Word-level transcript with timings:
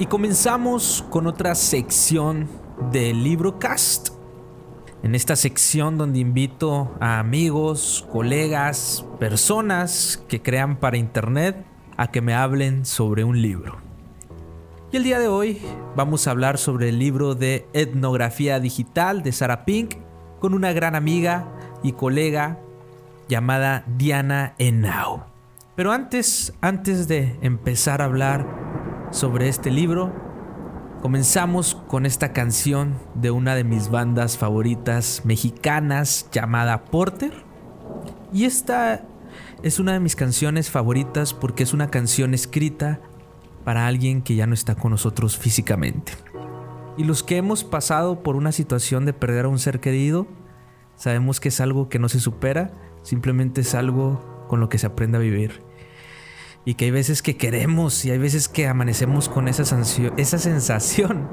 Y 0.00 0.06
comenzamos 0.06 1.04
con 1.10 1.26
otra 1.26 1.56
sección 1.56 2.48
del 2.92 3.24
Librocast. 3.24 4.10
En 5.02 5.16
esta 5.16 5.34
sección 5.34 5.98
donde 5.98 6.20
invito 6.20 6.94
a 7.00 7.18
amigos, 7.18 8.06
colegas, 8.12 9.04
personas 9.18 10.22
que 10.28 10.40
crean 10.40 10.76
para 10.76 10.98
internet 10.98 11.64
a 11.96 12.12
que 12.12 12.20
me 12.20 12.32
hablen 12.32 12.84
sobre 12.84 13.24
un 13.24 13.42
libro. 13.42 13.78
Y 14.92 14.98
el 14.98 15.02
día 15.02 15.18
de 15.18 15.26
hoy 15.26 15.60
vamos 15.96 16.28
a 16.28 16.30
hablar 16.30 16.58
sobre 16.58 16.90
el 16.90 17.00
libro 17.00 17.34
de 17.34 17.66
etnografía 17.72 18.60
digital 18.60 19.24
de 19.24 19.32
Sarah 19.32 19.64
Pink 19.64 19.96
con 20.38 20.54
una 20.54 20.72
gran 20.72 20.94
amiga 20.94 21.48
y 21.82 21.90
colega 21.90 22.60
llamada 23.28 23.82
Diana 23.96 24.54
Enau. 24.58 25.24
Pero 25.74 25.90
antes, 25.90 26.54
antes 26.60 27.08
de 27.08 27.36
empezar 27.42 28.00
a 28.00 28.04
hablar 28.04 28.77
sobre 29.10 29.48
este 29.48 29.70
libro, 29.70 30.12
comenzamos 31.00 31.76
con 31.88 32.06
esta 32.06 32.32
canción 32.32 32.94
de 33.14 33.30
una 33.30 33.54
de 33.54 33.64
mis 33.64 33.90
bandas 33.90 34.36
favoritas 34.36 35.22
mexicanas 35.24 36.28
llamada 36.30 36.84
Porter. 36.84 37.32
Y 38.32 38.44
esta 38.44 39.04
es 39.62 39.78
una 39.78 39.92
de 39.92 40.00
mis 40.00 40.16
canciones 40.16 40.70
favoritas 40.70 41.32
porque 41.32 41.62
es 41.62 41.72
una 41.72 41.90
canción 41.90 42.34
escrita 42.34 43.00
para 43.64 43.86
alguien 43.86 44.22
que 44.22 44.34
ya 44.34 44.46
no 44.46 44.54
está 44.54 44.74
con 44.74 44.92
nosotros 44.92 45.38
físicamente. 45.38 46.12
Y 46.96 47.04
los 47.04 47.22
que 47.22 47.36
hemos 47.36 47.64
pasado 47.64 48.22
por 48.22 48.36
una 48.36 48.52
situación 48.52 49.06
de 49.06 49.12
perder 49.12 49.46
a 49.46 49.48
un 49.48 49.58
ser 49.58 49.80
querido, 49.80 50.26
sabemos 50.96 51.40
que 51.40 51.48
es 51.48 51.60
algo 51.60 51.88
que 51.88 51.98
no 51.98 52.08
se 52.08 52.20
supera, 52.20 52.72
simplemente 53.02 53.60
es 53.62 53.74
algo 53.74 54.46
con 54.48 54.60
lo 54.60 54.68
que 54.68 54.78
se 54.78 54.86
aprende 54.86 55.18
a 55.18 55.20
vivir. 55.20 55.67
Y 56.68 56.74
que 56.74 56.84
hay 56.84 56.90
veces 56.90 57.22
que 57.22 57.38
queremos 57.38 58.04
y 58.04 58.10
hay 58.10 58.18
veces 58.18 58.46
que 58.46 58.66
amanecemos 58.66 59.30
con 59.30 59.48
esa, 59.48 59.62
esa 60.18 60.38
sensación 60.38 61.26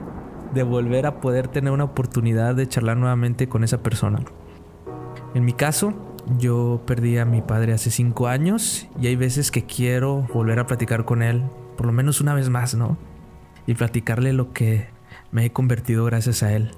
de 0.53 0.64
volver 0.64 1.05
a 1.05 1.19
poder 1.19 1.50
tener 1.50 1.73
una 1.73 1.83
oportunidad 1.83 2.55
de 2.55 2.69
charlar 2.69 2.95
nuevamente 2.95 3.50
con 3.50 3.66
esa 3.66 3.83
persona. 3.83 4.19
En 5.33 5.44
mi 5.44 5.52
caso, 5.52 5.94
yo 6.39 6.83
perdí 6.88 7.17
a 7.17 7.25
mi 7.25 7.42
padre 7.42 7.73
hace 7.73 7.92
cinco 7.92 8.30
años 8.30 8.88
y 8.97 9.08
hay 9.08 9.17
veces 9.17 9.52
que 9.52 9.66
quiero 9.66 10.25
volver 10.33 10.58
a 10.58 10.67
platicar 10.67 11.03
con 11.03 11.22
él, 11.22 11.44
por 11.75 11.86
lo 11.86 11.92
menos 11.92 12.22
una 12.22 12.33
vez 12.33 12.47
más, 12.47 12.73
¿no? 12.73 12.97
Y 13.67 13.73
platicarle 13.73 14.31
lo 14.31 14.53
que 14.53 14.88
me 15.33 15.44
he 15.44 15.52
convertido 15.52 16.05
gracias 16.05 16.44
a 16.44 16.53
él. 16.53 16.72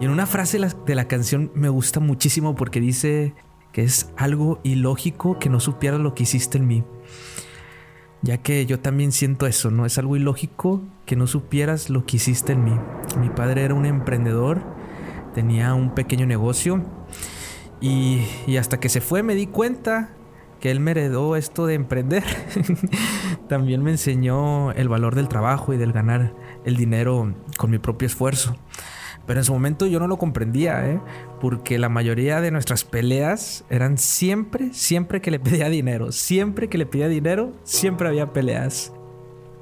Y 0.00 0.06
en 0.06 0.10
una 0.10 0.26
frase 0.26 0.58
de 0.58 0.94
la 0.96 1.06
canción 1.06 1.52
me 1.54 1.68
gusta 1.68 2.00
muchísimo 2.00 2.56
porque 2.56 2.80
dice 2.80 3.34
que 3.70 3.84
es 3.84 4.10
algo 4.16 4.58
ilógico 4.64 5.38
que 5.38 5.48
no 5.48 5.60
supieras 5.60 6.00
lo 6.00 6.12
que 6.16 6.24
hiciste 6.24 6.58
en 6.58 6.66
mí. 6.66 6.84
Ya 8.22 8.38
que 8.38 8.66
yo 8.66 8.78
también 8.78 9.10
siento 9.10 9.46
eso, 9.46 9.70
¿no? 9.70 9.84
Es 9.84 9.98
algo 9.98 10.16
ilógico 10.16 10.80
que 11.06 11.16
no 11.16 11.26
supieras 11.26 11.90
lo 11.90 12.06
que 12.06 12.16
hiciste 12.16 12.52
en 12.52 12.64
mí. 12.64 12.78
Mi 13.18 13.30
padre 13.30 13.64
era 13.64 13.74
un 13.74 13.84
emprendedor, 13.84 14.62
tenía 15.34 15.74
un 15.74 15.94
pequeño 15.94 16.24
negocio 16.26 16.84
y, 17.80 18.22
hasta 18.56 18.78
que 18.78 18.88
se 18.88 19.00
fue 19.00 19.24
me 19.24 19.34
di 19.34 19.48
cuenta 19.48 20.10
que 20.60 20.70
él 20.70 20.78
me 20.78 20.92
heredó 20.92 21.34
esto 21.34 21.66
de 21.66 21.74
emprender. 21.74 22.22
también 23.48 23.82
me 23.82 23.90
enseñó 23.90 24.70
el 24.70 24.88
valor 24.88 25.16
del 25.16 25.26
trabajo 25.26 25.74
y 25.74 25.76
del 25.76 25.92
ganar 25.92 26.32
el 26.64 26.76
dinero 26.76 27.34
con 27.58 27.70
mi 27.70 27.78
propio 27.78 28.06
esfuerzo. 28.06 28.54
Pero 29.26 29.40
en 29.40 29.44
su 29.44 29.52
momento 29.52 29.86
yo 29.86 29.98
no 29.98 30.06
lo 30.06 30.16
comprendía, 30.16 30.88
¿eh? 30.88 31.00
Porque 31.42 31.76
la 31.76 31.88
mayoría 31.88 32.40
de 32.40 32.52
nuestras 32.52 32.84
peleas 32.84 33.64
eran 33.68 33.98
siempre, 33.98 34.72
siempre 34.72 35.20
que 35.20 35.32
le 35.32 35.40
pedía 35.40 35.68
dinero. 35.68 36.12
Siempre 36.12 36.68
que 36.68 36.78
le 36.78 36.86
pedía 36.86 37.08
dinero, 37.08 37.50
siempre 37.64 38.06
había 38.06 38.32
peleas. 38.32 38.92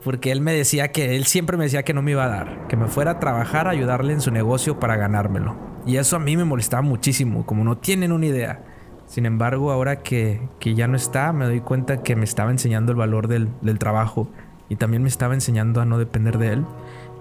Porque 0.05 0.31
él 0.31 0.43
me 0.43 0.53
decía 0.53 0.89
que, 0.93 1.17
él 1.17 1.25
siempre 1.25 1.57
me 1.57 1.65
decía 1.65 1.83
que 1.83 1.95
no 1.95 2.03
me 2.03 2.11
iba 2.11 2.25
a 2.25 2.29
dar, 2.29 2.67
que 2.69 2.77
me 2.77 2.87
fuera 2.87 3.13
a 3.13 3.19
trabajar 3.19 3.67
a 3.67 3.71
ayudarle 3.71 4.13
en 4.13 4.21
su 4.21 4.31
negocio 4.31 4.79
para 4.79 4.97
ganármelo. 4.97 5.57
Y 5.87 5.97
eso 5.97 6.17
a 6.17 6.19
mí 6.19 6.37
me 6.37 6.45
molestaba 6.45 6.83
muchísimo, 6.83 7.47
como 7.47 7.65
no 7.65 7.79
tienen 7.79 8.13
una 8.13 8.27
idea. 8.27 8.63
Sin 9.07 9.25
embargo, 9.25 9.73
ahora 9.73 10.03
que, 10.03 10.51
que 10.59 10.75
ya 10.75 10.87
no 10.87 10.97
está, 10.99 11.33
me 11.33 11.47
doy 11.47 11.63
cuenta 11.63 12.03
que 12.03 12.15
me 12.15 12.25
estaba 12.25 12.51
enseñando 12.51 12.93
el 12.93 12.99
valor 12.99 13.27
del, 13.27 13.49
del 13.63 13.79
trabajo 13.79 14.29
y 14.69 14.77
también 14.77 15.03
me 15.03 15.09
estaba 15.09 15.33
enseñando 15.33 15.81
a 15.81 15.87
no 15.87 15.97
depender 15.97 16.37
de 16.37 16.53
él. 16.53 16.67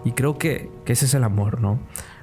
Y 0.04 0.12
creo 0.12 0.38
que, 0.38 0.70
que 0.84 0.92
ese 0.92 1.06
es 1.06 1.14
el 1.14 1.24
amor, 1.24 1.62
¿no? 1.62 1.80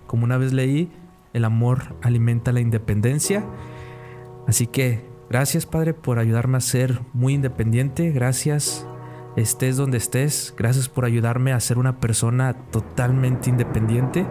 Como 0.07 0.25
una 0.25 0.37
vez 0.37 0.53
leí, 0.53 0.93
el 1.37 1.45
amor 1.45 1.95
alimenta 2.03 2.51
la 2.51 2.61
independencia. 2.61 3.45
Así 4.49 4.67
que 4.67 5.05
gracias 5.29 5.67
Padre 5.67 5.93
por 5.93 6.19
ayudarme 6.19 6.57
a 6.57 6.63
ser 6.63 7.03
muy 7.13 7.35
independiente. 7.35 8.11
Gracias, 8.11 8.87
estés 9.37 9.77
donde 9.77 9.99
estés. 9.99 10.55
Gracias 10.57 10.89
por 10.89 11.05
ayudarme 11.05 11.53
a 11.53 11.61
ser 11.61 11.77
una 11.77 12.01
persona 12.01 12.55
totalmente 12.71 13.51
independiente. 13.51 14.27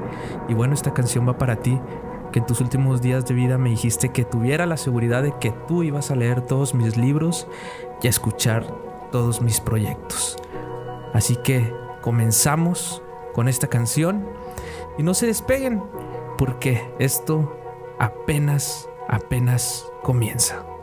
Y 0.50 0.56
bueno, 0.56 0.74
esta 0.74 0.96
canción 0.96 1.28
va 1.28 1.38
para 1.38 1.58
ti, 1.58 1.80
que 2.32 2.40
en 2.40 2.48
tus 2.48 2.60
últimos 2.60 3.04
días 3.04 3.28
de 3.28 3.36
vida 3.36 3.60
me 3.60 3.70
dijiste 3.70 4.10
que 4.10 4.26
tuviera 4.26 4.66
la 4.66 4.78
seguridad 4.78 5.22
de 5.22 5.36
que 5.40 5.54
tú 5.68 5.84
ibas 5.84 6.10
a 6.10 6.16
leer 6.16 6.42
todos 6.42 6.74
mis 6.74 6.98
libros 6.98 7.48
y 8.02 8.08
a 8.08 8.10
escuchar 8.10 8.66
todos 9.12 9.44
mis 9.44 9.62
proyectos. 9.62 10.38
Así 11.14 11.36
que 11.36 11.72
comenzamos 12.02 13.04
con 13.36 13.48
esta 13.48 13.68
canción 13.68 14.26
y 14.98 15.04
no 15.04 15.14
se 15.14 15.28
despeguen, 15.28 15.84
porque 16.38 16.82
esto 17.00 17.58
apenas, 18.00 18.90
apenas 19.08 19.86
comienza. 20.04 20.75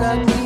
up. 0.00 0.37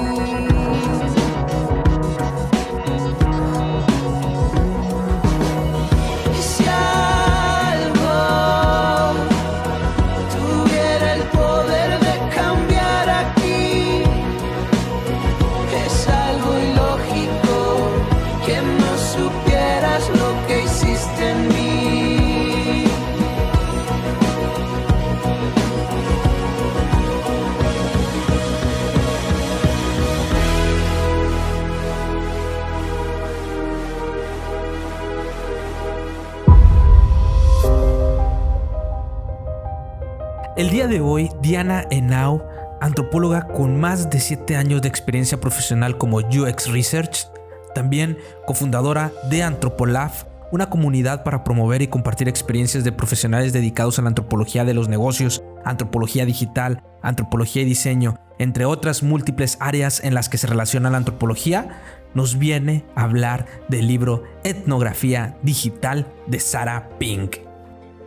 Día 40.82 40.88
de 40.88 41.00
hoy, 41.00 41.30
Diana 41.40 41.86
Enau, 41.92 42.42
antropóloga 42.80 43.46
con 43.46 43.78
más 43.78 44.10
de 44.10 44.18
7 44.18 44.56
años 44.56 44.82
de 44.82 44.88
experiencia 44.88 45.38
profesional 45.40 45.96
como 45.96 46.16
UX 46.16 46.72
Research, 46.72 47.28
también 47.72 48.18
cofundadora 48.46 49.12
de 49.30 49.44
Antropolab, 49.44 50.10
una 50.50 50.70
comunidad 50.70 51.22
para 51.22 51.44
promover 51.44 51.82
y 51.82 51.86
compartir 51.86 52.28
experiencias 52.28 52.82
de 52.82 52.90
profesionales 52.90 53.52
dedicados 53.52 54.00
a 54.00 54.02
la 54.02 54.08
antropología 54.08 54.64
de 54.64 54.74
los 54.74 54.88
negocios, 54.88 55.44
antropología 55.64 56.26
digital, 56.26 56.82
antropología 57.00 57.62
y 57.62 57.66
diseño, 57.66 58.18
entre 58.40 58.64
otras 58.64 59.04
múltiples 59.04 59.58
áreas 59.60 60.02
en 60.02 60.14
las 60.14 60.28
que 60.28 60.38
se 60.38 60.48
relaciona 60.48 60.90
la 60.90 60.98
antropología, 60.98 61.80
nos 62.14 62.38
viene 62.38 62.84
a 62.96 63.04
hablar 63.04 63.46
del 63.68 63.86
libro 63.86 64.24
Etnografía 64.42 65.36
Digital 65.44 66.08
de 66.26 66.40
Sarah 66.40 66.88
Pink. 66.98 67.36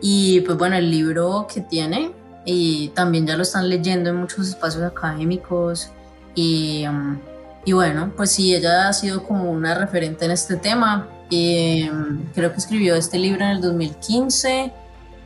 Y 0.02 0.42
pues 0.42 0.58
bueno, 0.58 0.76
el 0.76 0.90
libro 0.90 1.46
que 1.52 1.62
tiene, 1.62 2.12
y 2.46 2.88
también 2.94 3.26
ya 3.26 3.36
lo 3.36 3.42
están 3.42 3.68
leyendo 3.68 4.08
en 4.08 4.16
muchos 4.16 4.48
espacios 4.48 4.84
académicos, 4.84 5.90
y, 6.34 6.86
um, 6.86 7.18
y 7.66 7.72
bueno, 7.72 8.12
pues 8.16 8.30
sí, 8.30 8.54
ella 8.54 8.88
ha 8.88 8.92
sido 8.94 9.24
como 9.24 9.50
una 9.50 9.74
referente 9.74 10.24
en 10.24 10.30
este 10.30 10.56
tema. 10.56 11.08
Um, 11.30 12.24
creo 12.34 12.52
que 12.52 12.58
escribió 12.58 12.94
este 12.94 13.18
libro 13.18 13.44
en 13.44 13.50
el 13.50 13.60
2015, 13.60 14.72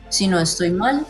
si 0.09 0.27
no 0.27 0.39
estoy 0.39 0.71
mal 0.71 1.05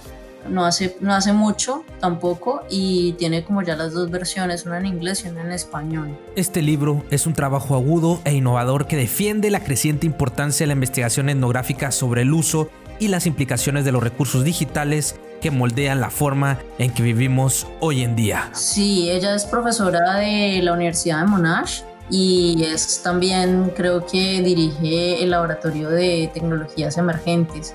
no 0.49 0.65
hace, 0.65 0.97
no 1.01 1.13
hace 1.13 1.33
mucho 1.33 1.83
tampoco 1.99 2.63
y 2.69 3.13
tiene 3.13 3.43
como 3.43 3.61
ya 3.61 3.75
las 3.75 3.93
dos 3.93 4.09
versiones, 4.09 4.65
una 4.65 4.79
en 4.79 4.87
inglés 4.87 5.23
y 5.25 5.29
una 5.29 5.41
en 5.41 5.51
español. 5.51 6.17
Este 6.35 6.61
libro 6.61 7.03
es 7.09 7.27
un 7.27 7.33
trabajo 7.33 7.75
agudo 7.75 8.21
e 8.25 8.33
innovador 8.33 8.87
que 8.87 8.97
defiende 8.97 9.49
la 9.49 9.63
creciente 9.63 10.05
importancia 10.05 10.63
de 10.63 10.67
la 10.67 10.73
investigación 10.73 11.29
etnográfica 11.29 11.91
sobre 11.91 12.23
el 12.23 12.33
uso 12.33 12.69
y 12.99 13.07
las 13.07 13.25
implicaciones 13.25 13.85
de 13.85 13.91
los 13.91 14.03
recursos 14.03 14.43
digitales 14.43 15.15
que 15.41 15.51
moldean 15.51 15.99
la 15.99 16.09
forma 16.09 16.59
en 16.77 16.93
que 16.93 17.03
vivimos 17.03 17.67
hoy 17.79 18.03
en 18.03 18.15
día. 18.15 18.49
Sí, 18.53 19.09
ella 19.09 19.35
es 19.35 19.45
profesora 19.45 20.15
de 20.17 20.61
la 20.61 20.73
Universidad 20.73 21.21
de 21.21 21.25
Monash 21.25 21.81
y 22.09 22.63
es 22.63 23.01
también 23.03 23.71
creo 23.75 24.05
que 24.05 24.41
dirige 24.41 25.23
el 25.23 25.31
laboratorio 25.31 25.89
de 25.89 26.29
tecnologías 26.33 26.97
emergentes. 26.97 27.73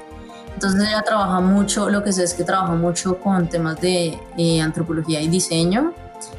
Entonces 0.54 0.88
ella 0.88 1.02
trabaja 1.02 1.40
mucho, 1.40 1.90
lo 1.90 2.02
que 2.02 2.12
sé 2.12 2.24
es 2.24 2.32
que 2.32 2.44
trabaja 2.44 2.74
mucho 2.74 3.18
con 3.18 3.48
temas 3.48 3.78
de 3.80 4.18
eh, 4.38 4.60
antropología 4.60 5.20
y 5.20 5.28
diseño, 5.28 5.92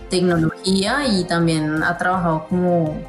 tecnología 0.09 1.05
y 1.07 1.25
también 1.25 1.83
ha 1.83 1.97
trabajado 1.97 2.47
como, 2.47 2.99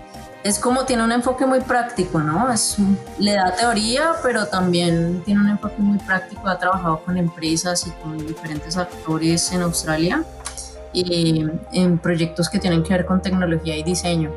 es 0.45 0.59
como 0.59 0.85
tiene 0.85 1.05
un 1.05 1.13
enfoque 1.13 1.47
muy 1.47 1.61
práctico, 1.61 2.21
¿no? 2.21 2.51
Es, 2.53 2.77
le 3.19 3.35
da 3.35 3.55
teoría, 3.55 4.13
pero 4.23 4.47
también 4.47 5.23
tiene 5.25 5.41
un 5.41 5.49
enfoque 5.49 5.81
muy 5.81 5.99
práctico, 5.99 6.49
ha 6.49 6.59
trabajado 6.59 7.01
con 7.05 7.17
empresas 7.17 7.87
y 7.87 7.91
con 8.03 8.19
diferentes 8.27 8.77
actores 8.77 9.53
en 9.53 9.63
Australia 9.63 10.25
eh, 10.95 11.47
en 11.73 11.99
proyectos 11.99 12.49
que 12.49 12.59
tienen 12.59 12.83
que 12.83 12.95
ver 12.95 13.07
con 13.07 13.21
tecnología 13.21 13.77
y 13.77 13.83
diseño. 13.83 14.33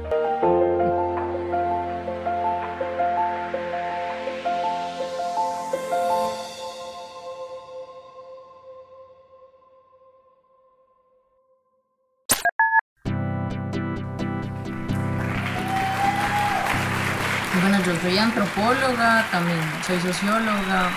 Antropóloga, 18.62 19.26
también 19.32 19.60
soy 19.86 20.00
socióloga 20.00 20.90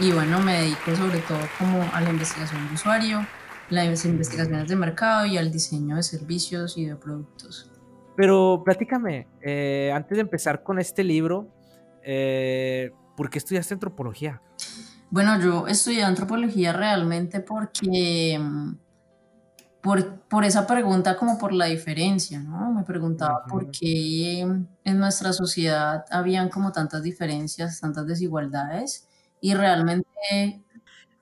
y, 0.00 0.12
bueno, 0.12 0.40
me 0.40 0.62
dedico 0.62 0.94
sobre 0.96 1.20
todo 1.20 1.38
como 1.58 1.82
a 1.92 2.00
la 2.00 2.10
investigación 2.10 2.66
de 2.68 2.74
usuario, 2.74 3.26
las 3.70 4.04
investigaciones 4.04 4.68
de 4.68 4.76
mercado 4.76 5.26
y 5.26 5.38
al 5.38 5.50
diseño 5.52 5.96
de 5.96 6.02
servicios 6.02 6.76
y 6.76 6.86
de 6.86 6.96
productos. 6.96 7.70
Pero 8.16 8.62
platícame, 8.64 9.28
eh, 9.42 9.92
antes 9.94 10.16
de 10.16 10.22
empezar 10.22 10.62
con 10.62 10.78
este 10.78 11.04
libro, 11.04 11.48
eh, 12.02 12.92
¿por 13.16 13.30
qué 13.30 13.38
estudiaste 13.38 13.74
antropología? 13.74 14.40
Bueno, 15.10 15.38
yo 15.40 15.68
estudié 15.68 16.02
antropología 16.02 16.72
realmente 16.72 17.40
porque 17.40 18.40
por, 19.84 20.44
esa 20.44 20.66
pregunta 20.66 21.14
como 21.14 21.36
por 21.36 21.52
la 21.52 21.66
diferencia, 21.66 22.40
¿no? 22.40 22.72
Me 22.72 22.84
preguntaba 22.84 23.44
por 23.44 23.70
qué 23.70 24.40
en 24.40 24.98
nuestra 24.98 25.34
sociedad 25.34 26.06
habían 26.10 26.48
como 26.48 26.72
tantas 26.72 27.02
diferencias, 27.02 27.80
tantas 27.80 28.06
desigualdades 28.06 29.06
y 29.42 29.52
realmente... 29.52 30.62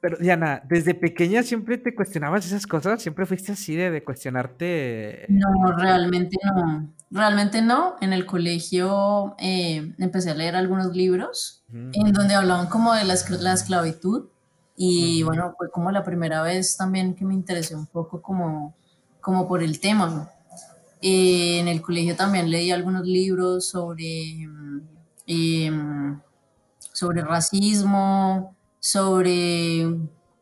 Pero 0.00 0.16
Diana, 0.16 0.62
¿desde 0.68 0.94
pequeña 0.94 1.42
siempre 1.42 1.76
te 1.76 1.92
cuestionabas 1.92 2.46
esas 2.46 2.64
cosas? 2.68 3.02
¿Siempre 3.02 3.26
fuiste 3.26 3.50
así 3.50 3.74
de, 3.74 4.04
cuestionarte? 4.04 5.26
No, 5.28 5.72
realmente 5.76 6.36
no. 6.44 6.88
Realmente 7.10 7.62
no. 7.62 7.96
En 8.00 8.12
el 8.12 8.26
colegio 8.26 9.34
eh, 9.38 9.92
empecé 9.98 10.30
a 10.30 10.34
leer 10.34 10.54
algunos 10.54 10.94
libros 10.94 11.64
en 11.72 12.12
donde 12.12 12.34
hablaban 12.34 12.68
como 12.68 12.94
de 12.94 13.04
la 13.04 13.52
esclavitud 13.52 14.28
y 14.76 15.22
bueno, 15.22 15.54
fue 15.56 15.70
como 15.70 15.90
la 15.90 16.04
primera 16.04 16.42
vez 16.42 16.76
también 16.76 17.14
que 17.14 17.24
me 17.24 17.34
interesé 17.34 17.74
un 17.76 17.86
poco 17.86 18.22
como, 18.22 18.74
como 19.20 19.46
por 19.48 19.62
el 19.62 19.80
tema. 19.80 20.30
Eh, 21.02 21.58
en 21.60 21.68
el 21.68 21.82
colegio 21.82 22.16
también 22.16 22.50
leí 22.50 22.70
algunos 22.70 23.04
libros 23.06 23.68
sobre, 23.68 24.48
em, 25.26 26.20
sobre 26.92 27.22
racismo, 27.22 28.56
sobre 28.80 29.96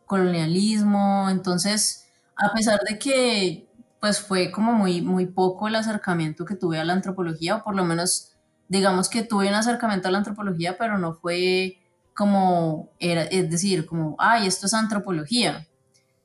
colonialismo. 0.07 1.29
Entonces, 1.31 2.07
a 2.37 2.53
pesar 2.53 2.81
de 2.89 2.99
que 2.99 3.67
pues 4.01 4.21
fue 4.21 4.51
como 4.51 4.73
muy, 4.73 5.03
muy 5.03 5.27
poco 5.27 5.69
el 5.69 5.75
acercamiento 5.77 6.45
que 6.47 6.57
tuve 6.57 6.79
a 6.79 6.85
la 6.85 6.95
antropología, 6.95 7.57
o 7.57 7.65
por 7.65 7.75
lo 7.77 7.85
menos 7.85 8.33
digamos 8.69 9.09
que 9.11 9.23
tuve 9.25 9.49
un 9.49 9.55
acercamiento 9.55 10.09
a 10.09 10.11
la 10.13 10.19
antropología, 10.19 10.79
pero 10.79 10.97
no 10.99 11.15
fue 11.15 11.80
como 12.15 12.91
era, 12.99 13.25
es 13.25 13.51
decir, 13.51 13.87
como, 13.87 14.17
ay, 14.19 14.47
esto 14.47 14.67
es 14.67 14.75
antropología, 14.75 15.67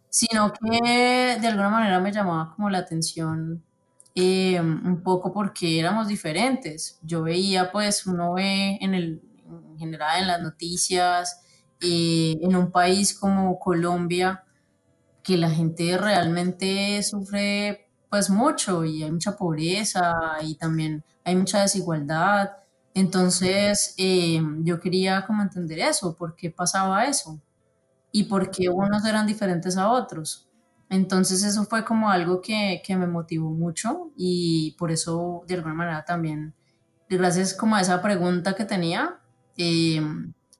sino 0.10 0.54
que 0.54 1.38
de 1.42 1.48
alguna 1.48 1.70
manera 1.70 2.00
me 2.00 2.12
llamaba 2.12 2.54
como 2.56 2.70
la 2.70 2.80
atención 2.80 3.64
eh, 4.16 4.60
un 4.62 5.02
poco 5.04 5.34
porque 5.34 5.80
éramos 5.80 6.08
diferentes. 6.08 7.00
Yo 7.04 7.24
veía, 7.24 7.72
pues, 7.72 8.08
uno 8.08 8.34
ve 8.34 8.78
en 8.82 8.94
el, 8.96 9.22
en 9.48 9.78
general 9.80 10.22
en 10.22 10.28
las 10.28 10.42
noticias, 10.42 11.42
eh, 11.82 12.38
en 12.42 12.56
un 12.56 12.72
país 12.72 13.18
como 13.18 13.60
Colombia, 13.60 14.44
que 15.24 15.38
la 15.38 15.50
gente 15.50 15.98
realmente 15.98 17.02
sufre 17.04 17.88
pues 18.10 18.30
mucho 18.30 18.86
y 18.86 19.04
hay 19.04 19.12
mucha 19.12 19.36
pobreza 19.36 20.14
y 20.42 20.56
también 20.56 21.04
hay 21.24 21.36
mucha 21.36 21.62
desigualdad 21.62 22.52
entonces, 22.96 23.94
eh, 23.98 24.42
yo 24.64 24.80
quería 24.80 25.26
como 25.28 25.44
entender 25.44 25.80
eso, 25.80 26.16
por 26.16 26.36
qué 26.36 26.50
pasaba 26.50 27.06
eso 27.06 27.42
y 28.12 28.24
por 28.24 28.52
qué 28.52 28.70
unos 28.70 29.06
eran 29.06 29.28
diferentes 29.28 29.76
a 29.76 29.92
otros. 29.92 30.50
Entonces, 30.90 31.44
eso 31.44 31.66
fue 31.66 31.84
como 31.84 32.10
algo 32.10 32.42
que, 32.42 32.82
me 32.90 33.08
motivó 33.08 33.52
mucho 33.52 34.12
y 34.16 34.78
por 34.80 34.92
eso, 34.92 35.44
de 35.46 35.56
alguna 35.56 35.74
manera, 35.74 36.06
también, 36.06 36.56
gracias 37.10 37.54
como 37.54 37.76
a 37.76 37.82
esa 37.82 38.02
pregunta 38.02 38.56
que 38.56 38.64
tenía, 38.64 39.20
eh, 39.58 40.02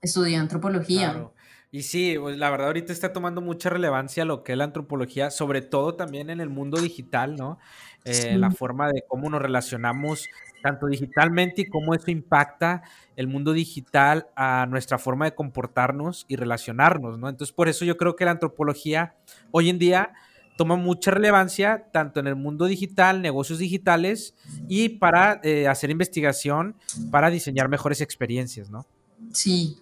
estudié 0.02 0.36
antropología. 0.36 1.30
Y 1.70 1.82
sí, 1.82 2.16
pues, 2.18 2.38
la 2.38 2.48
verdad 2.50 2.68
ahorita 2.68 2.92
está 2.92 3.12
tomando 3.12 3.40
mucha 3.40 3.70
relevancia 3.70 4.24
lo 4.24 4.42
que 4.44 4.52
es 4.52 4.58
la 4.58 4.64
antropología, 4.64 5.30
sobre 5.30 5.62
todo 5.62 5.94
también 5.94 6.30
en 6.30 6.40
el 6.40 6.48
mundo 6.48 6.80
digital, 6.80 7.36
¿no? 7.36 7.58
Eh, 8.04 8.36
la 8.38 8.52
forma 8.52 8.88
de 8.88 9.02
cómo 9.08 9.28
nos 9.28 9.42
relacionamos 9.42 10.28
tanto 10.62 10.86
digitalmente 10.86 11.62
y 11.62 11.66
cómo 11.66 11.92
eso 11.94 12.10
impacta 12.10 12.82
el 13.16 13.26
mundo 13.26 13.52
digital 13.52 14.28
a 14.36 14.66
nuestra 14.66 14.98
forma 14.98 15.24
de 15.24 15.34
comportarnos 15.34 16.24
y 16.28 16.36
relacionarnos, 16.36 17.18
¿no? 17.18 17.28
Entonces, 17.28 17.52
por 17.52 17.68
eso 17.68 17.84
yo 17.84 17.96
creo 17.96 18.14
que 18.14 18.24
la 18.24 18.30
antropología 18.32 19.16
hoy 19.50 19.68
en 19.68 19.78
día 19.78 20.12
toma 20.56 20.76
mucha 20.76 21.10
relevancia 21.10 21.88
tanto 21.92 22.20
en 22.20 22.26
el 22.26 22.36
mundo 22.36 22.66
digital, 22.66 23.22
negocios 23.22 23.58
digitales 23.58 24.34
y 24.68 24.88
para 24.88 25.40
eh, 25.42 25.68
hacer 25.68 25.90
investigación, 25.90 26.76
para 27.10 27.28
diseñar 27.30 27.68
mejores 27.68 28.00
experiencias, 28.00 28.70
¿no? 28.70 28.86
Sí, 29.32 29.78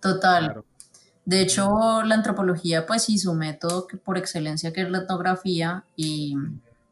total. 0.00 0.62
De 1.28 1.42
hecho, 1.42 2.02
la 2.04 2.14
antropología, 2.14 2.86
pues, 2.86 3.10
y 3.10 3.18
su 3.18 3.34
método 3.34 3.86
que 3.86 3.98
por 3.98 4.16
excelencia 4.16 4.72
que 4.72 4.80
es 4.80 4.90
la 4.90 5.00
etnografía 5.00 5.84
y 5.94 6.34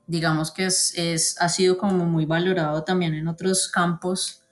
digamos 0.07 0.51
que 0.51 0.67
es, 0.67 1.37
ha 1.41 1.49
sido 1.49 1.79
como 1.79 2.05
muy 2.05 2.27
valorado 2.27 2.85
también 2.85 3.15
en 3.15 3.29
otros 3.29 3.67
campos 3.69 4.43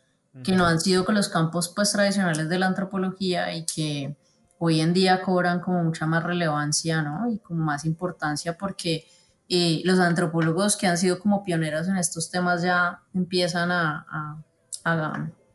que 0.43 0.53
no 0.53 0.65
han 0.65 0.81
sido 0.81 1.05
con 1.05 1.15
los 1.15 1.29
campos 1.29 1.71
pues 1.77 1.93
tradicionales 1.93 2.49
de 2.49 2.59
la 2.59 2.67
antropología 2.67 3.55
y 3.55 3.67
que 3.67 4.17
hoy 4.59 4.81
en 4.81 4.95
día 4.95 5.21
cobran 5.21 5.61
como 5.61 5.85
mucha 5.85 6.07
más 6.07 6.25
relevancia, 6.25 7.03
¿no? 7.03 7.31
Y 7.31 7.39
como 7.41 7.63
más 7.63 7.85
importancia 7.85 8.57
porque 8.57 9.05
eh, 9.51 9.83
los 9.85 9.99
antropólogos 9.99 10.79
que 10.79 10.87
han 10.87 10.97
sido 10.97 11.19
como 11.19 11.45
pioneros 11.45 11.89
en 11.89 11.99
estos 11.99 12.31
temas 12.31 12.63
ya 12.63 13.03
empiezan 13.13 13.71
a, 13.71 14.43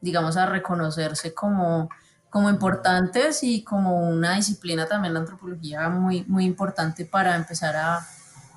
digamos, 0.01 0.37
a 0.37 0.45
reconocerse 0.45 1.33
como 1.33 1.89
como 2.29 2.49
importantes 2.49 3.43
y 3.43 3.63
como 3.63 4.09
una 4.09 4.35
disciplina 4.35 4.85
también 4.85 5.13
la 5.13 5.21
antropología 5.21 5.89
muy, 5.89 6.23
muy 6.25 6.45
importante 6.45 7.05
para 7.05 7.35
empezar 7.35 7.75
a, 7.75 8.07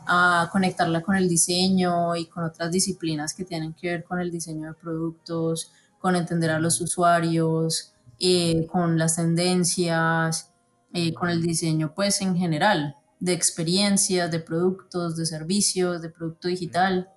a 0.07 0.49
conectarla 0.53 1.03
con 1.03 1.17
el 1.17 1.29
diseño 1.29 2.17
y 2.17 2.27
con 2.27 2.45
otras 2.45 2.71
disciplinas 2.71 3.35
que 3.35 3.45
tienen 3.45 3.73
que 3.75 3.89
ver 3.89 4.05
con 4.05 4.21
el 4.21 4.31
diseño 4.31 4.69
de 4.69 4.75
productos, 4.75 5.73
con 5.99 6.17
entender 6.17 6.51
a 6.51 6.59
los 6.59 6.81
usuarios, 6.81 7.95
eh, 8.19 8.67
con 8.67 8.99
las 8.99 9.17
tendencias, 9.17 10.53
eh, 10.93 11.15
con 11.15 11.31
el 11.31 11.43
diseño 11.43 11.95
pues 11.95 12.21
en 12.21 12.37
general, 12.37 12.97
de 13.21 13.33
experiencias, 13.33 14.31
de 14.31 14.41
productos, 14.41 15.17
de 15.17 15.27
servicios, 15.27 16.03
de 16.03 16.11
producto 16.11 16.49
digital. 16.49 17.09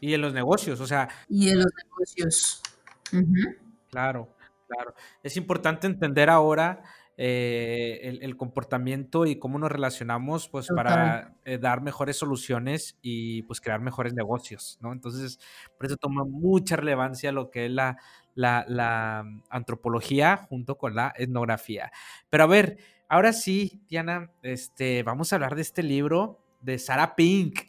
Y 0.00 0.10
de 0.10 0.18
los 0.18 0.32
negocios, 0.32 0.80
o 0.80 0.86
sea. 0.86 1.08
Y 1.28 1.46
de 1.46 1.56
los 1.56 1.66
negocios. 1.84 2.62
Claro. 3.90 4.28
Claro, 4.74 4.94
es 5.22 5.36
importante 5.36 5.86
entender 5.86 6.30
ahora 6.30 6.82
eh, 7.18 8.18
el, 8.22 8.36
comportamiento 8.38 9.26
y 9.26 9.38
cómo 9.38 9.58
nos 9.58 9.70
relacionamos, 9.70 10.48
pues 10.48 10.68
para 10.74 11.34
eh, 11.44 11.58
dar 11.58 11.82
mejores 11.82 12.16
soluciones 12.16 12.98
y 13.02 13.42
pues 13.42 13.60
crear 13.60 13.80
mejores 13.80 14.14
negocios, 14.14 14.78
¿no? 14.80 14.92
Entonces, 14.92 15.38
por 15.76 15.86
eso 15.86 15.98
toma 15.98 16.24
mucha 16.24 16.76
relevancia 16.76 17.30
lo 17.30 17.50
que 17.50 17.66
es 17.66 17.70
la, 17.70 17.98
la, 18.34 19.24
antropología 19.50 20.38
junto 20.48 20.78
con 20.78 20.94
la 20.94 21.12
etnografía. 21.16 21.92
Pero 22.30 22.44
a 22.44 22.46
ver, 22.46 22.78
ahora 23.08 23.34
sí, 23.34 23.82
Diana, 23.88 24.30
este, 24.40 25.02
vamos 25.02 25.32
a 25.32 25.36
hablar 25.36 25.54
de 25.54 25.62
este 25.62 25.82
libro 25.82 26.38
de 26.62 26.78
Sarah 26.78 27.14
Pink. 27.14 27.60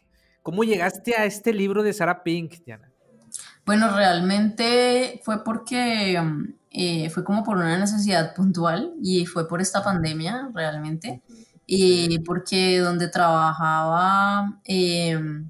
¿Cómo 0.42 0.64
llegaste 0.64 1.16
a 1.16 1.26
este 1.26 1.52
libro 1.52 1.82
de 1.82 1.92
Sarah 1.92 2.22
Pink, 2.22 2.64
Diana? 2.64 2.93
Bueno, 3.64 3.94
realmente 3.96 5.20
fue 5.24 5.42
porque 5.42 6.20
mm, 6.20 6.54
eh, 6.70 7.10
fue 7.10 7.24
como 7.24 7.44
por 7.44 7.56
una 7.56 7.78
necesidad 7.78 8.34
puntual 8.34 8.94
y 9.02 9.26
fue 9.26 9.48
por 9.48 9.60
esta 9.60 9.82
pandemia 9.82 10.50
realmente. 10.52 11.22
Y 11.66 12.18
porque 12.20 12.80
donde 12.80 13.08
trabajaba, 13.08 14.60
em, 14.64 15.48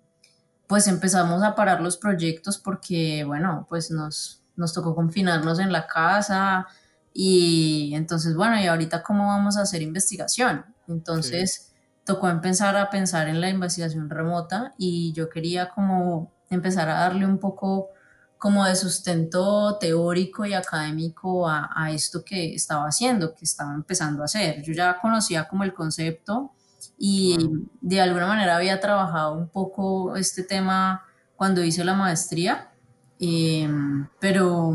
pues 0.66 0.86
empezamos 0.86 1.42
a 1.42 1.54
parar 1.54 1.80
los 1.80 1.96
proyectos 1.96 2.58
porque, 2.58 3.24
bueno, 3.24 3.66
pues 3.68 3.90
nos, 3.90 4.42
nos 4.54 4.72
tocó 4.72 4.94
confinarnos 4.94 5.58
en 5.58 5.72
la 5.72 5.86
casa 5.86 6.68
y 7.12 7.92
entonces, 7.94 8.36
bueno, 8.36 8.60
y 8.60 8.66
ahorita 8.66 9.02
cómo 9.02 9.28
vamos 9.28 9.56
a 9.56 9.62
hacer 9.62 9.82
investigación. 9.82 10.64
Entonces 10.88 11.72
tocó 12.04 12.28
empezar 12.28 12.76
a 12.76 12.90
pensar 12.90 13.28
en 13.28 13.40
la 13.40 13.48
investigación 13.48 14.10
remota 14.10 14.74
y 14.76 15.12
yo 15.14 15.30
quería 15.30 15.70
como 15.70 16.33
empezar 16.50 16.88
a 16.88 16.94
darle 16.94 17.26
un 17.26 17.38
poco 17.38 17.90
como 18.38 18.64
de 18.64 18.76
sustento 18.76 19.78
teórico 19.78 20.44
y 20.44 20.52
académico 20.52 21.48
a, 21.48 21.70
a, 21.74 21.90
esto 21.92 22.24
que 22.24 22.54
estaba 22.54 22.84
haciendo, 22.84 23.34
que 23.34 23.44
estaba 23.44 23.74
empezando 23.74 24.22
a 24.22 24.26
hacer. 24.26 24.62
Yo 24.62 24.72
ya 24.74 24.98
conocía 25.00 25.48
como 25.48 25.64
el 25.64 25.72
concepto 25.72 26.52
y 26.98 27.36
de 27.80 28.00
alguna 28.00 28.26
manera 28.26 28.56
había 28.56 28.80
trabajado 28.80 29.34
un 29.34 29.48
poco 29.48 30.16
este 30.16 30.42
tema 30.42 31.04
cuando 31.36 31.62
hice 31.62 31.84
la 31.84 31.94
maestría, 31.94 32.70
em, 33.18 34.06
pero, 34.20 34.72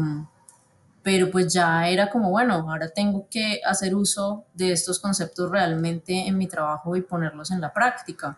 pero 1.04 1.32
pues 1.32 1.54
ya 1.54 1.88
era 1.88 2.10
como, 2.10 2.30
bueno, 2.30 2.56
ahora 2.70 2.90
tengo 2.90 3.28
que 3.30 3.62
hacer 3.66 3.96
uso 3.96 4.46
de 4.54 4.72
estos 4.72 5.00
conceptos 5.00 5.50
realmente 5.50 6.28
en 6.28 6.38
mi 6.38 6.48
trabajo 6.48 6.96
y 6.96 7.02
ponerlos 7.02 7.52
en 7.52 7.62
la 7.62 7.74
práctica. 7.74 8.38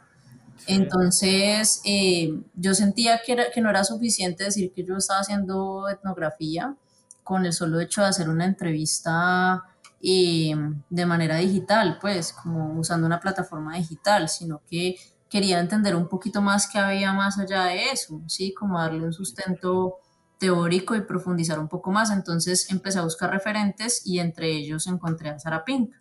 Entonces, 0.68 1.82
eh, 1.86 2.34
yo 2.56 2.74
sentía 2.74 3.22
que, 3.26 3.36
que 3.54 3.62
no 3.62 3.70
era 3.70 3.84
suficiente 3.84 4.46
decir 4.46 4.72
que 4.74 4.84
yo 4.84 4.98
estaba 4.98 5.22
haciendo 5.22 5.90
etnografía 5.90 6.76
con 7.24 7.46
el 7.46 7.54
solo 7.54 7.80
hecho 7.80 8.02
de 8.02 8.08
hacer 8.08 8.30
una 8.30 8.46
entrevista 8.46 9.64
eh, 10.02 10.56
de 10.90 11.06
manera 11.06 11.38
digital, 11.38 11.98
pues 12.02 12.34
como 12.34 12.80
usando 12.80 13.06
una 13.06 13.20
plataforma 13.20 13.78
digital, 13.78 14.30
sino 14.30 14.62
que 14.68 14.96
quería 15.30 15.60
entender 15.60 15.96
un 15.96 16.08
poquito 16.08 16.42
más 16.42 16.68
qué 16.68 16.80
había 16.80 17.14
más 17.14 17.38
allá 17.40 17.66
de 17.66 17.92
eso, 17.92 18.22
¿sí? 18.28 18.54
Como 18.54 18.80
darle 18.80 19.06
un 19.06 19.14
sustento 19.14 20.00
teórico 20.40 20.96
y 20.96 21.02
profundizar 21.02 21.60
un 21.60 21.68
poco 21.68 21.92
más. 21.92 22.12
Entonces 22.12 22.70
empecé 22.72 23.00
a 23.00 23.04
buscar 23.04 23.32
referentes 23.32 24.06
y 24.06 24.20
entre 24.20 24.52
ellos 24.52 24.88
encontré 24.88 25.30
a 25.30 25.40
Sara 25.40 25.64
Pink. 25.64 25.94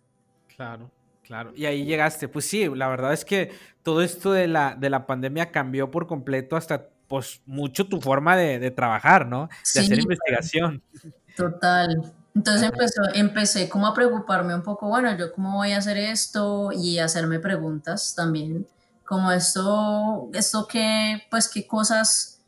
Claro. 0.55 0.91
Claro, 1.31 1.53
y 1.55 1.65
ahí 1.65 1.85
llegaste. 1.85 2.27
Pues 2.27 2.43
sí, 2.43 2.67
la 2.75 2.89
verdad 2.89 3.13
es 3.13 3.23
que 3.23 3.53
todo 3.83 4.01
esto 4.01 4.33
de 4.33 4.49
la, 4.49 4.75
de 4.75 4.89
la 4.89 5.07
pandemia 5.07 5.49
cambió 5.49 5.89
por 5.89 6.05
completo 6.05 6.57
hasta 6.57 6.89
pues 7.07 7.39
mucho 7.45 7.87
tu 7.87 8.01
forma 8.01 8.35
de, 8.35 8.69
trabajar, 8.71 9.25
¿no? 9.25 9.47
De 9.73 9.79
hacer 9.79 9.97
investigación. 9.97 10.83
Total. 11.37 12.13
Entonces 12.35 12.63
empezó, 12.63 13.01
empecé 13.13 13.69
como 13.69 13.87
a 13.87 13.93
preocuparme 13.93 14.53
un 14.53 14.61
poco, 14.61 14.89
bueno, 14.89 15.17
yo 15.17 15.31
cómo 15.31 15.55
voy 15.55 15.71
a 15.71 15.77
hacer 15.77 15.95
esto 15.95 16.73
y 16.73 16.99
hacerme 16.99 17.39
preguntas 17.39 18.13
también, 18.13 18.67
como 19.05 19.31
esto, 19.31 20.29
esto 20.33 20.67
que, 20.67 21.23
pues 21.31 21.47
qué 21.47 21.65
cosas 21.65 22.41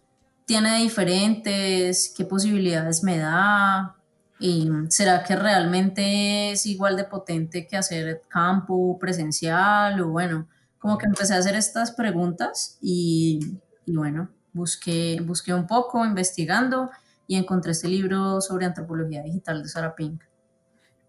tiene 0.46 0.80
diferentes, 0.80 2.14
qué 2.18 2.26
posibilidades 2.26 3.02
me 3.02 3.18
da, 3.18 3.96
¿Y 4.46 4.70
será 4.90 5.24
que 5.24 5.38
realmente 5.38 6.52
es 6.52 6.66
igual 6.66 6.98
de 6.98 7.06
potente 7.06 7.66
que 7.66 7.78
hacer 7.78 8.24
campo 8.28 9.00
presencial? 9.00 10.02
O 10.02 10.10
bueno, 10.10 10.50
como 10.80 10.98
que 10.98 11.06
empecé 11.06 11.34
a 11.34 11.38
hacer 11.38 11.56
estas 11.56 11.92
preguntas 11.92 12.78
y, 12.82 13.40
y 13.86 13.96
bueno, 13.96 14.28
busqué, 14.52 15.22
busqué 15.26 15.54
un 15.54 15.66
poco 15.66 16.06
investigando 16.06 16.90
y 17.26 17.38
encontré 17.38 17.72
este 17.72 17.88
libro 17.88 18.42
sobre 18.42 18.66
antropología 18.66 19.24
digital 19.24 19.64
de 19.64 19.70
Sarah 19.70 19.96
Pink. 19.96 20.22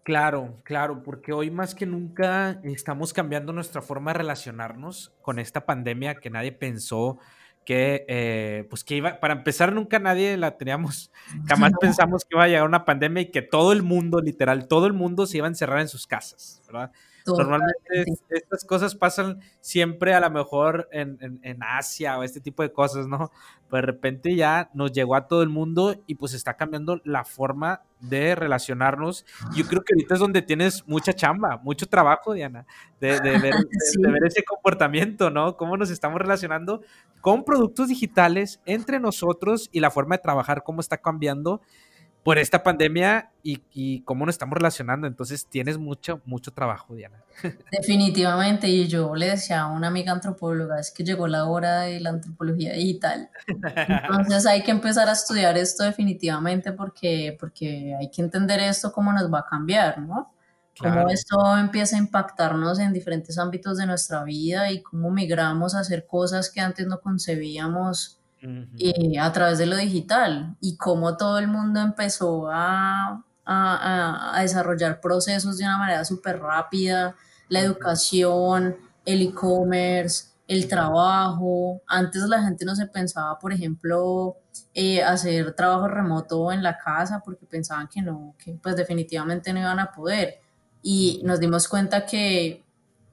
Claro, 0.03 0.61
claro, 0.63 1.03
porque 1.03 1.33
hoy 1.33 1.51
más 1.51 1.75
que 1.75 1.85
nunca 1.85 2.61
estamos 2.63 3.11
cambiando 3.11 3.51
nuestra 3.51 3.81
forma 3.81 4.11
de 4.11 4.19
relacionarnos 4.19 5.13
con 5.21 5.39
esta 5.39 5.65
pandemia 5.65 6.15
que 6.15 6.29
nadie 6.29 6.53
pensó 6.53 7.19
que, 7.65 8.05
eh, 8.07 8.65
pues 8.69 8.83
que 8.83 8.95
iba, 8.97 9.19
para 9.19 9.33
empezar, 9.33 9.73
nunca 9.73 9.99
nadie 9.99 10.37
la 10.37 10.57
teníamos, 10.57 11.11
jamás 11.47 11.71
pensamos 11.81 12.23
que 12.23 12.35
iba 12.35 12.43
a 12.43 12.47
llegar 12.47 12.65
una 12.65 12.85
pandemia 12.85 13.23
y 13.23 13.31
que 13.31 13.41
todo 13.41 13.71
el 13.73 13.83
mundo, 13.83 14.21
literal, 14.21 14.67
todo 14.67 14.87
el 14.87 14.93
mundo 14.93 15.25
se 15.25 15.37
iba 15.37 15.47
a 15.47 15.49
encerrar 15.49 15.79
en 15.81 15.87
sus 15.87 16.07
casas, 16.07 16.61
¿verdad? 16.67 16.91
Normalmente 17.25 18.05
estas 18.29 18.63
cosas 18.65 18.95
pasan 18.95 19.39
siempre 19.61 20.13
a 20.13 20.19
lo 20.19 20.29
mejor 20.29 20.87
en, 20.91 21.17
en, 21.41 21.63
Asia 21.63 22.17
o 22.19 22.23
este 22.23 22.39
tipo 22.39 22.61
de 22.61 22.71
cosas, 22.71 23.07
¿no? 23.07 23.31
Pues 23.69 23.81
de 23.81 23.85
repente 23.85 24.35
ya 24.35 24.69
nos 24.73 24.91
llegó 24.91 25.15
a 25.15 25.27
todo 25.27 25.41
el 25.41 25.49
mundo 25.49 25.95
y 26.05 26.15
pues 26.15 26.33
está 26.33 26.55
cambiando 26.55 27.01
la 27.03 27.25
forma 27.25 27.81
de 27.99 28.35
relacionarnos. 28.35 29.25
Yo 29.55 29.65
creo 29.65 29.83
que 29.83 29.93
ahorita 29.93 30.13
es 30.13 30.19
donde 30.19 30.41
tienes 30.41 30.87
mucha 30.87 31.13
chamba, 31.13 31.57
mucho 31.63 31.87
trabajo, 31.87 32.33
Diana, 32.33 32.65
de, 32.99 33.19
de, 33.19 33.39
ver, 33.39 33.53
de 33.99 34.11
ver, 34.11 34.25
ese 34.25 34.43
comportamiento, 34.43 35.29
¿no? 35.31 35.57
Cómo 35.57 35.77
nos 35.77 35.89
estamos 35.89 36.19
relacionando 36.19 36.81
con 37.21 37.43
productos 37.43 37.87
digitales 37.87 38.61
entre 38.65 38.99
nosotros 38.99 39.69
y 39.71 39.79
la 39.79 39.89
forma 39.89 40.17
de 40.17 40.21
trabajar, 40.21 40.63
cómo 40.63 40.81
está 40.81 40.97
cambiando 40.97 41.61
por 42.25 42.39
esta 42.39 42.63
pandemia 42.63 43.29
y, 43.43 44.01
cómo 44.01 44.25
nos 44.25 44.33
estamos 44.33 44.57
relacionando. 44.57 45.05
Entonces 45.05 45.45
tienes 45.45 45.77
mucho, 45.77 46.21
mucho 46.25 46.51
trabajo, 46.51 46.95
Diana. 46.95 47.23
Definitivamente, 47.71 48.67
y 48.67 48.87
yo 48.87 49.13
le 49.13 49.27
decía 49.27 49.61
a 49.61 49.67
una 49.67 49.89
amiga 49.89 50.11
antropóloga, 50.11 50.79
es 50.79 50.89
que 50.89 51.03
llegó 51.03 51.27
la 51.27 51.45
hora 51.45 51.81
de 51.81 51.99
la 51.99 52.09
antropología 52.09 52.73
digital. 52.73 53.29
Entonces 53.45 54.47
hay 54.47 54.63
que 54.63 54.71
empezar 54.71 55.07
a 55.07 55.11
estudiar 55.11 55.55
esto 55.55 55.83
definitivamente 55.83 56.71
porque, 56.71 57.37
porque 57.39 57.95
hay 57.99 58.09
que 58.09 58.23
entender 58.23 58.59
esto, 58.59 58.91
cómo 58.91 59.13
nos 59.13 59.31
va 59.31 59.41
a 59.41 59.45
cambiar, 59.45 59.99
¿no? 59.99 60.33
Cómo 60.79 61.07
esto 61.09 61.55
empieza 61.59 61.95
a 61.95 61.99
impactarnos 61.99 62.79
en 62.79 62.91
diferentes 62.91 63.37
ámbitos 63.37 63.77
de 63.77 63.85
nuestra 63.85 64.23
vida 64.23 64.71
y 64.71 64.81
cómo 64.81 65.11
migramos 65.11 65.75
a 65.75 65.81
hacer 65.81 66.07
cosas 66.07 66.49
que 66.49 66.59
antes 66.59 66.87
no 66.87 66.99
concebíamos 67.01 68.19
y 68.77 69.17
a 69.17 69.31
través 69.31 69.57
de 69.57 69.65
lo 69.65 69.75
digital 69.75 70.55
y 70.61 70.77
cómo 70.77 71.17
todo 71.17 71.39
el 71.39 71.47
mundo 71.47 71.79
empezó 71.79 72.49
a, 72.51 73.23
a, 73.45 74.37
a 74.37 74.41
desarrollar 74.41 74.99
procesos 75.01 75.57
de 75.57 75.65
una 75.65 75.77
manera 75.77 76.05
súper 76.05 76.39
rápida, 76.39 77.15
la 77.49 77.59
educación, 77.61 78.75
el 79.05 79.21
e-commerce, 79.21 80.29
el 80.47 80.67
trabajo. 80.67 81.81
Antes 81.87 82.23
la 82.23 82.43
gente 82.43 82.65
no 82.65 82.75
se 82.75 82.87
pensaba, 82.87 83.37
por 83.39 83.53
ejemplo, 83.53 84.37
eh, 84.73 85.03
hacer 85.03 85.53
trabajo 85.53 85.87
remoto 85.87 86.51
en 86.51 86.63
la 86.63 86.77
casa 86.77 87.21
porque 87.23 87.45
pensaban 87.45 87.87
que 87.87 88.01
no, 88.01 88.35
que 88.37 88.53
pues 88.61 88.75
definitivamente 88.75 89.53
no 89.53 89.59
iban 89.59 89.79
a 89.79 89.91
poder. 89.91 90.39
Y 90.81 91.21
nos 91.23 91.39
dimos 91.39 91.67
cuenta 91.67 92.05
que 92.05 92.63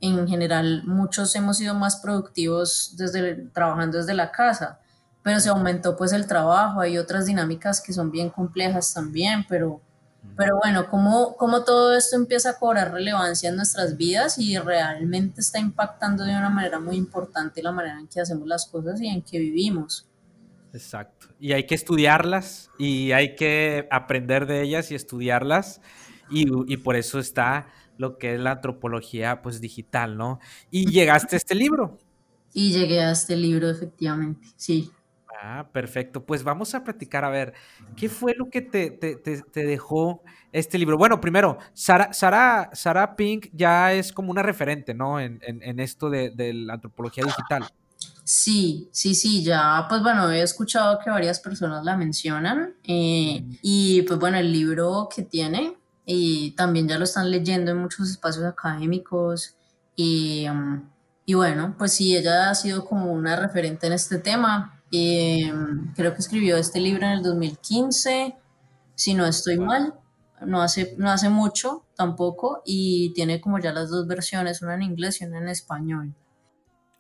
en 0.01 0.27
general 0.29 0.83
muchos 0.85 1.35
hemos 1.37 1.59
sido 1.59 1.75
más 1.75 1.97
productivos 1.97 2.95
desde 2.97 3.35
trabajando 3.53 3.99
desde 3.99 4.15
la 4.15 4.33
casa 4.33 4.81
pero 5.23 5.41
se 5.41 5.49
aumentó 5.49 5.97
pues 5.97 6.13
el 6.13 6.27
trabajo, 6.27 6.81
hay 6.81 6.99
otras 6.99 7.27
dinámicas 7.27 7.81
que 7.81 7.93
son 7.93 8.11
bien 8.11 8.31
complejas 8.31 8.93
también, 8.93 9.45
pero, 9.49 9.81
pero 10.37 10.59
bueno, 10.63 10.89
cómo, 10.91 11.37
cómo 11.37 11.65
todo 11.65 11.97
esto 11.97 12.17
empieza 12.17 12.51
a 12.51 12.59
cobrar 12.59 12.93
relevancia 12.93 13.51
en 13.51 13.57
nuestras 13.57 13.97
vidas 13.97 14.39
y 14.39 14.59
realmente 14.59 15.41
está 15.41 15.59
impactando 15.59 16.25
de 16.25 16.37
una 16.37 16.51
manera 16.51 16.81
muy 16.81 16.97
importante 16.97 17.63
la 17.63 17.73
manera 17.73 17.99
en 17.99 18.09
que 18.09 18.21
hacemos 18.21 18.47
las 18.49 18.67
cosas 18.67 19.01
y 19.01 19.09
en 19.09 19.23
que 19.23 19.39
vivimos. 19.39 20.07
Exacto. 20.73 21.29
Y 21.39 21.53
hay 21.53 21.67
que 21.67 21.75
estudiarlas 21.75 22.71
y 22.79 23.13
hay 23.13 23.37
que 23.37 23.87
aprender 23.91 24.47
de 24.47 24.63
ellas 24.63 24.91
y 24.91 24.95
estudiarlas. 24.95 25.81
y, 26.31 26.77
por 26.79 26.97
eso 26.97 27.19
está 27.19 27.67
lo 27.99 28.17
que 28.19 28.35
es 28.35 28.41
la 28.41 28.53
antropología 28.53 29.43
pues 29.43 29.61
digital, 29.61 30.17
¿no? 30.17 30.41
Y 30.71 30.87
llegaste 30.91 31.37
a 31.37 31.39
este 31.39 31.55
libro. 31.55 31.99
Y 32.55 32.73
llegué 32.73 33.01
a 33.01 33.13
este 33.13 33.37
libro, 33.37 33.71
efectivamente, 33.71 34.47
sí. 34.57 34.91
Ah, 35.45 35.69
perfecto. 35.73 36.25
Pues 36.25 36.45
vamos 36.45 36.73
a 36.73 36.85
platicar, 36.85 37.25
a 37.25 37.29
ver, 37.29 37.53
¿qué 37.97 38.09
fue 38.09 38.33
lo 38.37 38.49
que 38.49 38.61
te, 38.63 38.93
te, 38.93 39.67
dejó 39.67 40.23
este 40.53 40.79
libro? 40.79 40.97
Bueno, 40.97 41.21
primero, 41.21 41.59
Sara, 41.75 42.13
Sara, 42.13 42.71
Sara 42.75 43.17
Pink 43.17 43.49
ya 43.53 43.93
es 43.93 44.13
como 44.13 44.31
una 44.31 44.45
referente, 44.45 44.95
¿no? 44.95 45.19
En, 45.19 45.41
en, 45.43 45.81
esto 45.81 46.11
de, 46.11 46.31
de, 46.31 46.53
la 46.55 46.75
antropología 46.75 47.25
digital. 47.25 47.65
Sí, 48.23 48.89
sí, 48.93 49.17
sí, 49.17 49.43
ya, 49.43 49.85
pues 49.89 50.01
bueno, 50.01 50.31
he 50.31 50.43
escuchado 50.43 51.01
que 51.03 51.11
varias 51.11 51.41
personas 51.41 51.85
la 51.85 51.97
mencionan 51.97 52.77
eh, 52.85 53.45
y 53.63 54.03
pues 54.03 54.21
bueno, 54.21 54.39
el 54.39 54.53
libro 54.53 55.09
que 55.13 55.23
tiene 55.23 55.77
y 56.07 56.53
también 56.53 56.87
ya 56.87 56.99
lo 56.99 57.05
están 57.05 57.33
leyendo 57.33 57.73
en 57.73 57.79
muchos 57.79 58.09
espacios 58.09 58.45
académicos 58.45 59.57
y, 59.97 60.47
um, 60.49 60.89
y 61.27 61.35
bueno, 61.35 61.75
pues 61.77 61.95
sí, 61.95 62.17
ella 62.17 62.49
ha 62.49 62.55
sido 62.55 62.85
como 62.85 63.13
una 63.13 63.35
referente 63.35 63.89
en 63.89 63.95
este 63.95 64.19
tema. 64.19 64.82
Um, 64.93 65.93
creo 65.95 66.13
que 66.15 66.21
escribió 66.21 66.57
este 66.57 66.81
libro 66.81 67.07
en 67.07 67.13
el 67.13 67.23
2015, 67.23 68.37
si 68.95 69.15
no 69.15 69.27
estoy 69.27 69.59
mal, 69.59 69.95
no 70.41 70.61
hace, 70.63 70.95
no 70.99 71.11
hace 71.11 71.29
mucho 71.29 71.85
tampoco 71.97 72.63
y 72.65 73.13
tiene 73.15 73.41
como 73.41 73.59
ya 73.59 73.73
las 73.73 73.91
dos 73.91 74.07
versiones, 74.07 74.63
una 74.63 74.75
en 74.75 74.83
inglés 74.83 75.21
y 75.21 75.25
una 75.25 75.39
en 75.39 75.49
español. 75.49 76.15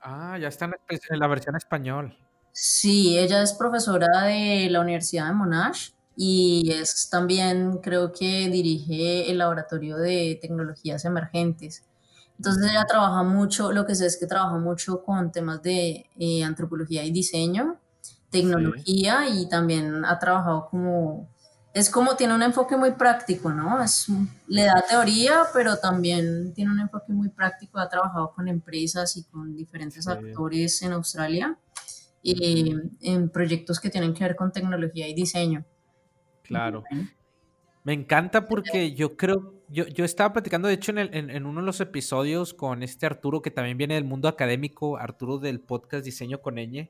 Ah, 0.00 0.37
ya 0.38 0.48
está 0.48 0.64
en 0.66 1.18
la 1.18 1.28
versión 1.28 1.57
español. 1.57 2.16
Sí, 2.52 3.18
ella 3.18 3.42
es 3.42 3.55
profesora 3.55 4.24
de 4.24 4.68
la 4.70 4.81
Universidad 4.81 5.26
de 5.26 5.33
Monash 5.33 5.90
y 6.16 6.70
es 6.72 7.09
también, 7.11 7.78
creo 7.78 8.12
que 8.12 8.48
dirige 8.50 9.31
el 9.31 9.38
laboratorio 9.38 9.96
de 9.96 10.38
tecnologías 10.40 11.05
emergentes. 11.05 11.85
Entonces 12.37 12.70
ella 12.70 12.85
trabaja 12.85 13.22
mucho, 13.22 13.72
lo 13.72 13.87
que 13.87 13.94
sé 13.94 14.07
es 14.07 14.18
que 14.18 14.26
trabaja 14.26 14.59
mucho 14.59 15.02
con 15.05 15.33
temas 15.33 15.62
de 15.62 16.07
eh, 16.18 16.44
antropología 16.44 17.05
y 17.05 17.12
diseño, 17.12 17.78
tecnología 18.33 19.29
y 19.29 19.49
también 19.49 20.05
ha 20.05 20.18
trabajado 20.18 20.66
como 20.68 21.29
es 21.75 21.88
como 21.88 22.16
tiene 22.16 22.35
un 22.35 22.42
enfoque 22.42 22.77
muy 22.77 22.92
práctico, 22.92 23.51
¿no? 23.51 23.83
Es, 23.83 24.07
le 24.47 24.64
da 24.64 24.85
teoría, 24.87 25.45
pero 25.55 25.79
también 25.79 26.53
tiene 26.55 26.71
un 26.71 26.81
enfoque 26.81 27.12
muy 27.12 27.31
práctico. 27.31 27.79
Ha 27.79 27.88
trabajado 27.88 28.33
con 28.33 28.47
empresas 28.49 29.16
y 29.16 29.25
con 29.25 29.57
diferentes 29.57 30.07
actores 30.07 30.83
en 30.83 30.92
Australia 30.92 31.57
y 32.23 32.75
en 33.01 33.31
proyectos 33.31 33.81
que 33.81 33.88
tienen 33.88 34.12
que 34.12 34.25
ver 34.25 34.37
con 34.37 34.53
tecnología 34.53 35.09
y 35.09 35.14
diseño. 35.14 35.64
Claro. 36.42 36.85
Me 37.85 37.95
encanta 37.95 38.47
porque 38.47 38.95
yo 38.95 39.16
creo, 39.16 39.55
yo, 39.72 39.87
yo 39.87 40.04
estaba 40.04 40.32
platicando, 40.32 40.68
de 40.68 40.74
hecho, 40.74 40.92
en, 40.92 40.98
el, 40.98 41.30
en, 41.30 41.46
uno 41.46 41.61
de 41.61 41.66
los 41.66 41.80
episodios 41.80 42.54
con 42.54 42.82
este 42.82 43.06
Arturo, 43.06 43.42
que 43.42 43.50
también 43.50 43.78
viene 43.78 43.94
del 43.94 44.04
mundo 44.04 44.28
académico, 44.28 44.98
Arturo 44.98 45.38
del 45.38 45.61
podcast 45.61 46.04
Diseño 46.04 46.40
con 46.40 46.56
Ñ. 46.56 46.88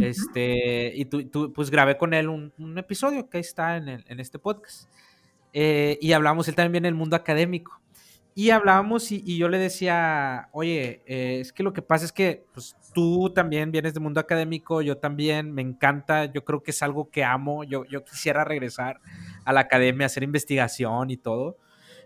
Este, 0.00 0.92
y 0.94 1.04
tú, 1.04 1.52
pues 1.52 1.70
grabé 1.70 1.96
con 1.96 2.14
él 2.14 2.28
un, 2.28 2.78
episodio 2.78 3.28
que 3.28 3.38
está 3.38 3.76
en, 3.76 3.88
en 3.88 4.20
este 4.20 4.38
podcast. 4.38 4.88
Eh, 5.52 5.98
y 6.00 6.12
hablamos, 6.12 6.48
él 6.48 6.54
también 6.56 6.72
viene 6.72 6.88
del 6.88 6.96
mundo 6.96 7.14
académico. 7.14 7.80
Y 8.36 8.50
hablábamos 8.50 9.12
y, 9.12 9.38
yo 9.38 9.48
le 9.48 9.58
decía, 9.58 10.48
oye, 10.50 11.02
eh, 11.06 11.38
es 11.40 11.52
que 11.52 11.62
lo 11.62 11.72
que 11.72 11.82
pasa 11.82 12.04
es 12.04 12.10
que 12.10 12.44
pues, 12.52 12.74
tú 12.92 13.30
también 13.32 13.70
vienes 13.70 13.94
del 13.94 14.02
mundo 14.02 14.18
académico, 14.18 14.82
yo 14.82 14.98
también, 14.98 15.52
me 15.52 15.62
encanta, 15.62 16.24
yo 16.24 16.44
creo 16.44 16.60
que 16.60 16.72
es 16.72 16.82
algo 16.82 17.10
que 17.10 17.22
amo, 17.22 17.62
yo, 17.62 17.84
yo 17.84 18.04
quisiera 18.04 18.44
regresar 18.44 19.00
a 19.44 19.52
la 19.52 19.60
academia, 19.60 20.06
hacer 20.06 20.24
investigación 20.24 21.10
y 21.10 21.16
todo. 21.16 21.58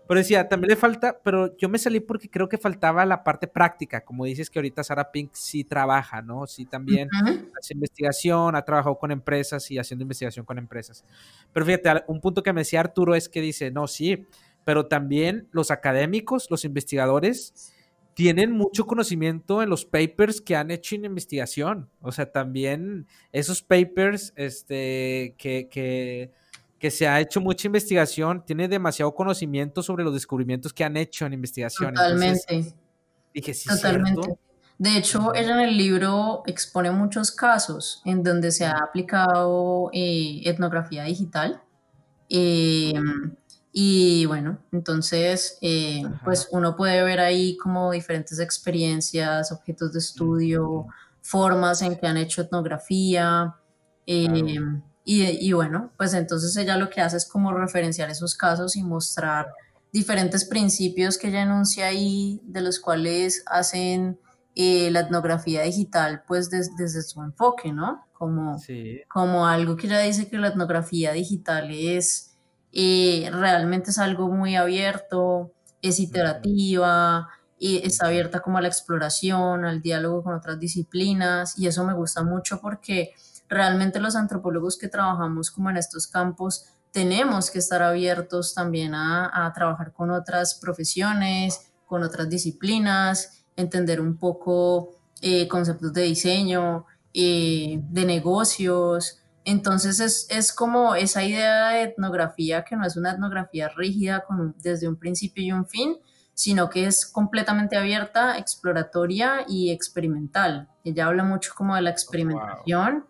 Pero 0.09 0.21
decía, 0.21 0.49
también 0.49 0.69
le 0.69 0.75
falta, 0.75 1.19
pero 1.23 1.55
yo 1.55 1.69
me 1.69 1.77
salí 1.77 1.99
porque 1.99 2.31
creo 2.31 2.49
que 2.49 2.57
faltaba 2.57 3.05
la 3.05 3.23
parte 3.23 3.47
práctica, 3.47 4.03
como 4.03 4.25
dices 4.25 4.49
que 4.49 4.57
ahorita 4.57 4.83
Sara 4.83 5.11
Pink 5.11 5.29
sí 5.33 5.63
trabaja, 5.63 6.23
¿no? 6.23 6.47
Sí 6.47 6.65
también 6.65 7.07
hace 7.55 7.75
investigación, 7.75 8.55
ha 8.55 8.63
trabajado 8.63 8.97
con 8.97 9.11
empresas 9.11 9.69
y 9.69 9.77
haciendo 9.77 10.01
investigación 10.01 10.47
con 10.47 10.57
empresas. 10.57 11.05
Pero 11.53 11.63
fíjate, 11.63 12.05
un 12.07 12.21
punto 12.21 12.41
que 12.41 12.51
me 12.53 12.61
decía 12.61 12.79
Arturo 12.79 13.13
es 13.13 13.29
que 13.29 13.39
dice, 13.39 13.69
no, 13.69 13.85
sí, 13.85 14.25
pero 14.65 14.87
también 14.87 15.47
los 15.51 15.69
académicos, 15.69 16.47
los 16.49 16.65
investigadores, 16.65 17.71
tienen 18.15 18.51
mucho 18.51 18.87
conocimiento 18.87 19.61
en 19.61 19.69
los 19.69 19.85
papers 19.85 20.41
que 20.41 20.55
han 20.55 20.71
hecho 20.71 20.95
en 20.95 21.05
investigación. 21.05 21.87
O 22.01 22.11
sea, 22.11 22.31
también 22.31 23.05
esos 23.31 23.61
papers 23.61 24.33
este, 24.35 25.35
que, 25.37 25.69
que 25.69 26.31
que 26.79 26.89
se 26.89 27.07
ha 27.07 27.19
hecho 27.19 27.41
mucha 27.41 27.67
investigación, 27.67 28.43
tiene 28.45 28.67
demasiado 28.67 29.13
conocimiento 29.13 29.83
sobre 29.83 30.03
los 30.03 30.13
descubrimientos 30.13 30.73
que 30.73 30.83
han 30.83 30.95
hecho 30.97 31.25
en 31.25 31.33
investigación. 31.33 31.93
Totalmente. 31.93 32.73
dije, 33.33 33.53
sí, 33.53 33.69
Totalmente. 33.69 34.37
De 34.77 34.97
hecho, 34.97 35.35
ella 35.35 35.55
en 35.55 35.59
el 35.59 35.77
libro 35.77 36.41
expone 36.45 36.89
muchos 36.89 37.33
casos 37.33 38.01
en 38.05 38.23
donde 38.23 38.49
se 38.49 38.65
ha 38.65 38.77
aplicado 38.77 39.89
eh, 39.91 40.41
etnografía 40.45 41.03
digital. 41.03 41.61
Em, 42.29 43.35
y 43.73 44.25
bueno, 44.25 44.59
entonces, 44.71 45.57
eh, 45.61 46.03
pues 46.23 46.47
uno 46.51 46.77
puede 46.77 47.03
ver 47.03 47.19
ahí 47.19 47.57
como 47.57 47.91
diferentes 47.91 48.39
experiencias, 48.39 49.51
objetos 49.51 49.91
de 49.91 49.99
estudio, 49.99 50.87
formas 51.21 51.81
en 51.81 51.97
que 51.97 52.07
han 52.07 52.15
hecho 52.15 52.41
etnografía. 52.41 53.57
Em, 54.05 54.81
y, 55.11 55.51
bueno, 55.53 55.91
pues 55.97 56.13
entonces 56.13 56.55
ella 56.55 56.77
lo 56.77 56.91
que 56.91 57.01
hace 57.01 57.17
es 57.17 57.27
como 57.27 57.51
referenciar 57.51 58.11
esos 58.11 58.35
casos 58.35 58.75
y 58.75 58.83
mostrar 58.83 59.47
diferentes 59.91 60.45
principios 60.45 61.17
que 61.17 61.29
ella 61.29 61.41
enuncia 61.41 61.87
ahí, 61.87 62.39
de 62.43 62.61
los 62.61 62.79
cuales 62.79 63.43
hacen 63.47 64.19
eh, 64.55 64.91
la 64.91 64.99
etnografía 64.99 65.63
digital, 65.63 66.21
pues 66.27 66.51
desde 66.51 67.01
su 67.01 67.23
enfoque, 67.23 67.73
¿no? 67.73 68.05
Como, 68.13 68.61
como 69.07 69.47
algo 69.47 69.77
que 69.77 69.87
ella 69.87 69.99
dice 69.99 70.29
que 70.29 70.37
la 70.37 70.49
etnografía 70.49 71.11
digital 71.13 71.71
es 71.71 72.35
eh, 72.71 73.31
realmente 73.31 73.89
es 73.89 73.97
algo 73.97 74.27
muy 74.29 74.55
abierto, 74.57 75.53
es 75.81 75.99
iterativa, 75.99 77.29
y 77.57 77.77
está 77.85 78.07
abierta 78.07 78.41
como 78.41 78.57
a 78.57 78.61
la 78.61 78.67
exploración, 78.67 79.65
al 79.65 79.81
diálogo 79.81 80.23
con 80.23 80.35
otras 80.35 80.59
disciplinas, 80.59 81.57
y 81.57 81.67
eso 81.67 81.83
me 81.83 81.93
gusta 81.93 82.23
mucho 82.23 82.61
porque 82.61 83.11
realmente 83.49 83.99
los 83.99 84.15
antropólogos 84.15 84.77
que 84.77 84.87
trabajamos 84.87 85.51
como 85.51 85.69
en 85.69 85.77
estos 85.77 86.07
campos 86.07 86.67
tenemos 86.91 87.51
que 87.51 87.59
estar 87.59 87.81
abiertos 87.81 88.53
también 88.53 88.95
a, 88.95 89.51
trabajar 89.53 89.91
con 89.93 90.11
otras 90.11 90.55
profesiones, 90.55 91.71
con 91.85 92.03
otras 92.03 92.29
disciplinas, 92.29 93.43
entender 93.55 93.99
un 94.01 94.17
poco 94.17 94.91
eh, 95.21 95.47
conceptos 95.47 95.93
de 95.93 96.03
diseño, 96.03 96.85
eh, 97.13 97.79
de 97.89 98.05
negocios. 98.05 99.19
Entonces 99.45 99.99
es, 99.99 100.27
es, 100.29 100.53
como 100.53 100.95
esa 100.95 101.23
idea 101.23 101.69
de 101.69 101.83
etnografía 101.83 102.63
que 102.63 102.75
no 102.75 102.85
es 102.85 102.95
una 102.95 103.11
etnografía 103.11 103.69
rígida 103.69 104.23
con, 104.25 104.55
desde 104.59 104.87
un 104.87 104.95
principio 104.95 105.43
y 105.43 105.51
un 105.51 105.67
fin, 105.67 105.97
sino 106.33 106.69
que 106.69 106.85
es 106.85 107.05
completamente 107.05 107.77
abierta, 107.77 108.37
exploratoria 108.37 109.45
y 109.47 109.71
experimental. 109.71 110.69
Ella 110.83 111.07
habla 111.07 111.23
mucho 111.23 111.51
como 111.55 111.75
de 111.75 111.81
la 111.81 111.89
experimentación. 111.89 113.05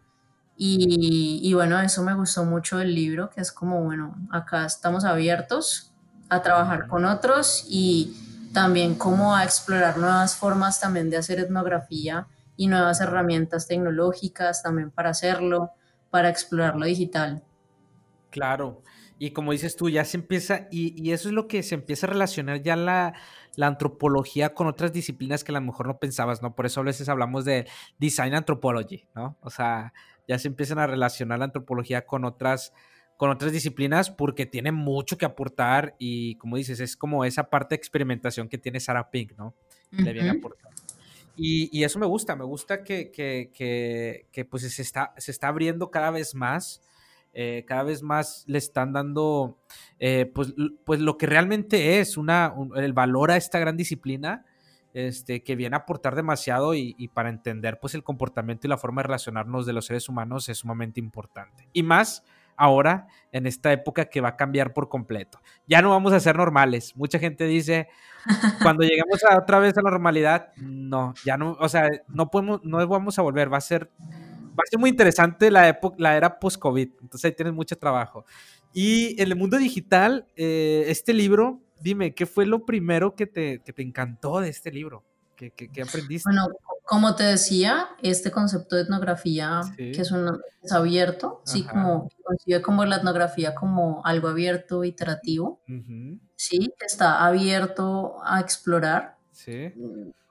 Y, 0.61 1.53
bueno, 1.53 1.79
eso 1.79 2.03
me 2.03 2.13
gustó 2.13 2.43
mucho 2.43 2.79
del 2.79 2.93
libro, 2.93 3.29
que 3.29 3.39
es 3.39 3.49
como, 3.49 3.81
bueno, 3.81 4.17
acá 4.29 4.65
estamos 4.65 5.05
abiertos 5.05 5.93
a 6.27 6.41
trabajar 6.41 6.89
con 6.89 7.05
otros 7.05 7.65
y 7.69 8.13
también 8.53 8.95
como 8.95 9.33
a 9.33 9.45
explorar 9.45 9.97
nuevas 9.97 10.35
formas 10.35 10.81
también 10.81 11.09
de 11.09 11.15
hacer 11.15 11.39
etnografía 11.39 12.27
y 12.57 12.67
nuevas 12.67 12.99
herramientas 12.99 13.67
tecnológicas 13.67 14.61
también 14.61 14.91
para 14.91 15.11
hacerlo, 15.11 15.71
para 16.09 16.27
explorar 16.27 16.75
lo 16.75 16.85
digital. 16.85 17.41
Claro, 18.29 18.83
y 19.17 19.31
como 19.31 19.53
dices 19.53 19.77
tú, 19.77 19.89
ya 19.89 20.03
se 20.03 20.17
empieza, 20.17 20.67
y, 20.71 21.09
eso 21.13 21.29
es 21.29 21.33
lo 21.33 21.47
que 21.47 21.63
se 21.63 21.75
empieza 21.75 22.05
a 22.05 22.09
relacionar 22.09 22.61
ya 22.61 22.75
la, 22.75 23.13
la, 23.55 23.67
antropología 23.67 24.53
con 24.53 24.67
otras 24.67 24.91
disciplinas 24.91 25.45
que 25.45 25.53
a 25.53 25.59
lo 25.59 25.61
mejor 25.61 25.87
no 25.87 25.99
pensabas, 25.99 26.41
¿no? 26.41 26.53
Por 26.53 26.65
eso 26.65 26.81
a 26.81 26.83
veces 26.83 27.07
hablamos 27.07 27.45
de 27.45 27.65
design 27.97 28.33
anthropology, 28.33 29.07
¿no? 29.15 29.37
O 29.39 29.49
sea, 29.49 29.93
ya 30.29 30.37
se 30.37 30.47
empiezan 30.47 30.77
a 30.77 30.85
relacionar 30.85 31.39
la 31.39 31.45
antropología 31.45 32.05
con 32.05 32.23
otras, 32.23 32.71
con 33.17 33.31
otras 33.31 33.51
disciplinas 33.51 34.11
porque 34.11 34.45
tiene 34.45 34.71
mucho 34.71 35.17
que 35.17 35.25
aportar 35.25 35.95
y 35.97 36.35
como 36.35 36.55
dices, 36.55 36.79
es 36.79 36.95
como 36.95 37.25
esa 37.25 37.49
parte 37.49 37.73
de 37.73 37.77
experimentación 37.77 38.47
que 38.47 38.59
tiene 38.59 38.79
Sarah 38.79 39.09
Pink, 39.09 39.33
¿no? 39.39 39.55
Le 39.89 40.13
viene 40.13 40.29
a 40.29 40.33
aportar. 40.33 40.71
Y, 41.35 41.75
y, 41.75 41.83
eso 41.83 41.97
me 41.97 42.05
gusta, 42.05 42.35
me 42.35 42.43
gusta 42.43 42.83
que, 42.83 43.09
que, 43.09 43.49
que, 44.31 44.45
pues 44.45 44.71
se 44.71 44.81
está, 44.83 45.15
se 45.17 45.31
está 45.31 45.47
abriendo 45.47 45.89
cada 45.89 46.11
vez 46.11 46.35
más. 46.35 46.83
Eh, 47.33 47.63
cada 47.67 47.83
vez 47.83 48.03
más 48.03 48.43
le 48.47 48.57
están 48.57 48.91
dando 48.91 49.57
eh, 49.99 50.31
pues, 50.33 50.53
pues 50.83 50.99
lo 50.99 51.17
que 51.17 51.27
realmente 51.27 51.99
es 51.99 52.17
una, 52.17 52.53
el 52.75 52.93
valor 52.93 53.31
a 53.31 53.37
esta 53.37 53.59
gran 53.59 53.77
disciplina 53.77 54.45
este, 54.93 55.43
que 55.43 55.55
viene 55.55 55.75
a 55.75 55.79
aportar 55.79 56.15
demasiado 56.15 56.73
y, 56.73 57.09
para 57.13 57.29
entender 57.29 57.79
pues 57.79 57.95
el 57.95 58.03
comportamiento 58.03 58.67
y 58.67 58.69
la 58.69 58.77
forma 58.77 59.01
de 59.01 59.07
relacionarnos 59.07 59.65
de 59.65 59.73
los 59.73 59.85
seres 59.85 60.09
humanos 60.09 60.49
es 60.49 60.59
sumamente 60.59 60.99
importante. 60.99 61.67
Y 61.73 61.83
más 61.83 62.23
ahora 62.59 63.07
en 63.31 63.47
esta 63.47 63.71
época 63.71 64.05
que 64.05 64.19
va 64.19 64.29
a 64.29 64.35
cambiar 64.35 64.73
por 64.73 64.89
completo. 64.89 65.39
Ya 65.65 65.81
no 65.81 65.91
vamos 65.91 66.11
a 66.11 66.19
ser 66.19 66.35
normales. 66.35 66.95
Mucha 66.95 67.17
gente 67.17 67.45
dice, 67.45 67.87
cuando 68.61 68.83
lleguemos 68.83 69.23
a 69.23 69.37
otra 69.37 69.59
vez 69.59 69.77
a 69.77 69.81
la 69.81 69.91
normalidad, 69.91 70.53
no, 70.57 71.13
ya 71.23 71.37
no, 71.37 71.55
o 71.59 71.69
sea, 71.69 71.87
no 72.09 72.29
podemos, 72.29 72.61
no 72.63 72.85
vamos 72.87 73.17
a 73.17 73.21
volver, 73.21 73.51
va 73.51 73.57
a 73.57 73.61
ser, 73.61 73.89
va 73.99 74.63
a 74.63 74.69
ser 74.69 74.77
muy 74.77 74.89
interesante 74.89 75.49
la, 75.49 75.69
época, 75.69 75.95
la 75.99 76.17
era 76.17 76.37
post-COVID, 76.37 76.89
entonces 77.01 77.25
ahí 77.25 77.35
tienes 77.35 77.53
mucho 77.53 77.77
trabajo. 77.77 78.25
Y 78.73 79.19
en 79.21 79.31
el 79.31 79.37
mundo 79.37 79.57
digital, 79.57 80.27
eh, 80.35 80.83
este 80.87 81.13
libro, 81.13 81.61
dime, 81.81 82.13
¿qué 82.13 82.25
fue 82.25 82.45
lo 82.45 82.65
primero 82.65 83.15
que 83.15 83.27
te, 83.27 83.61
que 83.63 83.73
te 83.73 83.81
encantó 83.81 84.39
de 84.39 84.49
este 84.49 84.71
libro? 84.71 85.03
¿Qué, 85.35 85.51
qué, 85.51 85.81
aprendiste? 85.81 86.29
Bueno, 86.29 86.49
como 86.83 87.15
te 87.15 87.23
decía, 87.23 87.87
este 88.01 88.29
concepto 88.29 88.75
de 88.75 88.81
etnografía, 88.81 89.61
que 89.77 89.91
es, 89.91 90.11
un, 90.11 90.41
es 90.61 90.71
abierto, 90.73 91.41
sí, 91.45 91.63
como 91.63 92.09
concibe 92.23 92.61
como 92.61 92.83
la 92.83 92.97
etnografía 92.97 93.55
como 93.55 94.01
algo 94.03 94.27
abierto, 94.27 94.83
iterativo, 94.83 95.61
sí, 96.35 96.73
está 96.79 97.25
abierto 97.25 98.17
a 98.25 98.41
explorar, 98.41 99.17
sí. 99.31 99.73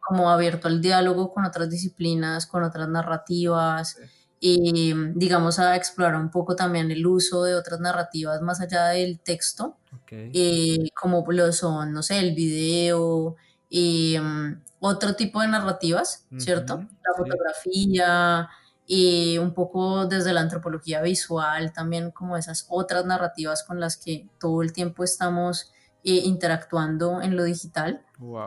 como 0.06 0.28
abierto 0.28 0.68
al 0.68 0.82
diálogo 0.82 1.32
con 1.32 1.46
otras 1.46 1.70
disciplinas, 1.70 2.46
con 2.46 2.62
otras 2.62 2.88
narrativas, 2.88 3.98
y 4.40 4.94
digamos 5.14 5.59
a 5.59 5.77
explorar 5.77 6.16
un 6.20 6.31
poco 6.31 6.55
también 6.55 6.90
el 6.90 7.07
uso 7.07 7.42
de 7.44 7.55
otras 7.55 7.81
narrativas 7.81 8.40
más 8.40 8.61
allá 8.61 8.87
del 8.88 9.18
texto, 9.20 9.77
eh, 10.11 10.88
como 10.94 11.24
lo 11.29 11.53
son, 11.53 11.92
no 11.92 12.03
sé, 12.03 12.18
el 12.18 12.35
video, 12.35 13.37
mm, 13.70 14.53
otro 14.81 15.14
tipo 15.16 15.40
de 15.40 15.48
narrativas, 15.48 16.27
¿cierto? 16.37 16.79
La 16.79 17.14
fotografía 17.16 18.48
y 18.87 19.38
un 19.38 19.53
poco 19.53 20.07
desde 20.07 20.33
la 20.33 20.40
antropología 20.40 21.03
visual, 21.03 21.72
también 21.72 22.11
como 22.11 22.37
esas 22.37 22.66
otras 22.68 23.05
narrativas 23.05 23.64
con 23.64 23.81
las 23.81 23.96
que 23.96 24.29
todo 24.38 24.62
el 24.62 24.72
tiempo 24.72 25.05
estamos 25.05 25.72
eh, 26.04 26.22
interactuando 26.24 27.20
en 27.20 27.37
lo 27.37 27.44
digital. 27.44 28.02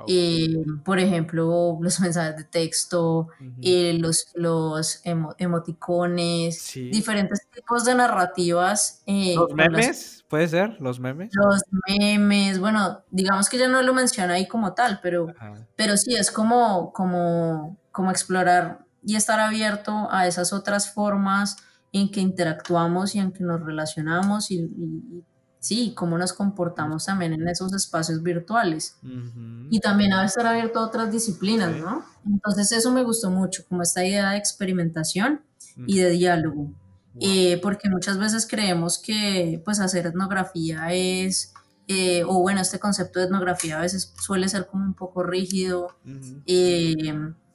Eh, 0.08 0.64
por 0.84 1.00
ejemplo, 1.00 1.78
los 1.82 2.00
mensajes 2.00 2.38
de 2.38 2.44
texto, 2.44 3.28
eh, 3.62 3.98
los, 4.00 4.28
los 4.36 5.02
emoticones, 5.04 6.72
diferentes 6.74 7.48
tipos 7.54 7.86
de 7.86 7.96
narrativas. 7.96 9.04
¿Los 9.06 9.54
memes? 9.54 10.26
¿Puede 10.30 10.48
ser? 10.48 10.78
¿Los 10.80 11.00
memes? 11.00 11.32
Los 11.34 11.62
memes, 11.88 12.60
bueno, 12.60 13.04
digamos 13.12 13.50
que 13.50 13.58
ya 13.58 13.68
no 13.68 13.82
lo 13.82 13.94
menciona 13.94 14.36
ahí 14.36 14.48
como 14.48 14.74
tal, 14.74 15.00
pero, 15.04 15.28
pero 15.76 15.98
sí, 15.98 16.16
es 16.16 16.32
como, 16.32 16.94
como, 16.94 17.78
como 17.92 18.12
explorar 18.12 18.86
y 19.04 19.16
estar 19.16 19.40
abierto 19.40 20.08
a 20.12 20.28
esas 20.28 20.54
otras 20.54 20.94
formas 20.94 21.58
en 21.92 22.10
que 22.10 22.22
interactuamos 22.22 23.16
y 23.16 23.20
en 23.20 23.32
que 23.32 23.44
nos 23.44 23.62
relacionamos 23.62 24.52
y 24.52 25.24
sí, 25.62 25.93
cómo 25.95 26.17
nos 26.17 26.34
comportamos 26.34 27.06
también 27.06 27.34
en 27.34 27.47
esos 27.47 27.71
espacios 27.74 28.21
virtuales. 28.21 28.97
Y 29.69 29.80
también 29.80 30.12
a 30.12 30.26
estar 30.26 30.45
abierto 30.45 30.80
a 30.80 30.88
otras 30.88 31.12
disciplinas, 31.12 31.78
¿no? 31.78 32.04
Entonces 32.26 32.71
eso 32.74 32.91
me 32.91 33.04
gustó 33.04 33.30
mucho, 33.30 33.63
como 33.69 33.84
esta 33.84 34.04
idea 34.04 34.32
de 34.32 34.38
experimentación 34.38 35.41
y 35.88 36.00
de 36.00 36.10
diálogo. 36.10 36.74
Eh, 37.19 37.60
porque 37.62 37.89
muchas 37.89 38.17
veces 38.17 38.47
creemos 38.50 38.97
que 38.97 39.62
pues 39.63 39.80
hacer 39.80 40.08
etnografía 40.08 40.91
es, 40.93 41.54
eh, 41.88 42.24
o 42.26 42.41
bueno, 42.41 42.62
este 42.62 42.80
concepto 42.80 43.19
de 43.19 43.26
etnografía 43.26 43.78
a 43.78 43.82
veces 43.82 44.13
suele 44.19 44.50
ser 44.50 44.65
como 44.65 44.84
un 44.84 44.95
poco 44.95 45.21
rígido, 45.21 45.95
eh, 46.47 47.13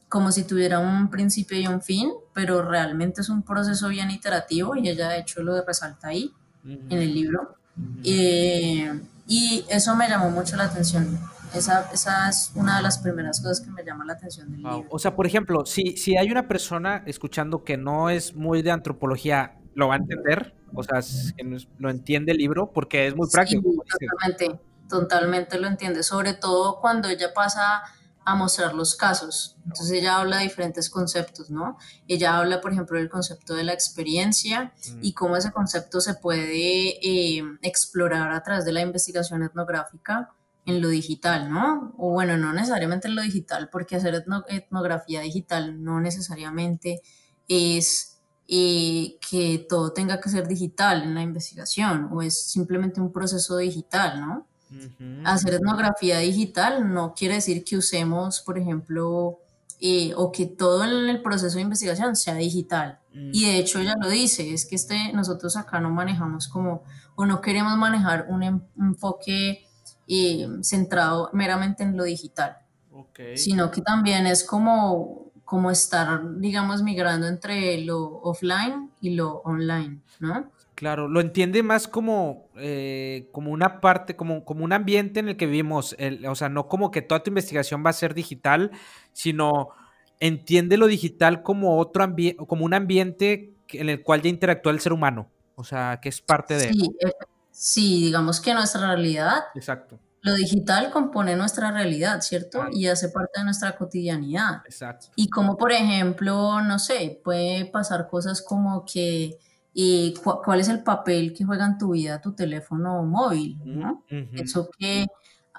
como 0.08 0.30
si 0.30 0.44
tuviera 0.44 0.78
un 0.78 1.10
principio 1.10 1.58
y 1.58 1.66
un 1.66 1.82
fin, 1.82 2.12
pero 2.34 2.62
realmente 2.62 3.22
es 3.22 3.28
un 3.30 3.42
proceso 3.42 3.88
bien 3.88 4.10
iterativo 4.12 4.76
y 4.76 4.88
ella 4.88 5.08
de 5.08 5.18
hecho 5.18 5.42
lo 5.42 5.60
resalta 5.64 6.08
ahí 6.08 6.32
en 6.64 6.98
el 6.98 7.14
libro. 7.14 7.55
Eh, 8.04 9.00
y 9.26 9.64
eso 9.68 9.96
me 9.96 10.08
llamó 10.08 10.30
mucho 10.30 10.56
la 10.56 10.64
atención. 10.64 11.18
Esa, 11.54 11.88
esa, 11.92 12.28
es 12.28 12.52
una 12.54 12.76
de 12.76 12.82
las 12.82 12.98
primeras 12.98 13.40
cosas 13.40 13.60
que 13.60 13.70
me 13.70 13.82
llama 13.84 14.04
la 14.04 14.14
atención 14.14 14.50
del 14.50 14.58
libro. 14.62 14.84
O 14.90 14.98
sea, 14.98 15.14
por 15.14 15.26
ejemplo, 15.26 15.64
si, 15.64 15.96
si 15.96 16.16
hay 16.16 16.30
una 16.30 16.48
persona 16.48 17.02
escuchando 17.06 17.64
que 17.64 17.76
no 17.76 18.10
es 18.10 18.34
muy 18.34 18.62
de 18.62 18.72
antropología, 18.72 19.56
¿lo 19.74 19.88
va 19.88 19.94
a 19.94 19.98
entender? 19.98 20.54
O 20.74 20.82
sea, 20.82 21.00
que 21.36 21.58
lo 21.78 21.90
entiende 21.90 22.32
el 22.32 22.38
libro 22.38 22.72
porque 22.72 23.06
es 23.06 23.16
muy 23.16 23.28
práctico. 23.30 23.62
totalmente, 23.98 24.60
totalmente 24.88 25.58
lo 25.58 25.66
entiende. 25.66 26.02
Sobre 26.02 26.34
todo 26.34 26.80
cuando 26.80 27.08
ella 27.08 27.32
pasa 27.32 27.82
a 28.26 28.34
mostrar 28.34 28.74
los 28.74 28.96
casos. 28.96 29.56
Entonces 29.64 29.92
ella 29.92 30.18
habla 30.18 30.38
de 30.38 30.42
diferentes 30.42 30.90
conceptos, 30.90 31.48
¿no? 31.48 31.78
Ella 32.08 32.36
habla, 32.36 32.60
por 32.60 32.72
ejemplo, 32.72 32.98
del 32.98 33.08
concepto 33.08 33.54
de 33.54 33.62
la 33.62 33.72
experiencia 33.72 34.74
mm. 34.90 34.98
y 35.00 35.12
cómo 35.12 35.36
ese 35.36 35.52
concepto 35.52 36.00
se 36.00 36.14
puede 36.14 36.98
eh, 37.06 37.42
explorar 37.62 38.32
a 38.32 38.42
través 38.42 38.64
de 38.64 38.72
la 38.72 38.82
investigación 38.82 39.44
etnográfica 39.44 40.32
en 40.66 40.82
lo 40.82 40.88
digital, 40.88 41.52
¿no? 41.52 41.94
O 41.96 42.10
bueno, 42.10 42.36
no 42.36 42.52
necesariamente 42.52 43.06
en 43.06 43.14
lo 43.14 43.22
digital, 43.22 43.68
porque 43.70 43.94
hacer 43.94 44.24
etnografía 44.48 45.20
digital 45.20 45.82
no 45.84 46.00
necesariamente 46.00 47.00
es 47.46 48.18
eh, 48.48 49.18
que 49.30 49.64
todo 49.68 49.92
tenga 49.92 50.20
que 50.20 50.30
ser 50.30 50.48
digital 50.48 51.04
en 51.04 51.14
la 51.14 51.22
investigación 51.22 52.08
o 52.12 52.22
es 52.22 52.50
simplemente 52.50 53.00
un 53.00 53.12
proceso 53.12 53.56
digital, 53.56 54.20
¿no? 54.20 54.48
Hacer 55.24 55.55
etnografía 55.55 56.18
digital 56.18 56.92
no 56.92 57.14
quiere 57.14 57.35
decir 57.37 57.64
que 57.64 57.76
usemos, 57.76 58.40
por 58.40 58.59
ejemplo, 58.59 59.38
eh, 59.81 60.12
o 60.16 60.33
que 60.33 60.46
todo 60.46 60.85
el 60.85 61.20
proceso 61.22 61.57
de 61.57 61.62
investigación 61.62 62.16
sea 62.16 62.35
digital. 62.35 62.98
Mm. 63.12 63.31
Y 63.33 63.44
de 63.44 63.59
hecho 63.59 63.79
ella 63.79 63.94
lo 64.00 64.09
dice, 64.09 64.52
es 64.55 64.64
que 64.64 64.74
este, 64.74 65.12
nosotros 65.12 65.57
acá 65.57 65.81
no 65.81 65.90
manejamos 65.90 66.48
como, 66.48 66.83
o 67.14 67.26
no 67.26 67.40
queremos 67.40 67.76
manejar 67.76 68.26
un, 68.29 68.42
enfoque 68.79 69.66
eh, 70.09 70.48
centrado 70.62 71.29
meramente 71.33 71.83
en 71.83 71.96
lo 71.96 72.05
digital, 72.05 72.57
sino 73.35 73.70
que 73.70 73.83
también 73.83 74.26
es 74.26 74.44
como, 74.44 75.31
como 75.44 75.70
estar, 75.70 76.38
digamos, 76.38 76.83
migrando 76.83 77.26
entre 77.29 77.83
lo 77.83 78.20
offline 78.22 78.90
y 79.00 79.11
lo 79.11 79.42
online, 79.44 80.00
¿no? 80.20 80.50
Claro, 80.76 81.08
lo 81.08 81.22
entiende 81.22 81.62
más 81.62 81.88
como, 81.88 82.50
eh, 82.56 83.30
como 83.32 83.50
una 83.50 83.80
parte, 83.80 84.14
como, 84.14 84.44
como 84.44 84.62
un 84.62 84.74
ambiente 84.74 85.20
en 85.20 85.30
el 85.30 85.38
que 85.38 85.46
vivimos. 85.46 85.96
o 86.28 86.34
sea, 86.34 86.50
no 86.50 86.68
como 86.68 86.90
que 86.90 87.00
toda 87.00 87.22
tu 87.22 87.30
investigación 87.30 87.82
va 87.84 87.90
a 87.90 87.94
ser 87.94 88.12
digital, 88.12 88.70
sino 89.14 89.70
entiende 90.20 90.76
lo 90.76 90.86
digital 90.86 91.42
como 91.42 91.78
otro 91.78 92.04
ambiente, 92.04 92.44
como 92.46 92.66
un 92.66 92.74
ambiente 92.74 93.54
en 93.70 93.88
el 93.88 94.02
cual 94.02 94.20
ya 94.20 94.28
interactúa 94.28 94.70
el 94.70 94.80
ser 94.80 94.92
humano. 94.92 95.30
O 95.54 95.64
sea, 95.64 95.98
que 96.02 96.10
es 96.10 96.20
parte 96.20 96.58
de. 96.58 96.68
Sí, 96.68 96.90
eh, 97.00 97.12
sí 97.50 98.04
digamos 98.04 98.38
que 98.42 98.52
nuestra 98.52 98.86
realidad. 98.86 99.44
Exacto. 99.54 99.98
Lo 100.20 100.34
digital 100.34 100.90
compone 100.90 101.36
nuestra 101.36 101.70
realidad, 101.70 102.20
¿cierto? 102.20 102.66
Y 102.70 102.86
hace 102.88 103.08
parte 103.08 103.40
de 103.40 103.44
nuestra 103.44 103.76
cotidianidad. 103.76 104.60
Exacto. 104.66 105.06
Y 105.16 105.30
como, 105.30 105.56
por 105.56 105.72
ejemplo, 105.72 106.60
no 106.60 106.78
sé, 106.78 107.18
puede 107.24 107.64
pasar 107.64 108.08
cosas 108.08 108.42
como 108.42 108.84
que 108.84 109.38
y 109.78 110.14
cuál 110.14 110.60
es 110.60 110.68
el 110.70 110.82
papel 110.82 111.34
que 111.34 111.44
juega 111.44 111.66
en 111.66 111.76
tu 111.76 111.90
vida 111.90 112.18
tu 112.18 112.32
teléfono 112.32 113.02
móvil, 113.02 113.60
¿no? 113.62 114.04
Eso 114.32 114.70
que, 114.78 115.06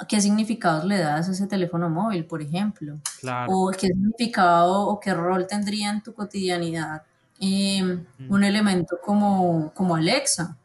qué 0.07 0.21
significados 0.21 0.85
le 0.85 0.97
das 0.97 1.29
a 1.29 1.33
ese 1.33 1.45
teléfono 1.45 1.87
móvil, 1.87 2.25
por 2.25 2.41
ejemplo, 2.41 2.99
claro. 3.19 3.51
o 3.51 3.69
qué 3.69 3.85
significado 3.85 4.87
o 4.87 4.99
qué 4.99 5.13
rol 5.13 5.45
tendría 5.45 5.91
en 5.91 6.01
tu 6.01 6.15
cotidianidad 6.15 7.03
em, 7.39 8.05
un 8.27 8.43
elemento 8.43 8.97
como, 9.05 9.71
como 9.75 9.95
Alexa, 9.95 10.57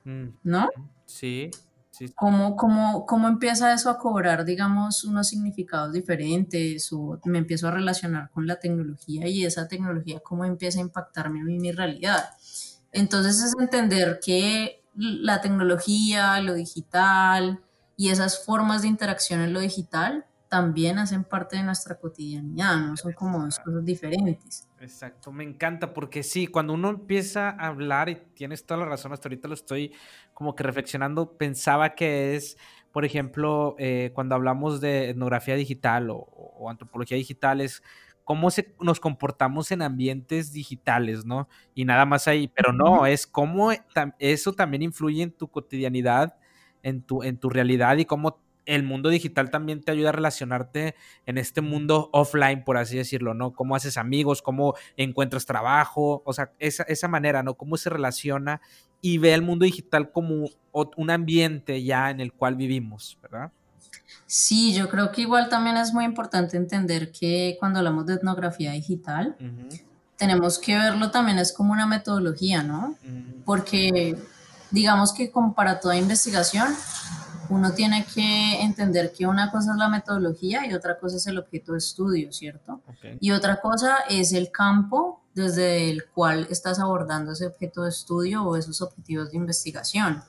¿no? 0.42 0.70
Sí. 1.04 1.50
Sí. 1.90 2.08
¿Cómo, 2.14 2.56
cómo, 2.56 3.04
¿Cómo 3.04 3.28
empieza 3.28 3.74
eso 3.74 3.90
a 3.90 3.98
cobrar, 3.98 4.46
digamos, 4.46 5.04
unos 5.04 5.28
significados 5.28 5.92
diferentes? 5.92 6.90
O 6.90 7.20
me 7.26 7.36
empiezo 7.36 7.68
a 7.68 7.70
relacionar 7.70 8.30
con 8.30 8.46
la 8.46 8.58
tecnología 8.58 9.28
y 9.28 9.44
esa 9.44 9.68
tecnología, 9.68 10.20
¿cómo 10.20 10.46
empieza 10.46 10.78
a 10.78 10.82
impactarme 10.82 11.42
a 11.42 11.44
mí 11.44 11.58
mi 11.58 11.70
realidad? 11.70 12.30
Entonces 12.92 13.42
es 13.42 13.54
entender 13.58 14.20
que 14.24 14.84
la 14.94 15.40
tecnología, 15.40 16.40
lo 16.40 16.54
digital 16.54 17.60
y 17.96 18.10
esas 18.10 18.44
formas 18.44 18.82
de 18.82 18.88
interacción 18.88 19.40
en 19.40 19.52
lo 19.52 19.60
digital 19.60 20.26
también 20.52 20.98
hacen 20.98 21.24
parte 21.24 21.56
de 21.56 21.62
nuestra 21.62 21.94
cotidianidad, 21.94 22.76
no 22.76 22.94
son 22.94 23.14
como 23.14 23.42
dos 23.42 23.58
cosas 23.58 23.82
diferentes. 23.86 24.68
Exacto, 24.80 25.32
me 25.32 25.44
encanta 25.44 25.94
porque 25.94 26.22
sí, 26.22 26.46
cuando 26.46 26.74
uno 26.74 26.90
empieza 26.90 27.48
a 27.48 27.68
hablar 27.68 28.10
y 28.10 28.16
tienes 28.34 28.66
toda 28.66 28.80
la 28.80 28.86
razón, 28.86 29.14
hasta 29.14 29.28
ahorita 29.28 29.48
lo 29.48 29.54
estoy 29.54 29.94
como 30.34 30.54
que 30.54 30.62
reflexionando, 30.62 31.38
pensaba 31.38 31.94
que 31.94 32.36
es, 32.36 32.58
por 32.92 33.06
ejemplo, 33.06 33.76
eh, 33.78 34.10
cuando 34.12 34.34
hablamos 34.34 34.82
de 34.82 35.08
etnografía 35.08 35.54
digital 35.54 36.10
o, 36.10 36.16
o 36.18 36.68
antropología 36.68 37.16
digital, 37.16 37.62
es 37.62 37.82
cómo 38.24 38.50
se, 38.50 38.74
nos 38.80 39.00
comportamos 39.00 39.70
en 39.72 39.82
ambientes 39.82 40.52
digitales, 40.52 41.24
¿no? 41.24 41.48
Y 41.74 41.84
nada 41.84 42.06
más 42.06 42.28
ahí, 42.28 42.48
pero 42.48 42.72
no, 42.72 43.06
es 43.06 43.26
cómo 43.26 43.70
eso 44.18 44.52
también 44.52 44.82
influye 44.82 45.22
en 45.22 45.32
tu 45.32 45.48
cotidianidad, 45.48 46.36
en 46.82 47.02
tu, 47.02 47.22
en 47.22 47.38
tu 47.38 47.50
realidad 47.50 47.96
y 47.96 48.04
cómo 48.04 48.40
el 48.64 48.84
mundo 48.84 49.08
digital 49.08 49.50
también 49.50 49.80
te 49.80 49.90
ayuda 49.90 50.10
a 50.10 50.12
relacionarte 50.12 50.94
en 51.26 51.38
este 51.38 51.60
mundo 51.60 52.10
offline, 52.12 52.64
por 52.64 52.76
así 52.76 52.96
decirlo, 52.96 53.34
¿no? 53.34 53.52
Cómo 53.52 53.74
haces 53.74 53.96
amigos, 53.96 54.40
cómo 54.40 54.74
encuentras 54.96 55.46
trabajo, 55.46 56.22
o 56.24 56.32
sea, 56.32 56.52
esa, 56.58 56.84
esa 56.84 57.08
manera, 57.08 57.42
¿no? 57.42 57.54
Cómo 57.54 57.76
se 57.76 57.90
relaciona 57.90 58.60
y 59.00 59.18
ve 59.18 59.34
el 59.34 59.42
mundo 59.42 59.64
digital 59.64 60.12
como 60.12 60.48
un 60.72 61.10
ambiente 61.10 61.82
ya 61.82 62.10
en 62.10 62.20
el 62.20 62.32
cual 62.32 62.54
vivimos, 62.54 63.18
¿verdad? 63.20 63.52
Sí, 64.34 64.72
yo 64.72 64.88
creo 64.88 65.12
que 65.12 65.20
igual 65.20 65.50
también 65.50 65.76
es 65.76 65.92
muy 65.92 66.06
importante 66.06 66.56
entender 66.56 67.12
que 67.12 67.58
cuando 67.60 67.80
hablamos 67.80 68.06
de 68.06 68.14
etnografía 68.14 68.72
digital, 68.72 69.36
tenemos 70.16 70.58
que 70.58 70.74
verlo 70.74 71.10
también 71.10 71.38
es 71.38 71.52
como 71.52 71.74
una 71.74 71.86
metodología, 71.86 72.62
¿no? 72.62 72.96
Porque 73.44 74.16
digamos 74.70 75.12
que 75.12 75.30
como 75.30 75.54
para 75.54 75.80
toda 75.80 75.98
investigación, 75.98 76.74
uno 77.50 77.74
tiene 77.74 78.06
que 78.06 78.62
entender 78.62 79.12
que 79.12 79.26
una 79.26 79.50
cosa 79.50 79.72
es 79.72 79.76
la 79.76 79.90
metodología 79.90 80.66
y 80.66 80.72
otra 80.72 80.98
cosa 80.98 81.18
es 81.18 81.26
el 81.26 81.36
objeto 81.36 81.72
de 81.72 81.78
estudio, 81.78 82.32
¿cierto? 82.32 82.80
Y 83.20 83.32
otra 83.32 83.60
cosa 83.60 83.98
es 84.08 84.32
el 84.32 84.50
campo 84.50 85.20
desde 85.34 85.90
el 85.90 86.06
cual 86.06 86.46
estás 86.48 86.78
abordando 86.78 87.32
ese 87.32 87.48
objeto 87.48 87.82
de 87.82 87.90
estudio 87.90 88.44
o 88.44 88.56
esos 88.56 88.80
objetivos 88.80 89.30
de 89.30 89.36
investigación. 89.36 90.22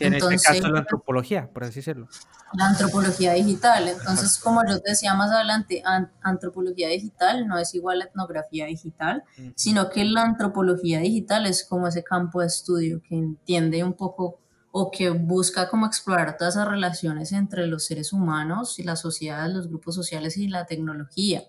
Que 0.00 0.06
en 0.06 0.14
este 0.14 0.36
caso 0.38 0.68
la 0.68 0.78
antropología, 0.78 1.50
por 1.52 1.64
así 1.64 1.76
decirlo. 1.76 2.08
La 2.54 2.68
antropología 2.68 3.34
digital. 3.34 3.86
Entonces, 3.86 4.38
como 4.38 4.62
yo 4.66 4.80
te 4.80 4.90
decía 4.90 5.12
más 5.12 5.30
adelante, 5.30 5.82
antropología 6.22 6.88
digital 6.88 7.46
no 7.46 7.58
es 7.58 7.74
igual 7.74 8.00
a 8.00 8.06
etnografía 8.06 8.64
digital, 8.64 9.24
sino 9.54 9.90
que 9.90 10.04
la 10.06 10.22
antropología 10.22 11.00
digital 11.00 11.44
es 11.44 11.64
como 11.64 11.86
ese 11.86 12.02
campo 12.02 12.40
de 12.40 12.46
estudio 12.46 13.02
que 13.06 13.14
entiende 13.14 13.84
un 13.84 13.92
poco 13.92 14.40
o 14.72 14.90
que 14.90 15.10
busca 15.10 15.68
como 15.68 15.86
explorar 15.86 16.36
todas 16.36 16.54
esas 16.54 16.68
relaciones 16.68 17.32
entre 17.32 17.66
los 17.66 17.84
seres 17.84 18.12
humanos 18.12 18.78
y 18.78 18.84
las 18.84 19.00
sociedades, 19.00 19.52
los 19.54 19.68
grupos 19.68 19.94
sociales 19.94 20.36
y 20.36 20.48
la 20.48 20.66
tecnología. 20.66 21.42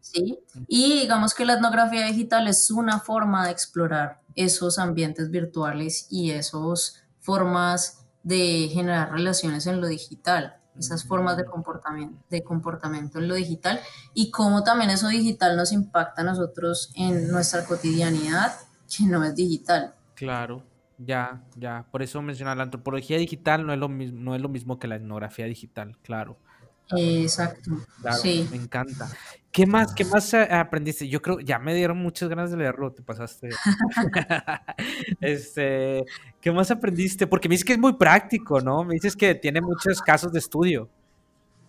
¿sí? 0.00 0.38
Y 0.68 1.00
digamos 1.00 1.34
que 1.34 1.44
la 1.44 1.54
etnografía 1.54 2.06
digital 2.06 2.46
es 2.46 2.70
una 2.70 3.00
forma 3.00 3.46
de 3.46 3.52
explorar 3.52 4.20
esos 4.36 4.78
ambientes 4.78 5.30
virtuales 5.30 6.06
y 6.10 6.30
esas 6.30 7.03
formas 7.24 8.04
de 8.22 8.68
generar 8.70 9.10
relaciones 9.10 9.66
en 9.66 9.80
lo 9.80 9.86
digital, 9.86 10.58
esas 10.78 11.04
formas 11.04 11.38
de 11.38 11.46
comportamiento, 11.46 12.22
de 12.28 12.44
comportamiento 12.44 13.18
en 13.18 13.28
lo 13.28 13.34
digital 13.34 13.80
y 14.12 14.30
cómo 14.30 14.62
también 14.62 14.90
eso 14.90 15.08
digital 15.08 15.56
nos 15.56 15.72
impacta 15.72 16.20
a 16.20 16.24
nosotros 16.24 16.92
en 16.96 17.28
nuestra 17.28 17.64
cotidianidad 17.64 18.52
que 18.94 19.04
no 19.04 19.24
es 19.24 19.34
digital. 19.34 19.94
Claro. 20.14 20.62
Ya, 20.98 21.42
ya. 21.56 21.86
Por 21.90 22.02
eso 22.02 22.20
mencionaba, 22.22 22.56
la 22.56 22.62
antropología 22.64 23.16
digital 23.16 23.66
no 23.66 23.72
es 23.72 23.78
lo 23.78 23.88
mismo, 23.88 24.20
no 24.20 24.34
es 24.34 24.42
lo 24.42 24.48
mismo 24.48 24.78
que 24.78 24.86
la 24.86 24.96
etnografía 24.96 25.46
digital, 25.46 25.96
claro. 26.02 26.38
Exacto. 26.90 27.70
sí. 28.20 28.46
Me 28.50 28.58
encanta. 28.58 29.08
¿Qué 29.54 29.66
más, 29.66 29.94
qué 29.94 30.04
más 30.04 30.34
aprendiste? 30.34 31.08
Yo 31.08 31.22
creo, 31.22 31.38
ya 31.38 31.60
me 31.60 31.76
dieron 31.76 31.96
muchas 31.98 32.28
ganas 32.28 32.50
de 32.50 32.56
leerlo, 32.56 32.90
te 32.90 33.02
pasaste. 33.02 33.50
este, 35.20 36.04
¿qué 36.40 36.50
más 36.50 36.72
aprendiste? 36.72 37.28
Porque 37.28 37.48
me 37.48 37.52
dices 37.52 37.64
que 37.64 37.74
es 37.74 37.78
muy 37.78 37.92
práctico, 37.92 38.60
¿no? 38.60 38.82
Me 38.82 38.94
dices 38.94 39.14
que 39.14 39.32
tiene 39.36 39.60
muchos 39.60 40.02
casos 40.02 40.32
de 40.32 40.40
estudio. 40.40 40.88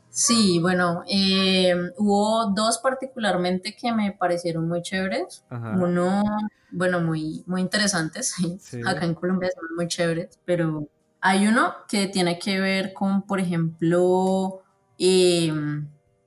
Sí, 0.09 0.57
bueno, 0.59 1.03
eh, 1.07 1.75
hubo 1.97 2.51
dos 2.55 2.79
particularmente 2.79 3.75
que 3.75 3.91
me 3.93 4.13
parecieron 4.13 4.67
muy 4.67 4.81
chéveres. 4.81 5.45
Uno, 5.51 6.23
bueno, 6.71 7.01
muy, 7.01 7.43
muy 7.45 7.61
interesantes. 7.61 8.33
Acá 8.87 9.05
en 9.05 9.13
Colombia 9.13 9.51
son 9.53 9.75
muy 9.75 9.87
chéveres, 9.87 10.39
pero 10.43 10.87
hay 11.21 11.45
uno 11.45 11.75
que 11.87 12.07
tiene 12.07 12.39
que 12.39 12.59
ver 12.59 12.93
con, 12.93 13.21
por 13.27 13.39
ejemplo, 13.39 14.63
eh, 14.97 15.53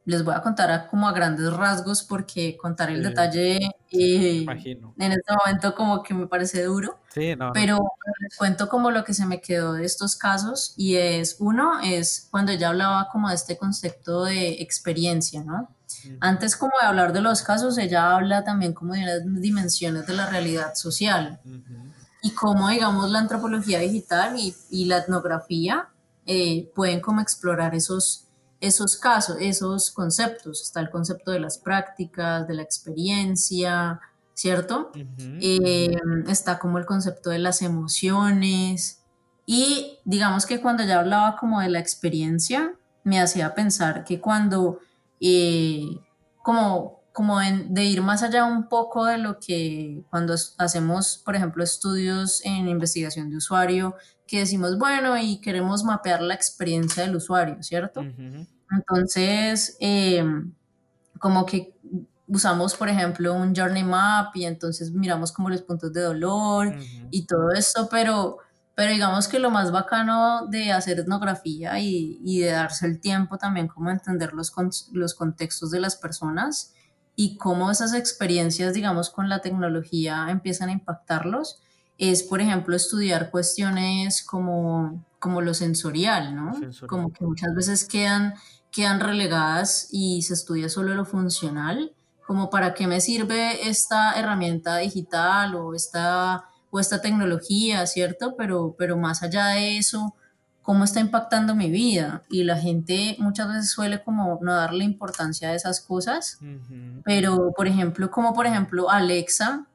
les 0.08 0.24
voy 0.24 0.34
a 0.34 0.40
contar 0.40 0.88
como 0.88 1.06
a 1.06 1.12
grandes 1.12 1.52
rasgos 1.52 2.02
porque 2.02 2.56
contar 2.56 2.88
el 2.88 3.02
detalle 3.02 3.58
eh, 3.90 4.46
en 4.46 5.12
este 5.12 5.34
momento 5.38 5.74
como 5.74 6.02
que 6.02 6.14
me 6.14 6.26
parece 6.26 6.64
duro. 6.64 6.98
pero 7.52 7.78
les 8.20 8.36
cuento 8.38 8.70
como 8.70 8.90
lo 8.90 9.04
que 9.04 9.12
se 9.12 9.26
me 9.26 9.42
quedó 9.42 9.74
de 9.74 9.84
estos 9.84 10.16
casos 10.16 10.72
y 10.78 10.96
es 10.96 11.36
uno 11.40 11.80
es 11.84 12.26
cuando 12.30 12.52
ella 12.52 12.70
hablaba 12.70 13.08
como 13.12 13.28
de 13.28 13.34
este 13.34 13.58
concepto 13.58 14.24
de 14.24 14.62
experiencia, 14.62 15.44
¿no? 15.44 15.68
Antes 16.20 16.56
como 16.56 16.72
de 16.80 16.86
hablar 16.86 17.12
de 17.12 17.20
los 17.20 17.42
casos, 17.42 17.76
ella 17.76 18.14
habla 18.14 18.44
también 18.44 18.72
como 18.72 18.94
de 18.94 19.02
unas 19.02 19.42
dimensiones 19.42 20.06
de 20.06 20.14
la 20.14 20.24
realidad 20.24 20.74
social 20.74 21.38
y 22.22 22.30
cómo 22.30 22.70
digamos 22.70 23.10
la 23.10 23.18
antropología 23.18 23.78
digital 23.80 24.36
y, 24.38 24.84
la 24.86 24.98
etnografía 24.98 25.90
eh, 26.24 26.70
pueden 26.74 27.00
como 27.00 27.20
explorar 27.20 27.74
esos 27.74 28.27
esos 28.60 28.96
casos, 28.96 29.36
esos 29.40 29.90
conceptos. 29.90 30.62
Está 30.62 30.80
el 30.80 30.90
concepto 30.90 31.30
de 31.30 31.40
las 31.40 31.58
prácticas, 31.58 32.46
de 32.48 32.54
la 32.54 32.62
experiencia, 32.62 34.00
¿cierto? 34.34 34.90
Eh, 34.94 35.96
está 36.28 36.58
como 36.58 36.78
el 36.78 36.86
concepto 36.86 37.30
de 37.30 37.38
las 37.38 37.62
emociones. 37.62 39.02
Y 39.46 39.98
digamos 40.04 40.46
que 40.46 40.60
cuando 40.60 40.84
ya 40.84 41.00
hablaba 41.00 41.36
como 41.36 41.60
de 41.60 41.68
la 41.68 41.78
experiencia, 41.78 42.74
me 43.04 43.20
hacía 43.20 43.54
pensar 43.54 44.04
que 44.04 44.20
cuando, 44.20 44.80
eh, 45.20 45.86
como, 46.42 46.97
como 47.12 47.40
de 47.40 47.84
ir 47.84 48.02
más 48.02 48.22
allá 48.22 48.44
un 48.44 48.68
poco 48.68 49.04
de 49.04 49.18
lo 49.18 49.38
que 49.40 50.04
cuando 50.10 50.34
hacemos, 50.58 51.20
por 51.24 51.34
ejemplo, 51.34 51.64
estudios 51.64 52.44
en 52.44 52.68
investigación 52.68 53.30
de 53.30 53.36
usuario, 53.36 53.96
que 54.26 54.40
decimos, 54.40 54.78
bueno, 54.78 55.16
y 55.18 55.40
queremos 55.40 55.84
mapear 55.84 56.22
la 56.22 56.34
experiencia 56.34 57.02
del 57.02 57.16
usuario, 57.16 57.62
¿cierto? 57.62 58.04
Entonces, 58.70 59.76
eh, 59.80 60.22
como 61.18 61.46
que 61.46 61.74
usamos, 62.28 62.74
por 62.74 62.88
ejemplo, 62.88 63.34
un 63.34 63.54
journey 63.54 63.82
map 63.82 64.36
y 64.36 64.44
entonces 64.44 64.92
miramos 64.92 65.32
como 65.32 65.48
los 65.48 65.62
puntos 65.62 65.92
de 65.92 66.02
dolor 66.02 66.74
y 67.10 67.26
todo 67.26 67.50
esto, 67.52 67.88
pero, 67.90 68.38
pero 68.74 68.92
digamos 68.92 69.28
que 69.28 69.38
lo 69.38 69.50
más 69.50 69.72
bacano 69.72 70.46
de 70.46 70.72
hacer 70.72 71.00
etnografía 71.00 71.80
y, 71.80 72.20
y 72.22 72.40
de 72.40 72.50
darse 72.50 72.86
el 72.86 73.00
tiempo 73.00 73.38
también 73.38 73.66
como 73.66 73.90
entender 73.90 74.34
los, 74.34 74.52
los 74.92 75.14
contextos 75.14 75.70
de 75.70 75.80
las 75.80 75.96
personas 75.96 76.74
y 77.20 77.36
cómo 77.36 77.68
esas 77.68 77.94
experiencias, 77.94 78.74
digamos, 78.74 79.10
con 79.10 79.28
la 79.28 79.40
tecnología 79.40 80.28
empiezan 80.30 80.68
a 80.68 80.72
impactarlos, 80.72 81.58
es, 81.98 82.22
por 82.22 82.40
ejemplo, 82.40 82.76
estudiar 82.76 83.32
cuestiones 83.32 84.22
como, 84.22 85.04
como 85.18 85.40
lo 85.40 85.52
sensorial, 85.52 86.36
¿no? 86.36 86.52
Como 86.86 87.12
que 87.12 87.24
muchas 87.24 87.52
veces 87.56 87.84
quedan, 87.86 88.34
quedan 88.70 89.00
relegadas 89.00 89.88
y 89.90 90.22
se 90.22 90.34
estudia 90.34 90.68
solo 90.68 90.94
lo 90.94 91.04
funcional, 91.04 91.92
como 92.24 92.50
para 92.50 92.72
qué 92.72 92.86
me 92.86 93.00
sirve 93.00 93.68
esta 93.68 94.12
herramienta 94.12 94.76
digital 94.76 95.56
o 95.56 95.74
esta, 95.74 96.44
o 96.70 96.78
esta 96.78 97.00
tecnología, 97.00 97.84
¿cierto? 97.88 98.36
Pero, 98.36 98.76
pero 98.78 98.96
más 98.96 99.24
allá 99.24 99.48
de 99.48 99.78
eso, 99.78 100.14
cómo 100.68 100.84
está 100.84 101.00
impactando 101.00 101.54
mi 101.54 101.70
vida. 101.70 102.24
Y 102.28 102.44
la 102.44 102.58
gente 102.58 103.16
muchas 103.20 103.48
veces 103.48 103.70
suele 103.70 104.02
como 104.02 104.38
no 104.42 104.54
darle 104.54 104.84
importancia 104.84 105.48
a 105.48 105.54
esas 105.54 105.80
cosas, 105.80 106.40
pero 107.06 107.52
por 107.56 107.66
ejemplo, 107.66 108.10
como 108.10 108.34
por 108.34 108.46
ejemplo 108.46 108.90
Alexa, 108.90 109.66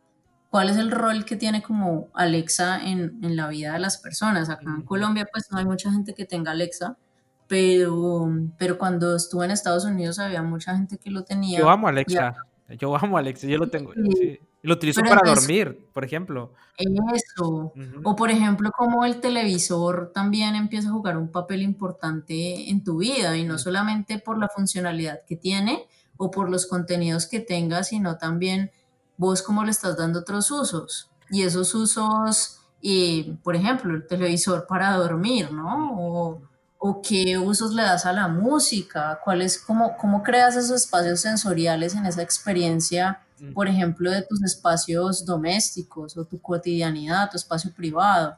¿Cuál 0.52 0.70
es 0.70 0.78
el 0.78 0.92
rol 0.92 1.26
que 1.26 1.36
tiene 1.36 1.64
como 1.64 2.10
Alexa 2.14 2.80
en, 2.86 3.18
en 3.24 3.36
la 3.36 3.48
vida 3.48 3.74
de 3.74 3.80
las 3.80 3.98
personas? 3.98 4.52
Acá 4.52 4.70
en 4.70 4.84
Colombia 4.84 5.28
pues 5.34 5.52
no 5.52 5.58
hay 5.58 5.66
mucha 5.66 5.92
gente 5.92 6.14
que 6.14 6.26
tenga 6.26 6.52
Alexa, 6.52 6.96
pero, 7.48 8.30
pero 8.60 8.78
cuando 8.78 9.16
estuve 9.16 9.46
en 9.46 9.52
Estados 9.52 9.84
Unidos 9.84 10.20
había 10.20 10.44
mucha 10.44 10.76
gente 10.78 11.00
que 11.00 11.10
lo 11.10 11.24
tenía. 11.24 11.58
Yo 11.58 11.72
amo 11.72 11.88
Alexa, 11.88 12.36
yo 12.78 12.96
amo 12.96 13.18
Alexa, 13.18 13.48
yo 13.48 13.58
lo 13.58 13.68
tengo. 13.68 13.94
Lo 14.64 14.76
utilizo 14.76 15.02
para 15.02 15.22
dormir, 15.30 15.90
por 15.94 16.06
ejemplo. 16.06 16.54
Eso. 16.78 17.74
O 18.04 18.16
por 18.16 18.32
ejemplo, 18.32 18.72
como 18.72 19.04
el 19.04 19.20
televisor 19.20 20.12
también 20.14 20.56
empieza 20.56 20.88
a 20.88 20.94
jugar 20.94 21.18
un 21.18 21.30
papel 21.30 21.62
importante 21.62 22.70
en 22.70 22.82
tu 22.84 22.98
vida 22.98 23.38
y 23.38 23.44
no 23.44 23.60
solamente 23.60 24.20
por 24.20 24.40
la 24.40 24.48
funcionalidad 24.48 25.20
que 25.28 25.36
tiene 25.36 25.86
o 26.16 26.32
por 26.32 26.50
los 26.50 26.66
contenidos 26.66 27.28
que 27.28 27.42
tenga, 27.42 27.84
sino 27.84 28.18
también 28.18 28.72
vos 29.18 29.42
cómo 29.42 29.66
le 29.66 29.72
estás 29.72 29.98
dando 29.98 30.20
otros 30.20 30.50
usos. 30.50 31.10
Y 31.30 31.44
esos 31.44 31.76
usos, 31.76 32.62
y 32.82 33.34
por 33.44 33.58
ejemplo, 33.58 33.94
el 33.94 34.08
televisor 34.08 34.66
para 34.66 34.96
dormir, 34.96 35.52
¿no? 35.52 35.94
O, 36.00 36.42
o 36.86 37.02
qué 37.02 37.38
usos 37.38 37.74
le 37.74 37.82
das 37.82 38.06
a 38.06 38.12
la 38.12 38.28
música, 38.28 39.18
cuál 39.24 39.42
es, 39.42 39.58
cómo, 39.58 39.96
cómo 39.96 40.22
creas 40.22 40.58
esos 40.58 40.82
espacios 40.82 41.22
sensoriales 41.22 41.96
en 41.96 42.06
esa 42.06 42.22
experiencia, 42.22 43.22
por 43.54 43.70
ejemplo, 43.70 44.12
de 44.12 44.22
tus 44.24 44.44
espacios 44.44 45.26
domésticos 45.26 46.18
o 46.18 46.26
tu 46.26 46.42
cotidianidad, 46.42 47.30
tu 47.32 47.38
espacio 47.38 47.72
privado. 47.74 48.36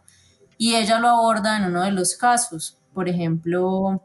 Y 0.59 0.75
ella 0.75 0.99
lo 0.99 1.07
aborda 1.07 1.57
en 1.57 1.65
uno 1.65 1.81
de 1.81 1.91
los 1.91 2.15
casos, 2.15 2.77
por 2.93 3.09
ejemplo, 3.09 4.03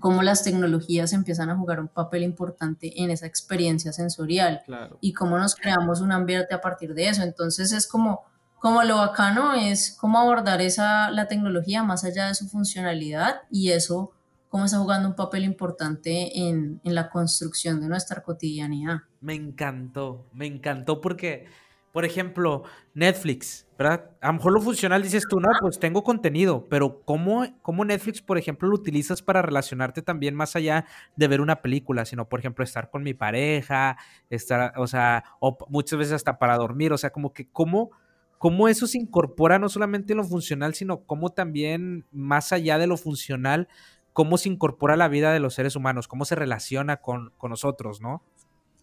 cómo 0.00 0.22
las 0.22 0.42
tecnologías 0.42 1.12
empiezan 1.12 1.50
a 1.50 1.56
jugar 1.56 1.78
un 1.78 1.88
papel 1.88 2.22
importante 2.22 3.02
en 3.02 3.10
esa 3.10 3.26
experiencia 3.26 3.92
sensorial 3.92 4.62
y 5.02 5.12
cómo 5.12 5.38
nos 5.38 5.54
creamos 5.54 6.00
un 6.00 6.12
ambiente 6.12 6.54
a 6.54 6.62
partir 6.62 6.94
de 6.94 7.10
eso. 7.10 7.22
Entonces 7.22 7.72
es 7.72 7.86
como, 7.86 8.22
como 8.60 8.82
lo 8.82 8.96
bacano 8.96 9.54
es 9.54 9.96
cómo 9.98 10.18
abordar 10.18 10.60
esa, 10.60 11.10
la 11.10 11.28
tecnología 11.28 11.82
más 11.82 12.04
allá 12.04 12.28
de 12.28 12.34
su 12.34 12.48
funcionalidad 12.48 13.42
y 13.50 13.70
eso 13.70 14.12
cómo 14.48 14.64
está 14.64 14.78
jugando 14.78 15.08
un 15.08 15.14
papel 15.14 15.44
importante 15.44 16.38
en, 16.38 16.80
en 16.82 16.94
la 16.94 17.10
construcción 17.10 17.80
de 17.80 17.88
nuestra 17.88 18.22
cotidianidad. 18.22 19.02
Me 19.20 19.34
encantó, 19.34 20.26
me 20.32 20.46
encantó 20.46 21.00
porque 21.00 21.46
por 21.92 22.04
ejemplo, 22.04 22.64
Netflix, 22.94 23.66
¿verdad? 23.78 24.10
A 24.20 24.28
lo 24.28 24.34
mejor 24.34 24.52
lo 24.52 24.60
funcional 24.60 25.02
dices 25.02 25.24
tú, 25.28 25.40
no, 25.40 25.48
pues 25.60 25.80
tengo 25.80 26.04
contenido, 26.04 26.66
pero 26.68 27.00
¿cómo, 27.04 27.44
¿cómo, 27.62 27.84
Netflix, 27.84 28.20
por 28.20 28.38
ejemplo, 28.38 28.68
lo 28.68 28.74
utilizas 28.76 29.22
para 29.22 29.42
relacionarte 29.42 30.02
también 30.02 30.34
más 30.34 30.54
allá 30.54 30.84
de 31.16 31.28
ver 31.28 31.40
una 31.40 31.62
película, 31.62 32.04
sino, 32.04 32.28
por 32.28 32.40
ejemplo, 32.40 32.62
estar 32.62 32.90
con 32.90 33.02
mi 33.02 33.14
pareja, 33.14 33.96
estar, 34.30 34.74
o 34.78 34.86
sea, 34.86 35.24
o 35.40 35.58
muchas 35.70 35.98
veces 35.98 36.14
hasta 36.14 36.38
para 36.38 36.56
dormir, 36.56 36.92
o 36.92 36.98
sea, 36.98 37.10
como 37.10 37.32
que 37.32 37.48
cómo, 37.50 37.90
cómo 38.38 38.68
eso 38.68 38.86
se 38.86 38.98
incorpora 38.98 39.58
no 39.58 39.68
solamente 39.68 40.12
en 40.12 40.18
lo 40.18 40.24
funcional, 40.24 40.74
sino 40.74 41.04
cómo 41.04 41.30
también 41.30 42.06
más 42.12 42.52
allá 42.52 42.78
de 42.78 42.86
lo 42.86 42.96
funcional, 42.96 43.68
cómo 44.12 44.38
se 44.38 44.48
incorpora 44.48 44.96
la 44.96 45.08
vida 45.08 45.32
de 45.32 45.40
los 45.40 45.54
seres 45.54 45.76
humanos, 45.76 46.08
cómo 46.08 46.24
se 46.24 46.34
relaciona 46.34 46.98
con, 46.98 47.32
con 47.36 47.50
nosotros, 47.50 48.00
¿no? 48.00 48.22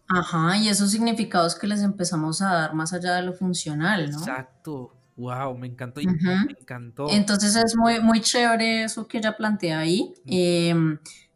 Ajá, 0.08 0.56
y 0.56 0.68
esos 0.68 0.90
significados 0.92 1.56
que 1.56 1.66
les 1.66 1.82
empezamos 1.82 2.40
a 2.40 2.52
dar 2.52 2.74
más 2.74 2.92
allá 2.92 3.14
de 3.16 3.22
lo 3.22 3.32
funcional, 3.32 4.10
¿no? 4.10 4.18
Exacto. 4.18 4.92
Wow, 5.16 5.56
me 5.56 5.66
encantó. 5.66 6.00
Me 6.02 6.52
encantó. 6.60 7.10
Entonces 7.10 7.56
es 7.56 7.74
muy, 7.76 8.00
muy 8.00 8.20
chévere 8.20 8.84
eso 8.84 9.08
que 9.08 9.18
ella 9.18 9.36
plantea 9.36 9.78
ahí. 9.78 10.14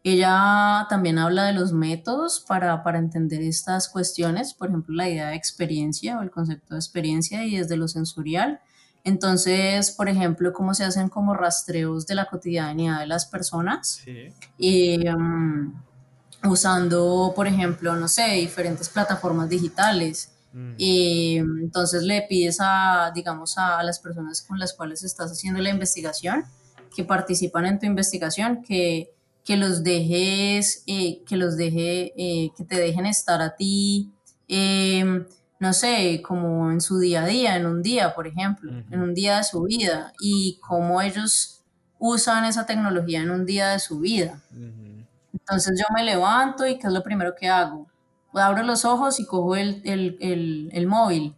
Ella 0.03 0.87
también 0.89 1.19
habla 1.19 1.45
de 1.45 1.53
los 1.53 1.73
métodos 1.73 2.41
para, 2.41 2.83
para, 2.83 2.99
entender 2.99 3.43
estas 3.43 3.89
cuestiones, 3.89 4.55
por 4.55 4.69
ejemplo, 4.69 4.95
la 4.95 5.09
idea 5.09 5.29
de 5.29 5.37
experiencia 5.37 6.19
o 6.19 6.23
el 6.23 6.31
concepto 6.31 6.75
de 6.75 6.79
experiencia 6.79 7.45
y 7.45 7.57
desde 7.57 7.77
lo 7.77 7.87
sensorial. 7.87 8.61
Entonces, 9.05 9.91
por 9.91 10.09
ejemplo, 10.09 10.53
cómo 10.53 10.75
se 10.75 10.85
hacen 10.85 11.09
como 11.09 11.35
rastreos 11.35 12.07
de 12.07 12.15
la 12.15 12.27
cotidianidad 12.27 13.01
de 13.01 13.07
las 13.07 13.27
personas. 13.27 14.03
Sí. 14.05 14.33
Em, 14.59 15.73
usando, 16.45 17.33
por 17.37 17.47
ejemplo, 17.47 17.95
no 17.97 18.09
sé, 18.09 18.25
diferentes 18.33 18.89
plataformas 18.89 19.49
digitales. 19.49 20.33
Mm. 20.53 20.75
Y 20.79 21.37
entonces 21.37 22.03
le 22.03 22.23
pides 22.23 22.59
a, 22.61 23.13
digamos, 23.15 23.57
a, 23.59 23.83
las 23.83 23.99
personas 24.01 24.43
con 24.43 24.59
las 24.59 24.73
cuales 24.73 25.03
estás 25.05 25.31
haciendo 25.31 25.61
la 25.61 25.71
investigación, 25.71 26.45
que 26.95 27.05
participan 27.05 27.67
en 27.67 27.79
tu 27.79 27.87
investigación, 27.87 28.63
que, 28.63 29.13
que 29.51 29.57
los 29.57 29.83
dejes, 29.83 30.85
eh, 30.87 31.25
que 31.27 31.37
los 31.37 31.57
deje, 31.57 32.13
eh, 32.17 32.53
que 32.57 32.63
te 32.63 32.77
dejen 32.77 33.05
estar 33.05 33.43
a 33.43 33.57
ti, 33.57 34.13
em, 34.47 35.27
no 35.59 35.73
sé, 35.73 36.23
como 36.23 36.71
en 36.71 36.81
su 36.81 37.01
día 37.01 37.25
a 37.25 37.27
día, 37.27 37.57
en 37.57 37.67
un 37.67 37.83
día, 37.83 38.15
por 38.15 38.29
ejemplo, 38.29 38.71
en 38.71 39.03
un 39.03 39.13
día 39.13 39.39
de 39.39 39.43
su 39.43 39.65
vida, 39.65 40.13
y 40.21 40.61
cómo 40.61 41.03
ellos 41.03 41.65
usan 41.99 42.45
esa 42.45 42.65
tecnología 42.65 43.23
en 43.23 43.33
un 43.33 43.45
día 43.45 43.71
de 43.71 43.81
su 43.81 43.99
vida. 43.99 44.41
Entonces 45.33 45.77
yo 45.77 45.85
me 45.97 46.05
levanto 46.05 46.65
y 46.65 46.79
¿qué 46.79 46.87
es 46.87 46.93
lo 46.93 47.03
primero 47.03 47.35
que 47.35 47.49
hago? 47.49 47.89
Abro 48.33 48.63
los 48.63 48.85
ojos 48.85 49.19
y 49.19 49.27
cojo 49.27 49.57
el, 49.57 49.83
el, 49.85 50.71
el, 50.73 50.87
móvil. 50.87 51.35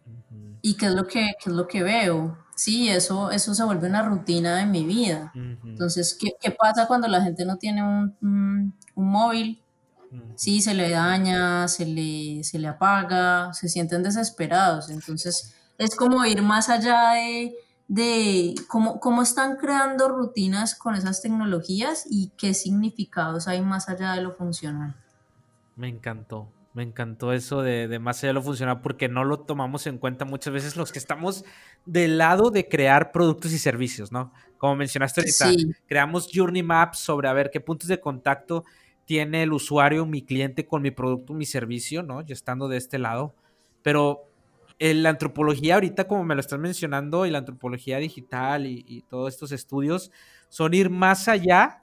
¿Y 0.61 0.75
qué 0.75 0.85
es 0.85 0.91
lo 0.93 1.07
que, 1.07 1.31
qué 1.43 1.49
es 1.49 1.55
lo 1.55 1.67
que 1.67 1.81
veo? 1.81 2.37
Sí, 2.55 2.89
eso, 2.89 3.31
eso 3.31 3.53
se 3.55 3.63
vuelve 3.63 3.87
una 3.87 4.03
rutina 4.03 4.57
de 4.57 4.65
mi 4.65 4.83
vida. 4.85 5.31
Entonces, 5.33 6.15
¿qué, 6.19 6.33
¿qué, 6.39 6.51
pasa 6.51 6.87
cuando 6.87 7.07
la 7.07 7.21
gente 7.21 7.45
no 7.45 7.57
tiene 7.57 7.81
un, 7.83 8.15
un, 8.21 8.73
móvil? 8.95 9.61
Sí, 10.35 10.61
se 10.61 10.75
le 10.75 10.91
daña, 10.91 11.67
se 11.67 11.85
le, 11.85 12.43
se 12.43 12.59
le 12.59 12.67
apaga, 12.67 13.51
se 13.53 13.69
sienten 13.69 14.03
desesperados. 14.03 14.89
Entonces, 14.89 15.55
es 15.79 15.95
como 15.95 16.23
ir 16.25 16.43
más 16.43 16.69
allá 16.69 17.13
de, 17.13 17.55
de 17.87 18.55
cómo, 18.67 18.99
cómo 18.99 19.23
están 19.23 19.57
creando 19.57 20.09
rutinas 20.09 20.75
con 20.75 20.93
esas 20.93 21.21
tecnologías 21.21 22.05
y 22.07 22.31
qué 22.37 22.53
significados 22.53 23.47
hay 23.47 23.61
más 23.61 23.89
allá 23.89 24.13
de 24.13 24.21
lo 24.21 24.31
funcional. 24.31 24.95
Me 25.75 25.87
encantó, 25.87 26.49
me 26.73 26.83
encantó 26.83 27.33
eso 27.33 27.61
de, 27.61 27.99
más 27.99 28.19
allá 28.19 28.29
de 28.29 28.33
lo 28.33 28.41
funcional 28.41 28.81
porque 28.81 29.07
no 29.07 29.23
lo 29.23 29.39
tomamos 29.39 29.85
en 29.85 29.99
cuenta 29.99 30.25
muchas 30.25 30.53
veces 30.53 30.75
los 30.75 30.91
que 30.91 30.99
estamos 30.99 31.45
del 31.85 32.17
lado 32.17 32.49
de 32.49 32.67
crear 32.67 33.11
productos 33.11 33.53
y 33.53 33.59
servicios, 33.59 34.11
¿no? 34.11 34.33
Como 34.57 34.75
mencionaste 34.75 35.21
ahorita, 35.21 35.77
creamos 35.87 36.29
Journey 36.33 36.63
Maps 36.63 36.99
sobre 36.99 37.27
a 37.27 37.33
ver 37.33 37.51
qué 37.51 37.59
puntos 37.59 37.89
de 37.89 37.99
contacto 37.99 38.63
tiene 39.05 39.43
el 39.43 39.53
usuario, 39.53 40.05
mi 40.05 40.23
cliente 40.23 40.65
con 40.65 40.81
mi 40.81 40.91
producto, 40.91 41.33
mi 41.33 41.45
servicio, 41.45 42.03
¿no? 42.03 42.21
Yo 42.21 42.33
estando 42.33 42.67
de 42.67 42.77
este 42.77 42.97
lado. 42.97 43.35
Pero 43.81 44.29
la 44.79 45.09
antropología 45.09 45.75
ahorita, 45.75 46.07
como 46.07 46.23
me 46.23 46.35
lo 46.35 46.41
estás 46.41 46.59
mencionando, 46.59 47.25
y 47.25 47.31
la 47.31 47.39
antropología 47.39 47.97
digital 47.97 48.65
y, 48.65 49.03
todos 49.09 49.33
estos 49.33 49.51
estudios, 49.51 50.11
son 50.49 50.73
ir 50.73 50.89
más 50.89 51.27
allá 51.27 51.81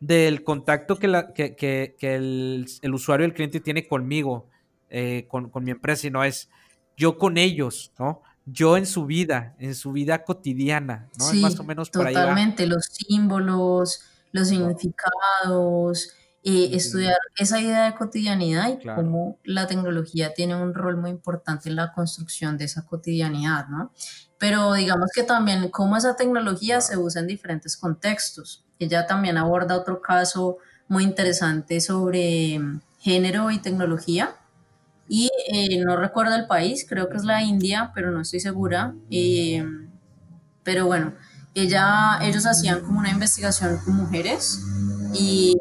del 0.00 0.44
contacto 0.44 0.96
que, 0.96 1.08
la, 1.08 1.32
que, 1.32 1.56
que, 1.56 1.96
el, 2.00 2.66
el, 2.82 2.94
usuario, 2.94 3.26
el 3.26 3.34
cliente 3.34 3.60
tiene 3.60 3.86
conmigo, 3.86 4.48
eh, 4.90 5.26
con, 5.28 5.48
con, 5.50 5.64
mi 5.64 5.70
empresa, 5.70 6.02
sino 6.02 6.22
es 6.24 6.48
yo 6.96 7.18
con 7.18 7.38
ellos, 7.38 7.92
¿no? 7.98 8.22
Yo 8.44 8.76
en 8.76 8.86
su 8.86 9.06
vida, 9.06 9.56
en 9.58 9.74
su 9.74 9.92
vida 9.92 10.22
cotidiana, 10.22 11.08
¿no? 11.18 11.24
Sí, 11.24 11.40
más 11.40 11.58
o 11.58 11.64
menos 11.64 11.90
por 11.90 12.06
totalmente, 12.06 12.62
ahí 12.62 12.68
va. 12.68 12.76
los 12.76 12.84
símbolos, 12.84 14.04
los 14.32 14.48
significados, 14.48 16.14
estudiar 16.46 17.16
esa 17.36 17.60
idea 17.60 17.86
de 17.86 17.94
cotidianidad 17.96 18.68
y 18.68 18.86
cómo 18.86 19.38
la 19.42 19.66
tecnología 19.66 20.32
tiene 20.32 20.54
un 20.54 20.74
rol 20.74 20.96
muy 20.96 21.10
importante 21.10 21.68
en 21.68 21.74
la 21.74 21.92
construcción 21.92 22.56
de 22.56 22.66
esa 22.66 22.86
cotidianidad, 22.86 23.66
¿no? 23.66 23.92
Pero 24.38 24.74
digamos 24.74 25.10
que 25.12 25.24
también 25.24 25.70
cómo 25.70 25.96
esa 25.96 26.14
tecnología 26.14 26.80
se 26.80 26.96
usa 26.96 27.20
en 27.22 27.26
diferentes 27.26 27.76
contextos. 27.76 28.64
Ella 28.78 29.06
también 29.06 29.38
aborda 29.38 29.76
otro 29.76 30.00
caso 30.00 30.58
muy 30.86 31.02
interesante 31.02 31.80
sobre 31.80 32.58
mm, 32.60 32.80
género 33.00 33.50
y 33.50 33.58
tecnología. 33.58 34.36
Y 35.08 35.30
eh, 35.52 35.82
no 35.84 35.96
recuerdo 35.96 36.36
el 36.36 36.46
país, 36.46 36.86
creo 36.88 37.08
que 37.08 37.16
es 37.16 37.24
la 37.24 37.42
India, 37.42 37.90
pero 37.94 38.12
no 38.12 38.20
estoy 38.20 38.38
segura. 38.40 38.94
Eh, 39.10 39.64
pero 40.62 40.86
bueno, 40.86 41.14
ella, 41.54 42.18
ellos 42.22 42.46
hacían 42.46 42.80
como 42.80 43.00
una 43.00 43.10
investigación 43.10 43.78
con 43.84 43.96
mujeres 43.96 44.60
y 45.14 45.56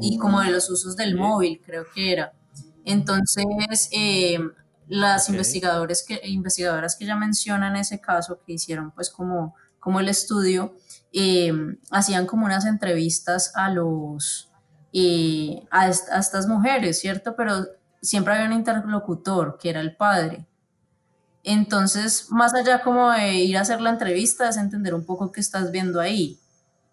y 0.00 0.18
como 0.18 0.40
de 0.40 0.50
los 0.50 0.70
usos 0.70 0.96
del 0.96 1.16
móvil, 1.16 1.60
creo 1.64 1.84
que 1.94 2.12
era. 2.12 2.32
Entonces, 2.84 3.88
eh, 3.92 4.38
las 4.88 5.28
investigadores 5.28 6.04
que, 6.06 6.20
investigadoras 6.24 6.96
que 6.96 7.06
ya 7.06 7.16
mencionan 7.16 7.76
ese 7.76 8.00
caso, 8.00 8.40
que 8.46 8.52
hicieron 8.54 8.92
pues 8.92 9.10
como, 9.10 9.54
como 9.80 10.00
el 10.00 10.08
estudio, 10.08 10.74
eh, 11.12 11.52
hacían 11.90 12.26
como 12.26 12.46
unas 12.46 12.64
entrevistas 12.64 13.52
a 13.56 13.70
los, 13.70 14.50
eh, 14.92 15.66
a, 15.70 15.88
estas 15.88 16.46
mujeres, 16.46 17.00
¿cierto? 17.00 17.34
Pero 17.36 17.66
siempre 18.00 18.34
había 18.34 18.46
un 18.46 18.52
interlocutor, 18.52 19.58
que 19.60 19.70
era 19.70 19.80
el 19.80 19.96
padre. 19.96 20.46
Entonces, 21.42 22.26
más 22.30 22.54
allá 22.54 22.82
como 22.82 23.10
de 23.10 23.34
ir 23.34 23.56
a 23.56 23.60
hacer 23.62 23.80
la 23.80 23.90
entrevista, 23.90 24.48
es 24.48 24.56
entender 24.56 24.94
un 24.94 25.04
poco 25.04 25.32
qué 25.32 25.40
estás 25.40 25.70
viendo 25.70 26.00
ahí 26.00 26.40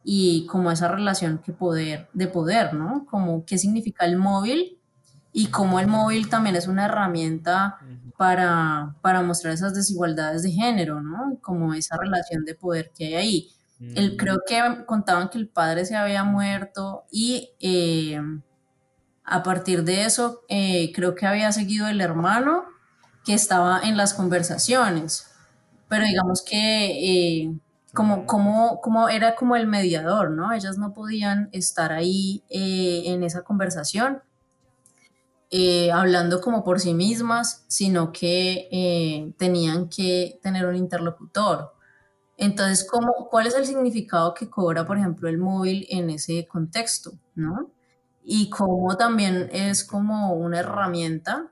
y 0.03 0.45
como 0.47 0.71
esa 0.71 0.87
relación 0.87 1.39
que 1.39 1.53
poder, 1.53 2.09
de 2.13 2.27
poder, 2.27 2.73
¿no? 2.73 3.05
Como 3.09 3.45
qué 3.45 3.57
significa 3.57 4.05
el 4.05 4.17
móvil 4.17 4.79
y 5.31 5.47
cómo 5.47 5.79
el 5.79 5.87
móvil 5.87 6.29
también 6.29 6.55
es 6.55 6.67
una 6.67 6.85
herramienta 6.85 7.77
para, 8.17 8.95
para 9.01 9.21
mostrar 9.21 9.53
esas 9.53 9.73
desigualdades 9.73 10.43
de 10.43 10.51
género, 10.51 11.01
¿no? 11.01 11.37
Como 11.41 11.73
esa 11.73 11.97
relación 11.97 12.45
de 12.45 12.55
poder 12.55 12.91
que 12.95 13.07
hay 13.07 13.13
ahí. 13.15 13.49
El, 13.95 14.15
creo 14.15 14.39
que 14.47 14.61
contaban 14.85 15.29
que 15.29 15.37
el 15.37 15.49
padre 15.49 15.85
se 15.85 15.95
había 15.97 16.23
muerto 16.23 17.03
y 17.11 17.51
eh, 17.59 18.21
a 19.25 19.43
partir 19.43 19.83
de 19.83 20.05
eso 20.05 20.41
eh, 20.49 20.91
creo 20.93 21.15
que 21.15 21.25
había 21.25 21.51
seguido 21.51 21.87
el 21.87 22.01
hermano 22.01 22.65
que 23.25 23.33
estaba 23.33 23.81
en 23.83 23.97
las 23.97 24.13
conversaciones. 24.13 25.27
Pero 25.89 26.05
digamos 26.05 26.43
que 26.43 27.43
eh, 27.43 27.53
como, 27.93 28.25
como, 28.25 28.81
como 28.81 29.09
era 29.09 29.35
como 29.35 29.55
el 29.55 29.67
mediador, 29.67 30.31
¿no? 30.31 30.51
Ellas 30.53 30.77
no 30.77 30.93
podían 30.93 31.49
estar 31.51 31.91
ahí 31.91 32.43
eh, 32.49 33.03
en 33.05 33.23
esa 33.23 33.43
conversación 33.43 34.21
eh, 35.55 35.91
hablando 35.91 36.41
como 36.41 36.63
por 36.63 36.79
sí 36.79 36.95
mismas, 36.95 37.63
sino 37.67 38.11
que 38.11 38.67
eh, 38.71 39.33
tenían 39.37 39.87
que 39.87 40.39
tener 40.41 40.65
un 40.65 40.75
interlocutor. 40.75 41.73
Entonces, 42.37 42.87
¿cómo, 42.89 43.27
¿cuál 43.29 43.45
es 43.45 43.55
el 43.55 43.67
significado 43.67 44.33
que 44.33 44.49
cobra, 44.49 44.87
por 44.87 44.97
ejemplo, 44.97 45.29
el 45.29 45.37
móvil 45.37 45.85
en 45.91 46.09
ese 46.09 46.47
contexto, 46.47 47.11
¿no? 47.35 47.69
Y 48.23 48.49
cómo 48.49 48.97
también 48.97 49.47
es 49.51 49.83
como 49.83 50.33
una 50.33 50.61
herramienta 50.61 51.51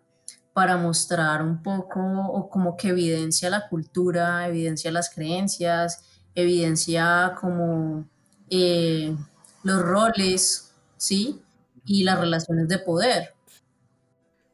para 0.54 0.78
mostrar 0.78 1.44
un 1.44 1.62
poco 1.62 2.00
o 2.02 2.50
como 2.50 2.78
que 2.78 2.90
evidencia 2.90 3.52
la 3.52 3.70
cultura, 3.70 4.48
evidencia 4.48 4.92
las 4.92 5.14
creencias, 5.14 6.11
evidencia 6.36 7.36
como 7.40 8.06
eh, 8.50 9.16
los 9.64 9.82
roles, 9.82 10.74
¿sí? 10.98 11.42
Y 11.86 12.04
las 12.04 12.20
relaciones 12.20 12.68
de 12.68 12.80
poder. 12.80 13.34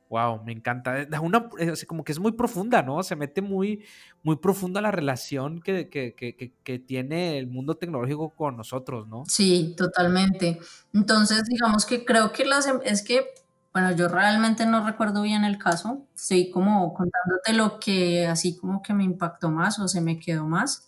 Wow, 0.09 0.43
me 0.45 0.53
encanta. 0.53 1.05
Da 1.05 1.19
una, 1.19 1.49
eh, 1.59 1.73
como 1.85 2.03
que 2.03 2.13
es 2.13 2.19
muy 2.19 2.31
profunda, 2.31 2.81
¿no? 2.81 3.03
Se 3.03 3.15
mete 3.15 3.41
muy, 3.41 3.83
muy 4.23 4.37
profunda 4.37 4.79
la 4.79 4.91
relación 4.91 5.61
que, 5.61 5.89
que, 5.89 6.15
que, 6.15 6.53
que, 6.63 6.79
tiene 6.79 7.37
el 7.37 7.47
mundo 7.47 7.75
tecnológico 7.75 8.29
con 8.29 8.55
nosotros, 8.55 9.07
¿no? 9.07 9.23
Sí, 9.27 9.73
totalmente. 9.77 10.59
Entonces, 10.93 11.43
digamos 11.45 11.85
que 11.85 12.05
creo 12.05 12.31
que 12.31 12.45
las, 12.45 12.67
em, 12.67 12.79
es 12.85 13.03
que, 13.03 13.25
bueno, 13.73 13.91
yo 13.91 14.07
realmente 14.07 14.65
no 14.65 14.85
recuerdo 14.85 15.23
bien 15.23 15.43
el 15.43 15.57
caso. 15.57 16.05
Estoy 16.15 16.51
como 16.51 16.93
contándote 16.93 17.53
lo 17.53 17.79
que 17.79 18.27
así 18.27 18.57
como 18.57 18.81
que 18.81 18.93
me 18.93 19.03
impactó 19.03 19.51
más 19.51 19.77
o 19.79 19.89
se 19.89 19.99
me 19.99 20.19
quedó 20.19 20.45
más. 20.45 20.86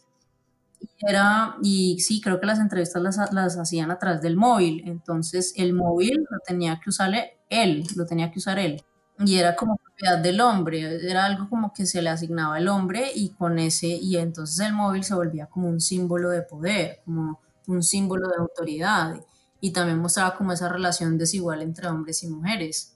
Era, 0.99 1.55
y 1.61 1.99
sí, 1.99 2.21
creo 2.21 2.39
que 2.39 2.45
las 2.45 2.59
entrevistas 2.59 3.01
las, 3.01 3.33
las 3.33 3.57
hacían 3.57 3.91
a 3.91 3.99
través 3.99 4.21
del 4.21 4.35
móvil. 4.37 4.83
Entonces, 4.85 5.53
el 5.55 5.73
móvil 5.73 6.25
lo 6.29 6.39
tenía 6.45 6.79
que 6.83 6.89
usar 6.89 7.13
él, 7.49 7.83
lo 7.95 8.05
tenía 8.05 8.31
que 8.31 8.39
usar 8.39 8.59
él 8.59 8.83
y 9.25 9.35
era 9.37 9.55
como 9.55 9.77
propiedad 9.77 10.19
del 10.19 10.39
hombre, 10.41 11.09
era 11.09 11.25
algo 11.25 11.49
como 11.49 11.73
que 11.73 11.85
se 11.85 12.01
le 12.01 12.09
asignaba 12.09 12.55
al 12.55 12.67
hombre 12.67 13.11
y 13.13 13.31
con 13.31 13.59
ese, 13.59 13.87
y 13.87 14.17
entonces 14.17 14.65
el 14.65 14.73
móvil 14.73 15.03
se 15.03 15.13
volvía 15.15 15.47
como 15.47 15.67
un 15.67 15.81
símbolo 15.81 16.29
de 16.29 16.41
poder, 16.41 17.01
como 17.05 17.41
un 17.67 17.83
símbolo 17.83 18.27
de 18.29 18.35
autoridad 18.37 19.15
y 19.61 19.71
también 19.73 19.99
mostraba 19.99 20.35
como 20.35 20.53
esa 20.53 20.69
relación 20.69 21.17
desigual 21.17 21.61
entre 21.61 21.87
hombres 21.87 22.23
y 22.23 22.29
mujeres. 22.29 22.95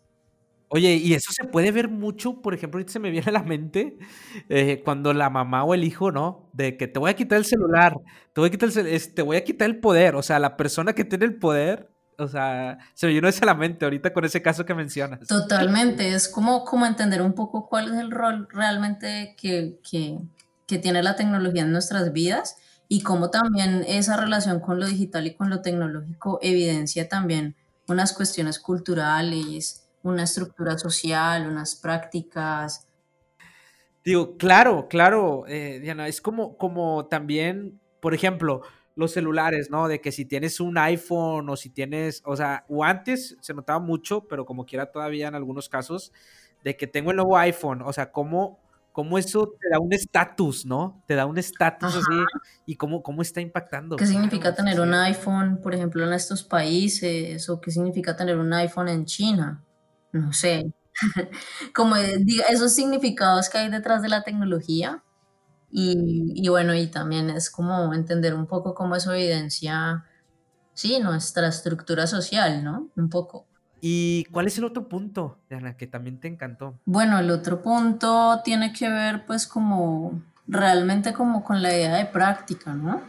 Oye, 0.74 0.96
y 0.96 1.14
eso 1.14 1.32
se 1.32 1.44
puede 1.44 1.72
ver 1.72 1.88
mucho, 1.88 2.42
por 2.42 2.56
ejemplo, 2.56 2.80
ahorita 2.80 2.94
se 2.94 3.00
me 3.00 3.12
viene 3.12 3.28
a 3.30 3.32
la 3.32 3.44
mente 3.44 4.00
eh, 4.50 4.82
cuando 4.84 5.14
la 5.14 5.30
mamá 5.30 5.64
o 5.64 5.76
el 5.76 5.84
hijo, 5.84 6.12
¿no? 6.12 6.50
De 6.54 6.78
que 6.78 6.88
te 6.88 6.98
voy 6.98 7.12
a 7.12 7.16
quitar 7.16 7.38
el 7.38 7.46
celular, 7.46 7.96
te 8.34 8.42
voy 8.42 8.48
a 8.48 8.52
quitar 8.52 8.70
el, 8.76 9.14
te 9.14 9.22
voy 9.22 9.38
a 9.38 9.44
quitar 9.44 9.70
el 9.70 9.80
poder, 9.80 10.16
o 10.16 10.24
sea, 10.24 10.40
la 10.40 10.58
persona 10.58 10.94
que 10.94 11.06
tiene 11.06 11.26
el 11.26 11.36
poder 11.36 11.94
o 12.18 12.28
sea, 12.28 12.78
se 12.94 13.08
me 13.08 13.14
vino 13.14 13.28
eso 13.28 13.44
a 13.44 13.48
la 13.48 13.54
mente 13.54 13.86
ahorita 13.86 14.14
con 14.14 14.26
ese 14.26 14.42
caso 14.42 14.66
que 14.66 14.74
mencionas. 14.74 15.28
Totalmente, 15.28 16.14
es 16.14 16.28
como, 16.28 16.64
como 16.64 16.86
entender 16.86 17.22
un 17.22 17.34
poco 17.34 17.68
cuál 17.68 17.94
es 17.94 18.00
el 18.00 18.12
rol 18.12 18.48
realmente 18.52 19.36
que, 19.38 19.80
que, 19.90 20.20
que 20.68 20.78
tiene 20.78 21.04
la 21.04 21.16
tecnología 21.16 21.64
en 21.64 21.72
nuestras 21.72 22.12
vidas 22.14 22.58
y 22.88 23.02
cómo 23.02 23.30
también 23.30 23.84
esa 23.88 24.18
relación 24.18 24.60
con 24.60 24.80
lo 24.80 24.86
digital 24.86 25.26
y 25.28 25.36
con 25.36 25.50
lo 25.50 25.62
tecnológico 25.62 26.40
evidencia 26.42 27.10
también 27.10 27.56
unas 27.88 28.14
cuestiones 28.14 28.60
culturales, 28.60 29.83
una 30.04 30.24
estructura 30.24 30.78
social, 30.78 31.48
unas 31.48 31.76
prácticas. 31.76 32.88
Digo, 34.04 34.38
claro, 34.38 34.88
claro, 34.90 35.46
eh, 35.48 35.80
Diana, 35.82 36.08
es 36.08 36.22
como, 36.22 36.58
como 36.58 37.08
también, 37.08 37.80
por 38.02 38.14
ejemplo, 38.14 38.62
los 38.96 39.12
celulares, 39.12 39.70
¿no? 39.72 39.88
De 39.88 40.02
que 40.02 40.12
si 40.12 40.26
tienes 40.26 40.60
un 40.60 40.78
iPhone 40.78 41.50
o 41.50 41.56
si 41.56 41.70
tienes, 41.70 42.22
o 42.26 42.36
sea, 42.36 42.66
o 42.68 42.84
antes 42.84 43.38
se 43.40 43.54
notaba 43.54 43.80
mucho, 43.80 44.28
pero 44.28 44.46
como 44.46 44.66
quiera 44.66 44.92
todavía 44.92 45.30
en 45.30 45.36
algunos 45.36 45.70
casos, 45.70 46.12
de 46.64 46.76
que 46.76 46.86
tengo 46.86 47.12
el 47.12 47.18
nuevo 47.18 47.38
iPhone, 47.38 47.82
o 47.82 47.94
sea, 47.94 48.12
cómo, 48.12 48.60
cómo 48.92 49.18
eso 49.18 49.56
te 49.60 49.70
da 49.70 49.80
un 49.80 49.94
estatus, 49.94 50.66
¿no? 50.66 51.02
Te 51.08 51.16
da 51.16 51.26
un 51.26 51.38
estatus 51.38 51.96
así 51.96 52.24
y 52.66 52.76
cómo, 52.76 53.02
cómo 53.02 53.22
está 53.22 53.42
impactando. 53.42 53.96
¿Qué 53.96 54.06
significa 54.06 54.54
tener 54.54 54.80
un 54.80 54.94
iPhone, 54.94 55.60
por 55.62 55.74
ejemplo, 55.74 56.06
en 56.06 56.14
estos 56.14 56.44
países? 56.44 57.50
¿O 57.50 57.60
qué 57.60 57.72
significa 57.72 58.16
tener 58.16 58.38
un 58.38 58.54
iPhone 58.54 58.90
en 58.90 59.06
China? 59.06 59.64
No 60.14 60.32
sé. 60.32 60.72
como 61.74 61.96
esos 61.96 62.74
significados 62.74 63.50
que 63.50 63.58
hay 63.58 63.70
detrás 63.70 64.02
de 64.02 64.10
la 64.10 64.24
tecnología 64.24 65.04
y, 65.76 66.48
bueno, 66.50 66.76
y 66.76 66.86
también 66.86 67.32
es 67.32 67.50
como 67.50 67.96
entender 67.96 68.36
un 68.36 68.46
poco 68.46 68.76
cómo 68.76 68.96
eso 68.96 69.12
evidencia, 69.12 70.06
sí, 70.76 71.00
nuestra 71.00 71.48
estructura 71.48 72.06
social, 72.06 72.64
¿no? 72.64 72.90
Un 72.96 73.10
poco. 73.10 73.48
¿Y 73.82 74.26
cuál 74.26 74.46
es 74.46 74.58
el 74.60 74.66
otro 74.66 74.88
punto, 74.88 75.40
Diana, 75.50 75.76
que 75.76 75.88
también 75.88 76.20
te 76.20 76.28
encantó? 76.28 76.80
Bueno, 76.86 77.18
el 77.18 77.32
otro 77.32 77.64
punto 77.64 78.40
tiene 78.44 78.72
que 78.72 78.88
ver 78.88 79.26
pues 79.26 79.48
como 79.48 80.22
realmente 80.46 81.12
como 81.12 81.44
con 81.44 81.64
la 81.64 81.74
idea 81.74 81.96
de 81.96 82.06
práctica, 82.06 82.76
¿no? 82.76 83.02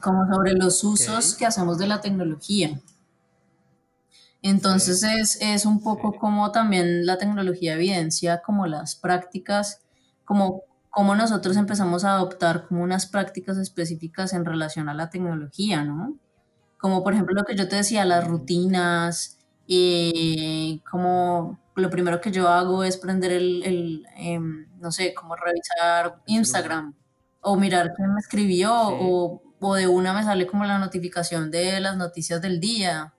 Como 0.00 0.26
sobre 0.32 0.54
los 0.54 0.82
usos 0.82 1.34
que 1.34 1.44
hacemos 1.44 1.76
de 1.76 1.88
la 1.88 2.00
tecnología. 2.00 2.80
Entonces 4.42 5.02
es, 5.02 5.38
es, 5.40 5.66
un 5.66 5.82
poco 5.82 6.12
como 6.12 6.52
también 6.52 7.06
la 7.06 7.18
tecnología 7.18 7.74
evidencia 7.74 8.42
como 8.42 8.66
las 8.66 8.94
prácticas, 8.94 9.80
como 10.24 10.62
cómo 10.90 11.14
nosotros 11.14 11.56
empezamos 11.56 12.04
a 12.04 12.14
adoptar 12.14 12.66
como 12.68 12.82
unas 12.82 13.06
prácticas 13.06 13.58
específicas 13.58 14.32
en 14.32 14.44
relación 14.44 14.88
a 14.88 14.94
la 14.94 15.10
tecnología, 15.10 15.84
¿no? 15.84 16.16
Como 16.78 17.02
por 17.02 17.14
ejemplo 17.14 17.34
lo 17.34 17.44
que 17.44 17.56
yo 17.56 17.68
te 17.68 17.76
decía, 17.76 18.04
las 18.04 18.26
rutinas, 18.26 19.36
y 19.66 20.82
como 20.90 21.58
lo 21.74 21.90
primero 21.90 22.20
que 22.20 22.30
yo 22.30 22.48
hago 22.48 22.84
es 22.84 22.96
prender 22.96 23.32
el, 23.32 23.62
el 23.64 24.06
em, 24.16 24.66
no 24.80 24.92
sé, 24.92 25.12
como 25.14 25.34
revisar 25.36 26.22
Instagram 26.26 26.94
o 27.40 27.56
mirar 27.56 27.92
quién 27.94 28.14
me 28.14 28.20
escribió 28.20 28.72
o, 28.74 29.42
o, 29.60 29.74
de 29.74 29.86
una 29.88 30.12
me 30.12 30.22
sale 30.22 30.46
como 30.46 30.64
la 30.64 30.78
notificación 30.78 31.50
de 31.50 31.80
las 31.80 31.96
noticias 31.96 32.40
del 32.40 32.60
día. 32.60 33.12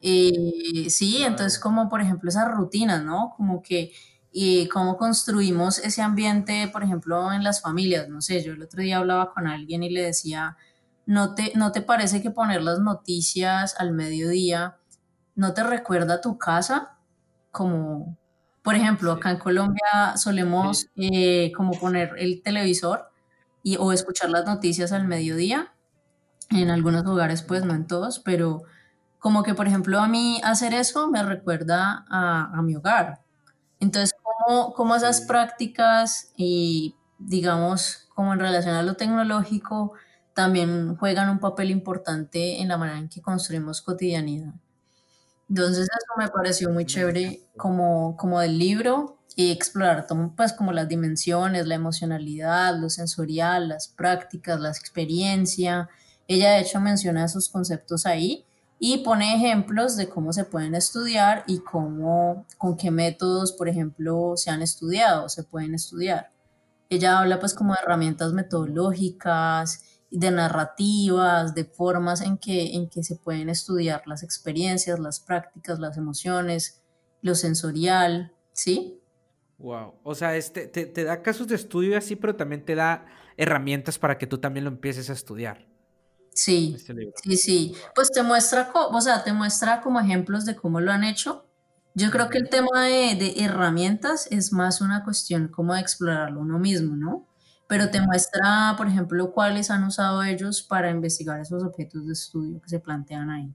Y 0.00 0.88
sí, 0.90 1.22
entonces 1.22 1.58
como 1.58 1.88
por 1.88 2.00
ejemplo 2.00 2.30
esas 2.30 2.50
rutinas, 2.50 3.04
¿no? 3.04 3.34
Como 3.36 3.62
que 3.62 3.92
y 4.32 4.68
cómo 4.68 4.96
construimos 4.96 5.78
ese 5.78 6.02
ambiente, 6.02 6.68
por 6.72 6.82
ejemplo, 6.84 7.32
en 7.32 7.42
las 7.44 7.60
familias. 7.62 8.08
No 8.08 8.20
sé, 8.20 8.42
yo 8.44 8.52
el 8.52 8.62
otro 8.62 8.82
día 8.82 8.98
hablaba 8.98 9.32
con 9.32 9.46
alguien 9.46 9.82
y 9.82 9.90
le 9.90 10.02
decía, 10.02 10.56
¿no 11.06 11.34
te, 11.34 11.52
no 11.56 11.72
te 11.72 11.82
parece 11.82 12.22
que 12.22 12.30
poner 12.30 12.62
las 12.62 12.78
noticias 12.80 13.74
al 13.78 13.92
mediodía 13.92 14.76
no 15.34 15.54
te 15.54 15.62
recuerda 15.64 16.14
a 16.14 16.20
tu 16.20 16.38
casa? 16.38 16.98
Como, 17.50 18.18
por 18.62 18.74
ejemplo, 18.76 19.12
acá 19.12 19.30
en 19.32 19.38
Colombia 19.38 20.16
solemos 20.16 20.86
eh, 20.96 21.52
como 21.56 21.72
poner 21.72 22.12
el 22.18 22.42
televisor 22.42 23.10
y, 23.62 23.76
o 23.78 23.92
escuchar 23.92 24.30
las 24.30 24.46
noticias 24.46 24.92
al 24.92 25.06
mediodía. 25.08 25.72
En 26.50 26.70
algunos 26.70 27.04
lugares, 27.04 27.42
pues 27.42 27.64
no 27.64 27.74
en 27.74 27.86
todos, 27.86 28.20
pero 28.20 28.64
como 29.20 29.42
que, 29.44 29.54
por 29.54 29.68
ejemplo, 29.68 30.00
a 30.00 30.08
mí 30.08 30.40
hacer 30.42 30.74
eso 30.74 31.08
me 31.08 31.22
recuerda 31.22 32.04
a, 32.08 32.50
a 32.52 32.62
mi 32.62 32.74
hogar. 32.74 33.20
Entonces, 33.78 34.12
cómo, 34.74 34.96
esas 34.96 35.22
prácticas 35.22 36.32
y, 36.36 36.94
digamos, 37.18 38.08
como 38.14 38.32
en 38.32 38.40
relación 38.40 38.74
a 38.74 38.82
lo 38.82 38.94
tecnológico, 38.94 39.92
también 40.34 40.96
juegan 40.96 41.30
un 41.30 41.38
papel 41.38 41.70
importante 41.70 42.60
en 42.60 42.68
la 42.68 42.78
manera 42.78 42.98
en 42.98 43.08
que 43.08 43.20
construimos 43.20 43.82
cotidianidad. 43.82 44.54
Entonces 45.48 45.88
eso 45.88 46.12
me 46.16 46.28
pareció 46.28 46.70
muy 46.70 46.86
chévere 46.86 47.42
como, 47.56 48.16
como 48.16 48.38
del 48.40 48.56
libro 48.56 49.18
y 49.34 49.50
explorar 49.50 50.06
pues 50.36 50.52
como 50.52 50.72
las 50.72 50.88
dimensiones, 50.88 51.66
la 51.66 51.74
emocionalidad, 51.74 52.78
lo 52.78 52.88
sensorial, 52.88 53.68
las 53.68 53.88
prácticas, 53.88 54.60
la 54.60 54.70
experiencia. 54.70 55.88
Ella 56.28 56.52
de 56.52 56.60
hecho 56.60 56.80
menciona 56.80 57.24
esos 57.24 57.48
conceptos 57.48 58.06
ahí 58.06 58.46
y 58.82 59.04
pone 59.04 59.36
ejemplos 59.36 59.94
de 59.98 60.08
cómo 60.08 60.32
se 60.32 60.44
pueden 60.44 60.74
estudiar 60.74 61.44
y 61.46 61.58
cómo, 61.58 62.46
con 62.56 62.78
qué 62.78 62.90
métodos, 62.90 63.52
por 63.52 63.68
ejemplo, 63.68 64.32
se 64.36 64.50
han 64.50 64.62
estudiado 64.62 65.28
se 65.28 65.44
pueden 65.44 65.74
estudiar. 65.74 66.32
Ella 66.88 67.18
habla 67.18 67.38
pues 67.38 67.52
como 67.52 67.74
de 67.74 67.80
herramientas 67.82 68.32
metodológicas, 68.32 70.00
de 70.10 70.30
narrativas, 70.30 71.54
de 71.54 71.66
formas 71.66 72.22
en 72.22 72.38
que, 72.38 72.74
en 72.74 72.88
que 72.88 73.04
se 73.04 73.16
pueden 73.16 73.50
estudiar 73.50 74.02
las 74.06 74.22
experiencias, 74.22 74.98
las 74.98 75.20
prácticas, 75.20 75.78
las 75.78 75.98
emociones, 75.98 76.82
lo 77.20 77.34
sensorial, 77.34 78.32
¿sí? 78.52 78.98
Wow, 79.58 79.96
o 80.02 80.14
sea, 80.14 80.36
este, 80.36 80.66
te, 80.68 80.86
te 80.86 81.04
da 81.04 81.20
casos 81.20 81.46
de 81.48 81.56
estudio 81.56 81.98
así, 81.98 82.16
pero 82.16 82.34
también 82.34 82.64
te 82.64 82.74
da 82.74 83.04
herramientas 83.36 83.98
para 83.98 84.16
que 84.16 84.26
tú 84.26 84.38
también 84.38 84.64
lo 84.64 84.70
empieces 84.70 85.10
a 85.10 85.12
estudiar. 85.12 85.69
Sí, 86.42 86.72
este 86.74 86.94
sí, 87.22 87.36
sí. 87.36 87.74
Pues 87.94 88.10
te 88.10 88.22
muestra, 88.22 88.70
o 88.72 89.00
sea, 89.02 89.22
te 89.22 89.34
muestra 89.34 89.82
como 89.82 90.00
ejemplos 90.00 90.46
de 90.46 90.56
cómo 90.56 90.80
lo 90.80 90.90
han 90.90 91.04
hecho. 91.04 91.46
Yo 91.94 92.10
creo 92.10 92.30
que 92.30 92.38
el 92.38 92.48
tema 92.48 92.84
de, 92.84 93.34
herramientas 93.44 94.26
es 94.30 94.50
más 94.50 94.80
una 94.80 95.04
cuestión 95.04 95.48
como 95.48 95.74
de 95.74 95.80
explorarlo 95.80 96.40
uno 96.40 96.58
mismo, 96.58 96.96
¿no? 96.96 97.26
Pero 97.66 97.90
te 97.90 98.00
muestra, 98.00 98.74
por 98.78 98.86
ejemplo, 98.86 99.32
cuáles 99.32 99.70
han 99.70 99.84
usado 99.84 100.22
ellos 100.22 100.62
para 100.62 100.90
investigar 100.90 101.38
esos 101.40 101.62
objetos 101.62 102.06
de 102.06 102.14
estudio 102.14 102.58
que 102.62 102.70
se 102.70 102.80
plantean 102.80 103.28
ahí. 103.28 103.54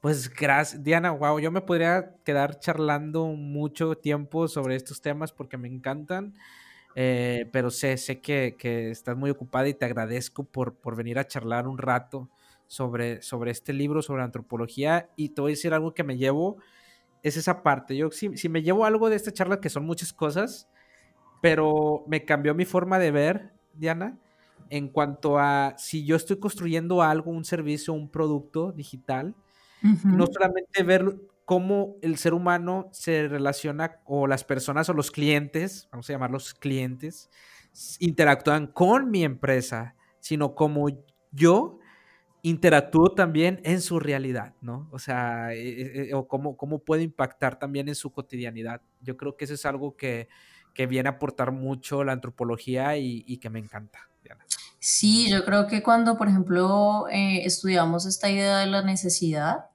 Pues 0.00 0.28
gracias, 0.28 0.82
Diana, 0.82 1.12
wow, 1.12 1.38
yo 1.38 1.52
me 1.52 1.60
podría 1.60 2.16
quedar 2.24 2.58
charlando 2.58 3.26
mucho 3.26 3.94
tiempo 3.94 4.48
sobre 4.48 4.74
estos 4.74 5.00
temas 5.00 5.30
porque 5.30 5.56
me 5.56 5.68
encantan. 5.68 6.34
Eh, 6.94 7.48
pero 7.52 7.70
sé, 7.70 7.96
sé 7.96 8.20
que, 8.20 8.56
estás 8.90 9.16
muy 9.16 9.30
ocupada 9.30 9.68
y 9.68 9.74
te 9.74 9.84
agradezco 9.84 10.44
por, 10.44 10.74
por 10.74 10.96
venir 10.96 11.18
a 11.18 11.26
charlar 11.26 11.66
un 11.66 11.78
rato 11.78 12.28
sobre, 12.66 13.22
sobre 13.22 13.50
este 13.50 13.72
libro, 13.72 14.02
sobre 14.02 14.22
antropología. 14.22 15.08
Y 15.16 15.30
te 15.30 15.40
voy 15.40 15.52
a 15.52 15.54
decir 15.54 15.74
algo 15.74 15.94
que 15.94 16.04
me 16.04 16.16
llevo, 16.16 16.58
es 17.22 17.36
esa 17.36 17.62
parte. 17.62 17.96
Yo 17.96 18.10
si, 18.10 18.36
si 18.36 18.48
me 18.48 18.62
llevo 18.62 18.84
algo 18.84 19.10
de 19.10 19.16
esta 19.16 19.32
charla, 19.32 19.60
que 19.60 19.70
son 19.70 19.84
muchas 19.84 20.12
cosas, 20.12 20.68
pero 21.40 22.04
me 22.06 22.24
cambió 22.24 22.54
mi 22.54 22.64
forma 22.64 22.98
de 22.98 23.10
ver, 23.10 23.52
Diana, 23.74 24.18
en 24.70 24.88
cuanto 24.88 25.38
a 25.38 25.74
si 25.76 26.04
yo 26.04 26.16
estoy 26.16 26.38
construyendo 26.38 27.02
algo, 27.02 27.30
un 27.30 27.44
servicio, 27.44 27.92
un 27.92 28.08
producto 28.08 28.72
digital, 28.72 29.34
no 30.04 30.26
solamente 30.26 30.84
ver 30.84 31.16
cómo 31.52 31.96
el 32.00 32.16
ser 32.16 32.32
humano 32.32 32.88
se 32.92 33.28
relaciona, 33.28 34.00
o 34.06 34.26
las 34.26 34.42
personas 34.42 34.88
o 34.88 34.94
los 34.94 35.10
clientes, 35.10 35.86
vamos 35.92 36.08
a 36.08 36.14
llamarlos 36.14 36.54
clientes, 36.54 37.28
interactúan 37.98 38.68
con 38.68 39.10
mi 39.10 39.22
empresa, 39.22 39.94
sino 40.18 40.54
como 40.54 40.88
yo 41.30 41.78
interactúo 42.40 43.10
también 43.10 43.60
en 43.64 43.82
su 43.82 44.00
realidad, 44.00 44.54
¿no? 44.62 44.88
O 44.92 44.98
sea, 44.98 45.52
eh, 45.52 45.58
eh, 45.60 46.08
eh, 46.08 46.14
o 46.14 46.26
cómo, 46.26 46.56
cómo 46.56 46.78
puede 46.78 47.02
impactar 47.02 47.58
también 47.58 47.86
en 47.86 47.96
su 47.96 48.10
cotidianidad. 48.10 48.80
Yo 49.02 49.18
creo 49.18 49.36
que 49.36 49.44
eso 49.44 49.52
es 49.52 49.66
algo 49.66 49.94
que, 49.94 50.28
que 50.72 50.86
viene 50.86 51.10
a 51.10 51.12
aportar 51.12 51.52
mucho 51.52 52.02
la 52.02 52.12
antropología 52.12 52.96
y, 52.96 53.36
que 53.36 53.50
me 53.50 53.58
encanta. 53.58 53.98
Sí, 54.78 55.28
yo 55.28 55.44
creo 55.44 55.66
que 55.66 55.82
cuando, 55.82 56.16
por 56.16 56.28
ejemplo, 56.28 57.08
estudiamos 57.10 58.06
esta 58.06 58.30
idea 58.30 58.60
de 58.60 58.66
la 58.68 58.82
necesidad, 58.82 59.66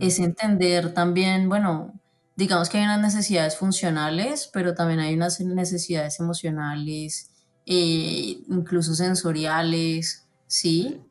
es 0.00 0.18
entender 0.18 0.94
también, 0.94 1.48
bueno, 1.48 1.94
digamos 2.36 2.68
que 2.68 2.78
hay 2.78 2.84
unas 2.84 3.00
necesidades 3.00 3.56
funcionales, 3.56 4.48
pero 4.52 4.74
también 4.74 5.00
hay 5.00 5.14
unas 5.14 5.40
necesidades 5.40 6.20
emocionales, 6.20 7.30
incluso 7.64 8.94
sensoriales, 8.94 10.26
¿sí? 10.46 11.02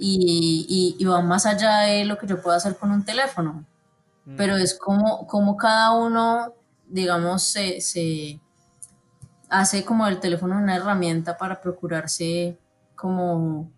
Y, 0.00 0.96
y, 0.98 1.04
va 1.04 1.22
más 1.22 1.46
allá 1.46 1.80
de 1.80 2.04
lo 2.04 2.18
que 2.18 2.26
yo 2.26 2.42
puedo 2.42 2.56
hacer 2.56 2.76
con 2.76 2.90
un 2.90 3.04
teléfono. 3.04 3.64
Pero 4.36 4.56
mm. 4.56 4.58
es 4.58 4.74
como, 4.74 5.26
como 5.28 5.56
cada 5.56 5.92
uno, 5.92 6.52
digamos, 6.88 7.44
se, 7.44 7.80
se, 7.80 8.40
hace 9.48 9.84
como 9.84 10.06
el 10.06 10.18
teléfono 10.18 10.56
una 10.56 10.76
herramienta 10.76 11.36
para 11.36 11.60
procurarse 11.60 12.58
como, 12.94 13.70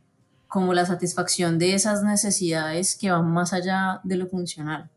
como 0.49 0.75
la 0.75 0.87
satisfacción 0.87 1.59
de 1.59 1.75
esas 1.75 2.03
necesidades 2.03 2.97
que 2.97 3.11
van 3.11 3.31
más 3.31 3.53
allá 3.53 4.01
de 4.03 4.17
lo 4.17 4.27
funcional. 4.27 4.91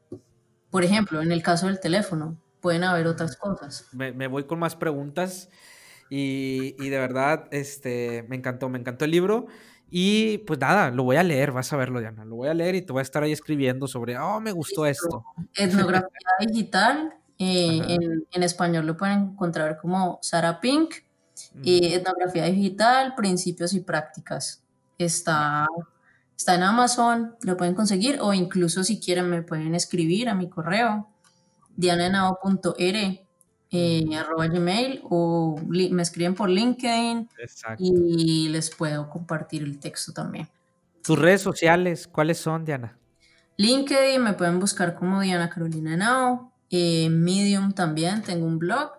Por 0.70 0.84
ejemplo, 0.84 1.22
en 1.22 1.32
el 1.32 1.44
caso 1.44 1.68
del 1.68 1.80
teléfono, 1.80 2.38
pueden 2.62 2.84
haber 2.84 3.08
otras 3.08 3.36
cosas. 3.36 3.88
Me, 3.92 4.14
me 4.14 4.28
voy 4.28 4.46
con 4.46 4.60
más 4.60 4.76
preguntas 4.76 5.50
y, 6.10 6.76
y, 6.80 6.90
de 6.90 6.98
verdad, 6.98 7.48
este, 7.52 8.26
me 8.30 8.38
encantó, 8.38 8.70
me 8.70 8.80
encantó 8.80 9.06
el 9.06 9.12
libro. 9.12 9.48
Y 9.94 10.38
pues 10.40 10.58
nada, 10.58 10.90
lo 10.90 11.04
voy 11.04 11.18
a 11.18 11.24
leer, 11.24 11.52
vas 11.52 11.74
a 11.74 11.78
verlo, 11.78 12.00
Diana. 12.00 12.24
Lo 12.24 12.38
voy 12.38 12.48
a 12.48 12.54
leer 12.54 12.76
y 12.76 12.82
te 12.82 12.94
voy 12.94 13.02
a 13.02 13.04
estar 13.04 13.24
ahí 13.24 13.34
escribiendo 13.34 13.88
sobre, 13.88 14.18
oh, 14.18 14.40
me 14.40 14.54
gustó 14.54 14.86
esto. 14.86 15.26
Etnografía 15.54 16.10
digital, 16.40 17.14
eh, 17.38 17.98
en, 18.32 18.44
español 18.44 18.86
lo 18.86 18.96
pueden 18.96 19.32
encontrar 19.32 19.78
como 19.78 20.18
Sara 20.22 20.62
Pink. 20.62 20.96
Y 21.64 21.94
etnografía 21.94 22.46
digital, 22.46 23.16
principios 23.16 23.74
y 23.74 23.80
prácticas. 23.80 24.64
Está, 25.06 25.68
está 26.38 26.56
en 26.56 26.64
Amazon, 26.64 27.36
lo 27.42 27.58
pueden 27.58 27.76
conseguir 27.76 28.20
o 28.22 28.34
incluso 28.34 28.84
si 28.84 29.00
quieren 29.00 29.30
me 29.30 29.42
pueden 29.42 29.76
escribir 29.76 30.30
a 30.30 30.36
mi 30.36 30.50
correo 30.50 31.08
diananao.r 31.76 33.28
eh, 33.74 34.16
arroba 34.18 34.48
gmail 34.48 35.02
o 35.06 35.56
me 35.70 36.02
escriben 36.02 36.36
por 36.36 36.50
LinkedIn 36.50 37.30
y 37.78 38.50
les 38.50 38.70
puedo 38.70 39.10
compartir 39.10 39.64
el 39.64 39.80
texto 39.80 40.12
también. 40.12 40.50
¿Tus 41.02 41.18
redes 41.18 41.42
sociales 41.42 42.08
cuáles 42.08 42.38
son, 42.38 42.66
Diana? 42.66 42.98
LinkedIn 43.58 44.22
me 44.22 44.34
pueden 44.34 44.60
buscar 44.60 44.96
como 44.96 45.22
Diana 45.22 45.50
Carolina 45.50 45.96
Nao, 45.96 46.52
eh, 46.70 47.10
Medium 47.10 47.74
también, 47.74 48.22
tengo 48.24 48.46
un 48.46 48.60
blog 48.60 48.92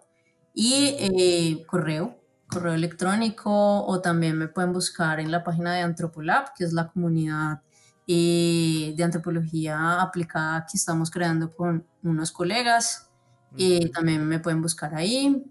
y 0.55 0.97
eh, 0.99 1.67
correo, 1.67 2.22
correo 2.53 2.75
electrónico 2.75 3.85
o 3.85 4.01
también 4.01 4.37
me 4.37 4.49
pueden 4.49 4.73
buscar 4.73 5.21
en 5.21 5.31
la 5.31 5.43
página 5.43 5.75
de 5.75 5.83
Antropolab, 5.83 6.55
que 6.55 6.65
es 6.65 6.73
la 6.73 6.89
comunidad 6.89 7.61
de 8.07 9.03
antropología 9.03 10.03
aplicada 10.03 10.67
que 10.71 10.77
estamos 10.77 11.11
creando 11.11 11.55
con 11.55 11.87
unos 12.03 12.33
colegas 12.33 13.09
y 13.57 13.91
también 13.91 14.27
me 14.27 14.39
pueden 14.39 14.61
buscar 14.61 14.95
ahí, 14.95 15.45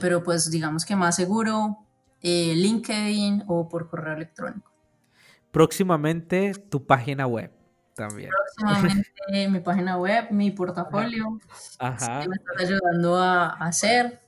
pero 0.00 0.22
pues 0.22 0.50
digamos 0.50 0.84
que 0.84 0.96
más 0.96 1.16
seguro, 1.16 1.78
eh, 2.20 2.54
LinkedIn 2.54 3.44
o 3.46 3.68
por 3.68 3.88
correo 3.88 4.14
electrónico. 4.14 4.70
Próximamente 5.50 6.52
tu 6.54 6.84
página 6.84 7.26
web 7.26 7.52
también. 7.94 8.30
Próximamente 8.56 9.10
mi 9.50 9.60
página 9.60 9.96
web, 9.96 10.30
mi 10.30 10.50
portafolio, 10.50 11.38
Ajá. 11.78 12.20
que 12.20 12.28
me 12.28 12.36
está 12.36 12.52
ayudando 12.58 13.16
a, 13.16 13.50
a 13.50 13.66
hacer 13.66 14.23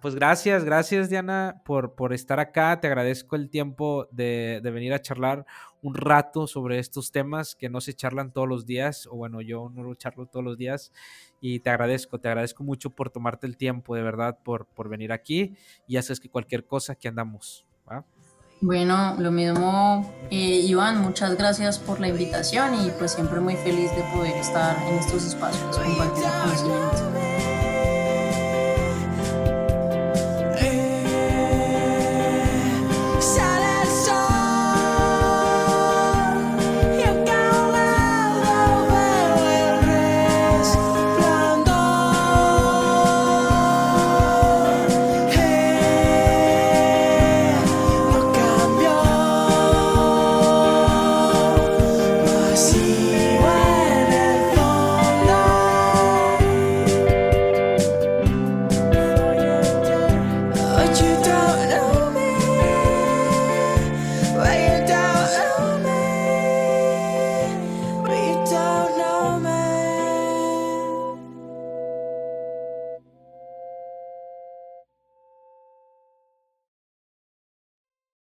pues 0.00 0.14
gracias, 0.14 0.64
gracias 0.64 1.10
Diana 1.10 1.62
por, 1.64 1.94
por 1.94 2.12
estar 2.12 2.38
acá. 2.38 2.80
Te 2.80 2.86
agradezco 2.86 3.36
el 3.36 3.50
tiempo 3.50 4.06
de, 4.12 4.60
venir 4.62 4.92
a 4.92 5.02
charlar 5.02 5.46
un 5.82 5.94
rato 5.94 6.46
sobre 6.46 6.78
estos 6.78 7.10
temas 7.12 7.54
que 7.54 7.68
no 7.68 7.80
se 7.80 7.94
charlan 7.94 8.32
todos 8.32 8.48
los 8.48 8.66
días, 8.66 9.06
o 9.10 9.16
bueno, 9.16 9.40
yo 9.40 9.70
no 9.74 9.82
lo 9.82 9.94
charlo 9.94 10.26
todos 10.26 10.44
los 10.44 10.58
días, 10.58 10.92
y 11.40 11.60
te 11.60 11.70
agradezco, 11.70 12.18
te 12.18 12.28
agradezco 12.28 12.64
mucho 12.64 12.90
por 12.90 13.10
tomarte 13.10 13.46
el 13.46 13.56
tiempo, 13.56 13.94
de 13.94 14.02
verdad, 14.02 14.38
por, 14.42 14.66
por 14.66 14.88
venir 14.88 15.12
aquí, 15.12 15.56
y 15.86 16.00
sabes 16.02 16.20
que 16.20 16.28
cualquier 16.28 16.66
cosa 16.66 16.96
que 16.96 17.08
andamos. 17.08 17.64
Bueno, 18.60 19.14
lo 19.18 19.30
mismo, 19.30 20.12
eh, 20.30 20.62
Iván, 20.66 21.00
muchas 21.00 21.36
gracias 21.36 21.78
por 21.78 22.00
la 22.00 22.08
invitación 22.08 22.74
y 22.84 22.90
pues 22.98 23.12
siempre 23.12 23.38
muy 23.38 23.54
feliz 23.54 23.94
de 23.94 24.02
poder 24.12 24.36
estar 24.36 24.76
en 24.88 24.98
estos 24.98 25.24
espacios 25.26 25.78
compartiendo 25.78 26.32
conocimiento. 26.42 27.17